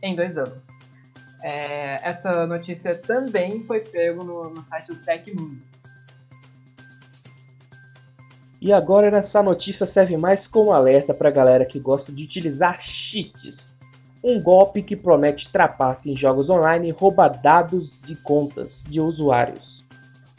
em 0.00 0.14
dois 0.14 0.38
anos. 0.38 0.68
É, 1.42 2.08
essa 2.08 2.46
notícia 2.46 2.94
também 2.94 3.64
foi 3.64 3.80
pego 3.80 4.22
no, 4.22 4.50
no 4.50 4.62
site 4.62 4.86
do 4.86 4.96
Tecmundo. 5.04 5.60
E 8.60 8.72
agora 8.72 9.18
essa 9.18 9.42
notícia 9.42 9.84
serve 9.92 10.16
mais 10.16 10.46
como 10.46 10.72
alerta 10.72 11.12
para 11.12 11.28
a 11.28 11.32
galera 11.32 11.64
que 11.64 11.80
gosta 11.80 12.12
de 12.12 12.22
utilizar 12.22 12.80
cheats. 12.80 13.67
Um 14.22 14.42
golpe 14.42 14.82
que 14.82 14.96
promete 14.96 15.50
trapaça 15.52 16.00
em 16.04 16.16
jogos 16.16 16.50
online 16.50 16.88
e 16.88 16.90
rouba 16.90 17.28
dados 17.28 17.88
de 18.02 18.16
contas 18.16 18.68
de 18.88 19.00
usuários. 19.00 19.84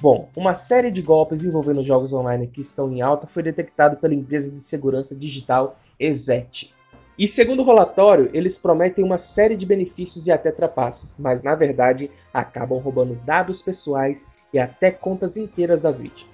Bom, 0.02 0.30
uma 0.36 0.66
série 0.66 0.92
de 0.92 1.02
golpes 1.02 1.42
envolvendo 1.42 1.86
jogos 1.86 2.12
online 2.12 2.48
que 2.48 2.62
estão 2.62 2.92
em 2.92 3.02
alta 3.02 3.28
foi 3.28 3.42
detectado 3.42 3.96
pela 3.96 4.14
empresa 4.14 4.50
de 4.50 4.62
segurança 4.70 5.16
digital 5.16 5.78
Exet. 5.98 6.74
E 7.18 7.30
segundo 7.30 7.62
o 7.62 7.66
relatório, 7.66 8.30
eles 8.34 8.58
prometem 8.58 9.04
uma 9.04 9.20
série 9.34 9.56
de 9.56 9.66
benefícios 9.66 10.26
e 10.26 10.32
até 10.32 10.52
trapaças, 10.52 11.08
mas 11.18 11.42
na 11.42 11.56
verdade 11.56 12.12
acabam 12.34 12.80
roubando 12.80 13.16
dados 13.26 13.62
pessoais 13.62 14.18
e 14.54 14.60
até 14.60 14.92
contas 14.92 15.36
inteiras 15.38 15.82
da 15.82 15.92
vítima. 15.92 16.30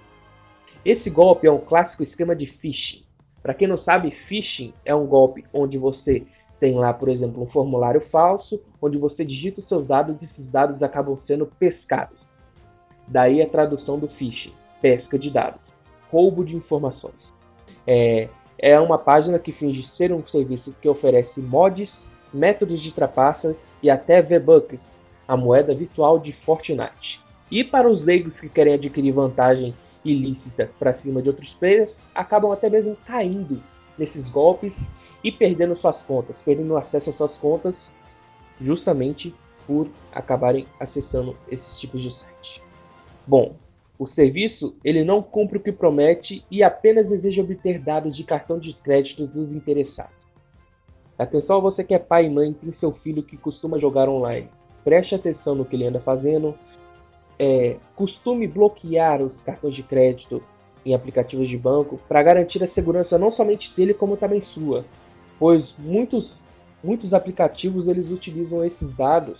Esse 0.83 1.11
golpe 1.11 1.45
é 1.45 1.51
um 1.51 1.59
clássico 1.59 2.03
esquema 2.03 2.35
de 2.35 2.47
phishing. 2.47 3.03
Para 3.41 3.53
quem 3.53 3.67
não 3.67 3.77
sabe, 3.79 4.09
phishing 4.27 4.73
é 4.83 4.95
um 4.95 5.05
golpe 5.05 5.43
onde 5.53 5.77
você 5.77 6.25
tem 6.59 6.75
lá, 6.75 6.93
por 6.93 7.09
exemplo, 7.09 7.43
um 7.43 7.47
formulário 7.47 8.01
falso, 8.11 8.59
onde 8.81 8.97
você 8.97 9.25
digita 9.25 9.61
os 9.61 9.67
seus 9.67 9.85
dados 9.85 10.15
e 10.21 10.25
esses 10.25 10.51
dados 10.51 10.81
acabam 10.81 11.17
sendo 11.27 11.45
pescados. 11.45 12.17
Daí 13.07 13.41
a 13.41 13.49
tradução 13.49 13.99
do 13.99 14.07
phishing, 14.07 14.53
pesca 14.81 15.19
de 15.19 15.29
dados, 15.29 15.61
roubo 16.11 16.43
de 16.43 16.55
informações. 16.55 17.13
É, 17.85 18.29
é 18.57 18.79
uma 18.79 18.97
página 18.97 19.37
que 19.37 19.51
finge 19.51 19.87
ser 19.97 20.11
um 20.11 20.25
serviço 20.27 20.73
que 20.81 20.89
oferece 20.89 21.39
mods, 21.39 21.89
métodos 22.33 22.81
de 22.81 22.91
trapaça 22.91 23.55
e 23.83 23.89
até 23.89 24.21
V-Bucks, 24.21 24.79
a 25.27 25.37
moeda 25.37 25.73
virtual 25.73 26.19
de 26.19 26.31
Fortnite. 26.43 27.19
E 27.51 27.63
para 27.63 27.89
os 27.89 28.03
leigos 28.03 28.33
que 28.39 28.49
querem 28.49 28.73
adquirir 28.73 29.11
vantagem 29.11 29.75
ilícita 30.03 30.69
para 30.79 30.93
cima 30.95 31.21
de 31.21 31.29
outros 31.29 31.49
players, 31.59 31.89
acabam 32.13 32.51
até 32.51 32.69
mesmo 32.69 32.95
caindo 33.05 33.61
nesses 33.97 34.27
golpes 34.29 34.73
e 35.25 35.31
perdendo 35.31 35.75
suas 35.77 35.99
contas, 36.03 36.35
perdendo 36.45 36.77
acesso 36.77 37.09
às 37.09 37.15
suas 37.17 37.31
contas 37.37 37.73
justamente 38.61 39.33
por 39.65 39.89
acabarem 40.13 40.67
acessando 40.79 41.35
esses 41.49 41.79
tipos 41.79 41.99
de 41.99 42.11
site. 42.11 42.61
Bom, 43.25 43.55
o 43.97 44.07
serviço 44.09 44.75
ele 44.83 45.03
não 45.03 45.23
cumpre 45.23 45.57
o 45.57 45.61
que 45.61 45.71
promete 45.71 46.45
e 46.51 46.61
apenas 46.61 47.09
deseja 47.09 47.41
obter 47.41 47.79
dados 47.79 48.15
de 48.15 48.23
cartão 48.23 48.59
de 48.59 48.73
crédito 48.73 49.25
dos 49.25 49.51
interessados. 49.51 50.13
Atenção 51.17 51.59
você 51.59 51.83
que 51.83 51.95
é 51.95 51.99
pai 51.99 52.27
e 52.27 52.29
mãe 52.29 52.53
tem 52.53 52.71
seu 52.73 52.91
filho 52.91 53.23
que 53.23 53.35
costuma 53.35 53.79
jogar 53.79 54.07
online. 54.07 54.47
Preste 54.83 55.15
atenção 55.15 55.55
no 55.55 55.65
que 55.65 55.75
ele 55.75 55.87
anda 55.87 55.99
fazendo. 56.01 56.53
É, 57.39 57.77
costume 57.95 58.47
bloquear 58.47 59.23
os 59.23 59.33
cartões 59.41 59.73
de 59.73 59.81
crédito 59.81 60.43
em 60.85 60.93
aplicativos 60.93 61.49
de 61.49 61.57
banco 61.57 61.99
para 62.07 62.21
garantir 62.21 62.63
a 62.63 62.71
segurança 62.73 63.17
não 63.17 63.31
somente 63.31 63.73
dele 63.75 63.93
como 63.93 64.15
também 64.15 64.43
sua, 64.53 64.85
pois 65.39 65.63
muitos 65.77 66.29
muitos 66.83 67.13
aplicativos 67.13 67.87
eles 67.87 68.11
utilizam 68.11 68.63
esses 68.63 68.95
dados, 68.95 69.39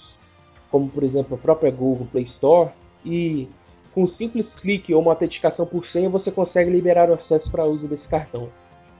como 0.72 0.90
por 0.90 1.04
exemplo 1.04 1.36
a 1.36 1.38
própria 1.38 1.72
Google 1.72 2.08
Play 2.12 2.26
Store 2.26 2.72
e 3.06 3.48
com 3.94 4.04
um 4.04 4.10
simples 4.16 4.46
clique 4.60 4.94
ou 4.94 5.02
uma 5.02 5.12
autenticação 5.12 5.66
por 5.66 5.86
senha, 5.88 6.10
você 6.10 6.32
consegue 6.32 6.70
liberar 6.70 7.10
o 7.10 7.14
acesso 7.14 7.50
para 7.50 7.64
uso 7.64 7.88
desse 7.88 8.06
cartão. 8.08 8.50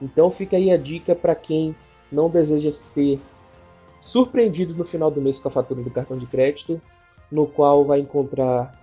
Então 0.00 0.30
fica 0.30 0.56
aí 0.56 0.70
a 0.70 0.76
dica 0.76 1.14
para 1.14 1.34
quem 1.34 1.74
não 2.10 2.30
deseja 2.30 2.72
ser 2.94 3.20
surpreendido 4.10 4.74
no 4.74 4.84
final 4.84 5.10
do 5.10 5.20
mês 5.20 5.38
com 5.38 5.48
a 5.48 5.52
fatura 5.52 5.82
do 5.82 5.90
cartão 5.90 6.16
de 6.16 6.26
crédito, 6.26 6.80
no 7.30 7.46
qual 7.46 7.84
vai 7.84 8.00
encontrar 8.00 8.74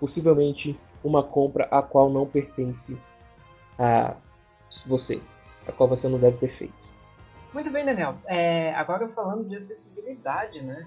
possivelmente 0.00 0.78
uma 1.02 1.22
compra 1.22 1.68
a 1.70 1.82
qual 1.82 2.08
não 2.08 2.26
pertence 2.26 2.96
a 3.78 4.14
você, 4.86 5.20
a 5.66 5.72
qual 5.72 5.88
você 5.88 6.08
não 6.08 6.18
deve 6.18 6.38
ter 6.38 6.56
feito. 6.56 6.83
Muito 7.54 7.70
bem, 7.70 7.84
Daniel. 7.84 8.16
É, 8.26 8.74
agora 8.74 9.06
falando 9.10 9.48
de 9.48 9.54
acessibilidade, 9.54 10.60
né? 10.60 10.84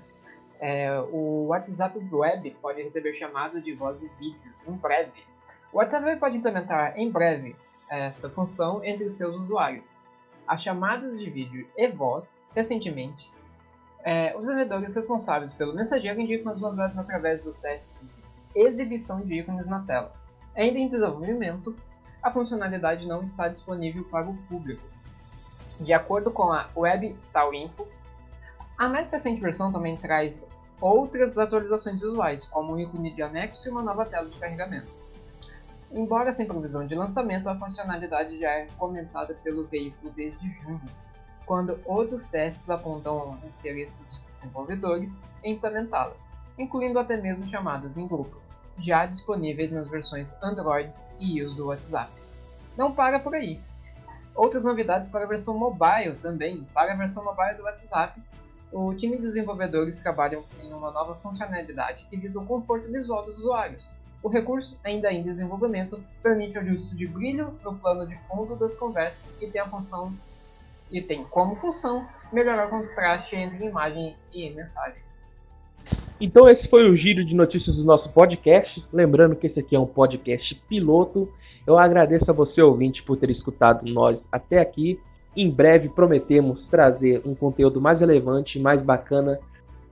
É, 0.60 1.00
o 1.00 1.46
WhatsApp 1.48 1.98
Web 2.12 2.58
pode 2.62 2.82
receber 2.82 3.14
chamadas 3.14 3.64
de 3.64 3.74
voz 3.74 4.04
e 4.04 4.10
vídeo 4.20 4.54
em 4.68 4.74
breve. 4.74 5.24
O 5.72 5.78
WhatsApp 5.78 6.20
pode 6.20 6.36
implementar 6.36 6.92
em 6.98 7.10
breve 7.10 7.56
esta 7.90 8.30
função 8.30 8.84
entre 8.84 9.10
seus 9.12 9.34
usuários. 9.38 9.86
As 10.46 10.62
chamadas 10.62 11.18
de 11.18 11.30
vídeo 11.30 11.66
e 11.78 11.88
voz, 11.88 12.38
recentemente, 12.54 13.32
é, 14.04 14.34
os 14.36 14.42
desenvolvedores 14.42 14.94
responsáveis 14.94 15.54
pelo 15.54 15.74
mensageiro 15.74 16.20
indicam 16.20 16.52
as 16.52 16.60
novidades 16.60 16.98
através 16.98 17.42
dos 17.42 17.56
testes 17.60 17.98
de 18.02 18.60
exibição 18.60 19.22
de 19.22 19.36
ícones 19.36 19.66
na 19.68 19.86
tela. 19.86 20.14
Ainda 20.54 20.78
em 20.78 20.90
desenvolvimento, 20.90 21.74
a 22.22 22.30
funcionalidade 22.30 23.06
não 23.06 23.24
está 23.24 23.48
disponível 23.48 24.04
para 24.12 24.28
o 24.28 24.36
público. 24.50 24.97
De 25.80 25.94
acordo 25.94 26.32
com 26.32 26.52
a 26.52 26.70
Web 26.76 27.16
Tal 27.32 27.54
Info, 27.54 27.88
a 28.78 28.88
mais 28.88 29.10
recente 29.10 29.42
versão 29.42 29.72
também 29.72 29.96
traz 29.98 30.46
outras 30.80 31.38
atualizações 31.38 32.00
visuais, 32.00 32.46
como 32.48 32.74
um 32.74 32.80
ícone 32.80 33.14
de 33.14 33.22
anexo 33.22 33.68
e 33.68 33.72
uma 33.72 33.82
nova 33.82 34.06
tela 34.06 34.30
de 34.30 34.38
carregamento. 34.38 34.88
Embora 35.92 36.34
sem 36.34 36.46
previsão 36.46 36.86
de 36.86 36.96
lançamento, 36.96 37.48
a 37.48 37.56
funcionalidade 37.56 38.40
já 38.40 38.52
é 38.52 38.68
comentada 38.78 39.34
pelo 39.36 39.66
veículo 39.66 40.12
desde 40.12 40.52
junho, 40.52 40.82
quando 41.46 41.80
outros 41.86 42.26
testes 42.28 42.70
apontam 42.70 43.16
o 43.16 43.48
interesse 43.48 44.04
dos 44.04 44.22
desenvolvedores 44.34 45.18
em 45.44 45.54
implementá-la, 45.54 46.14
incluindo 46.58 47.00
até 47.00 47.16
mesmo 47.18 47.48
chamadas 47.48 47.98
em 47.98 48.06
grupo, 48.06 48.38
já 48.78 49.06
disponíveis 49.06 49.72
nas 49.72 49.90
versões 49.90 50.36
Android 50.44 50.94
e 51.20 51.40
iOS 51.40 51.56
do 51.56 51.68
WhatsApp. 51.68 52.12
Não 52.76 52.92
para 52.92 53.20
por 53.20 53.34
aí. 53.34 53.60
Outras 54.38 54.64
novidades 54.64 55.10
para 55.10 55.26
a 55.26 55.28
versão 55.28 55.58
mobile 55.58 56.16
também. 56.22 56.64
Para 56.72 56.94
a 56.94 56.96
versão 56.96 57.26
mobile 57.26 57.56
do 57.56 57.64
WhatsApp, 57.64 58.22
o 58.72 58.94
time 58.94 59.18
de 59.18 59.24
desenvolvedores 59.24 60.00
trabalham 60.00 60.44
em 60.64 60.72
uma 60.72 60.92
nova 60.92 61.16
funcionalidade 61.16 62.06
que 62.08 62.16
visa 62.16 62.40
o 62.40 62.46
conforto 62.46 62.88
visual 62.92 63.26
dos 63.26 63.40
usuários. 63.40 63.90
O 64.22 64.30
recurso, 64.30 64.78
ainda 64.84 65.12
em 65.12 65.24
desenvolvimento, 65.24 66.00
permite 66.22 66.56
o 66.56 66.62
ajuste 66.62 66.96
de 66.96 67.08
brilho 67.08 67.58
no 67.64 67.76
plano 67.76 68.06
de 68.06 68.16
fundo 68.28 68.56
das 68.56 68.78
conversas 68.78 69.36
e 69.42 69.48
tem 69.48 69.60
a 69.60 69.66
função 69.66 70.14
e 70.92 71.02
tem 71.02 71.24
como 71.24 71.56
função 71.56 72.08
melhorar 72.32 72.68
o 72.68 72.70
contraste 72.70 73.36
entre 73.36 73.66
imagem 73.66 74.16
e 74.32 74.50
mensagem. 74.52 75.02
Então 76.20 76.48
esse 76.48 76.68
foi 76.70 76.90
o 76.90 76.96
giro 76.96 77.26
de 77.26 77.36
notícias 77.36 77.76
do 77.76 77.84
nosso 77.84 78.10
podcast. 78.10 78.84
Lembrando 78.94 79.36
que 79.36 79.48
esse 79.48 79.60
aqui 79.60 79.76
é 79.76 79.80
um 79.80 79.86
podcast 79.86 80.54
piloto. 80.68 81.32
Eu 81.68 81.78
agradeço 81.78 82.32
a 82.32 82.34
você, 82.34 82.62
ouvinte, 82.62 83.04
por 83.04 83.18
ter 83.18 83.30
escutado 83.30 83.86
nós 83.92 84.18
até 84.32 84.60
aqui. 84.60 84.98
Em 85.36 85.52
breve 85.52 85.90
prometemos 85.90 86.66
trazer 86.72 87.22
um 87.26 87.36
conteúdo 87.36 87.82
mais 87.82 88.00
relevante, 88.00 88.58
mais 88.58 88.82
bacana 88.82 89.38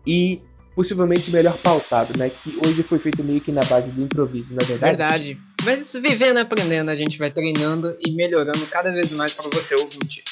e 0.07 0.39
possivelmente 0.73 1.31
melhor 1.31 1.55
pautado, 1.57 2.17
né? 2.17 2.29
Que 2.29 2.57
hoje 2.65 2.81
foi 2.81 2.97
feito 2.97 3.21
meio 3.23 3.41
que 3.41 3.51
na 3.51 3.63
base 3.65 3.89
do 3.89 4.01
improviso, 4.01 4.53
na 4.53 4.61
é 4.61 4.65
verdade. 4.65 4.97
Verdade. 4.97 5.37
Mas 5.65 5.93
vivendo 5.93 6.37
e 6.37 6.41
aprendendo, 6.41 6.89
a 6.89 6.95
gente 6.95 7.19
vai 7.19 7.29
treinando 7.29 7.95
e 8.05 8.11
melhorando 8.11 8.65
cada 8.67 8.91
vez 8.91 9.11
mais 9.13 9.33
para 9.33 9.49
você, 9.49 9.75
ouvinte. 9.75 10.23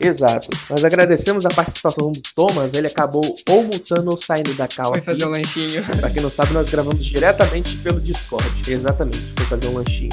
Exato. 0.00 0.48
Nós 0.70 0.84
agradecemos 0.84 1.44
a 1.44 1.48
participação 1.48 2.12
do 2.12 2.22
Thomas. 2.36 2.70
Ele 2.72 2.86
acabou 2.86 3.36
ou 3.48 3.62
multando 3.64 4.10
ou 4.10 4.22
saindo 4.22 4.54
da 4.54 4.68
cal. 4.68 4.92
Foi 4.92 5.00
fazer 5.00 5.24
um 5.24 5.30
lanchinho. 5.30 5.82
Pra 6.00 6.08
quem 6.08 6.22
não 6.22 6.30
sabe, 6.30 6.52
nós 6.52 6.70
gravamos 6.70 7.04
diretamente 7.04 7.76
pelo 7.78 8.00
Discord. 8.00 8.70
Exatamente. 8.70 9.32
Foi 9.36 9.46
fazer 9.46 9.66
um 9.68 9.74
lanchinho. 9.74 10.10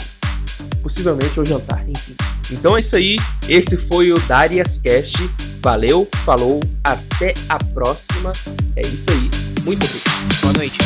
Possivelmente 0.86 1.40
ou 1.40 1.46
jantar, 1.46 1.84
enfim. 1.90 2.16
Então 2.52 2.78
é 2.78 2.82
isso 2.82 2.96
aí. 2.96 3.16
Esse 3.50 3.76
foi 3.92 4.12
o 4.12 4.20
Darius 4.28 4.70
Cast. 4.84 5.18
Valeu, 5.60 6.08
falou, 6.24 6.60
até 6.84 7.34
a 7.50 7.58
próxima. 7.74 8.32
É 8.76 8.82
isso 8.82 9.04
aí. 9.10 9.30
Muito 9.64 9.84
obrigado. 9.84 10.42
Boa 10.42 10.54
noite. 10.54 10.78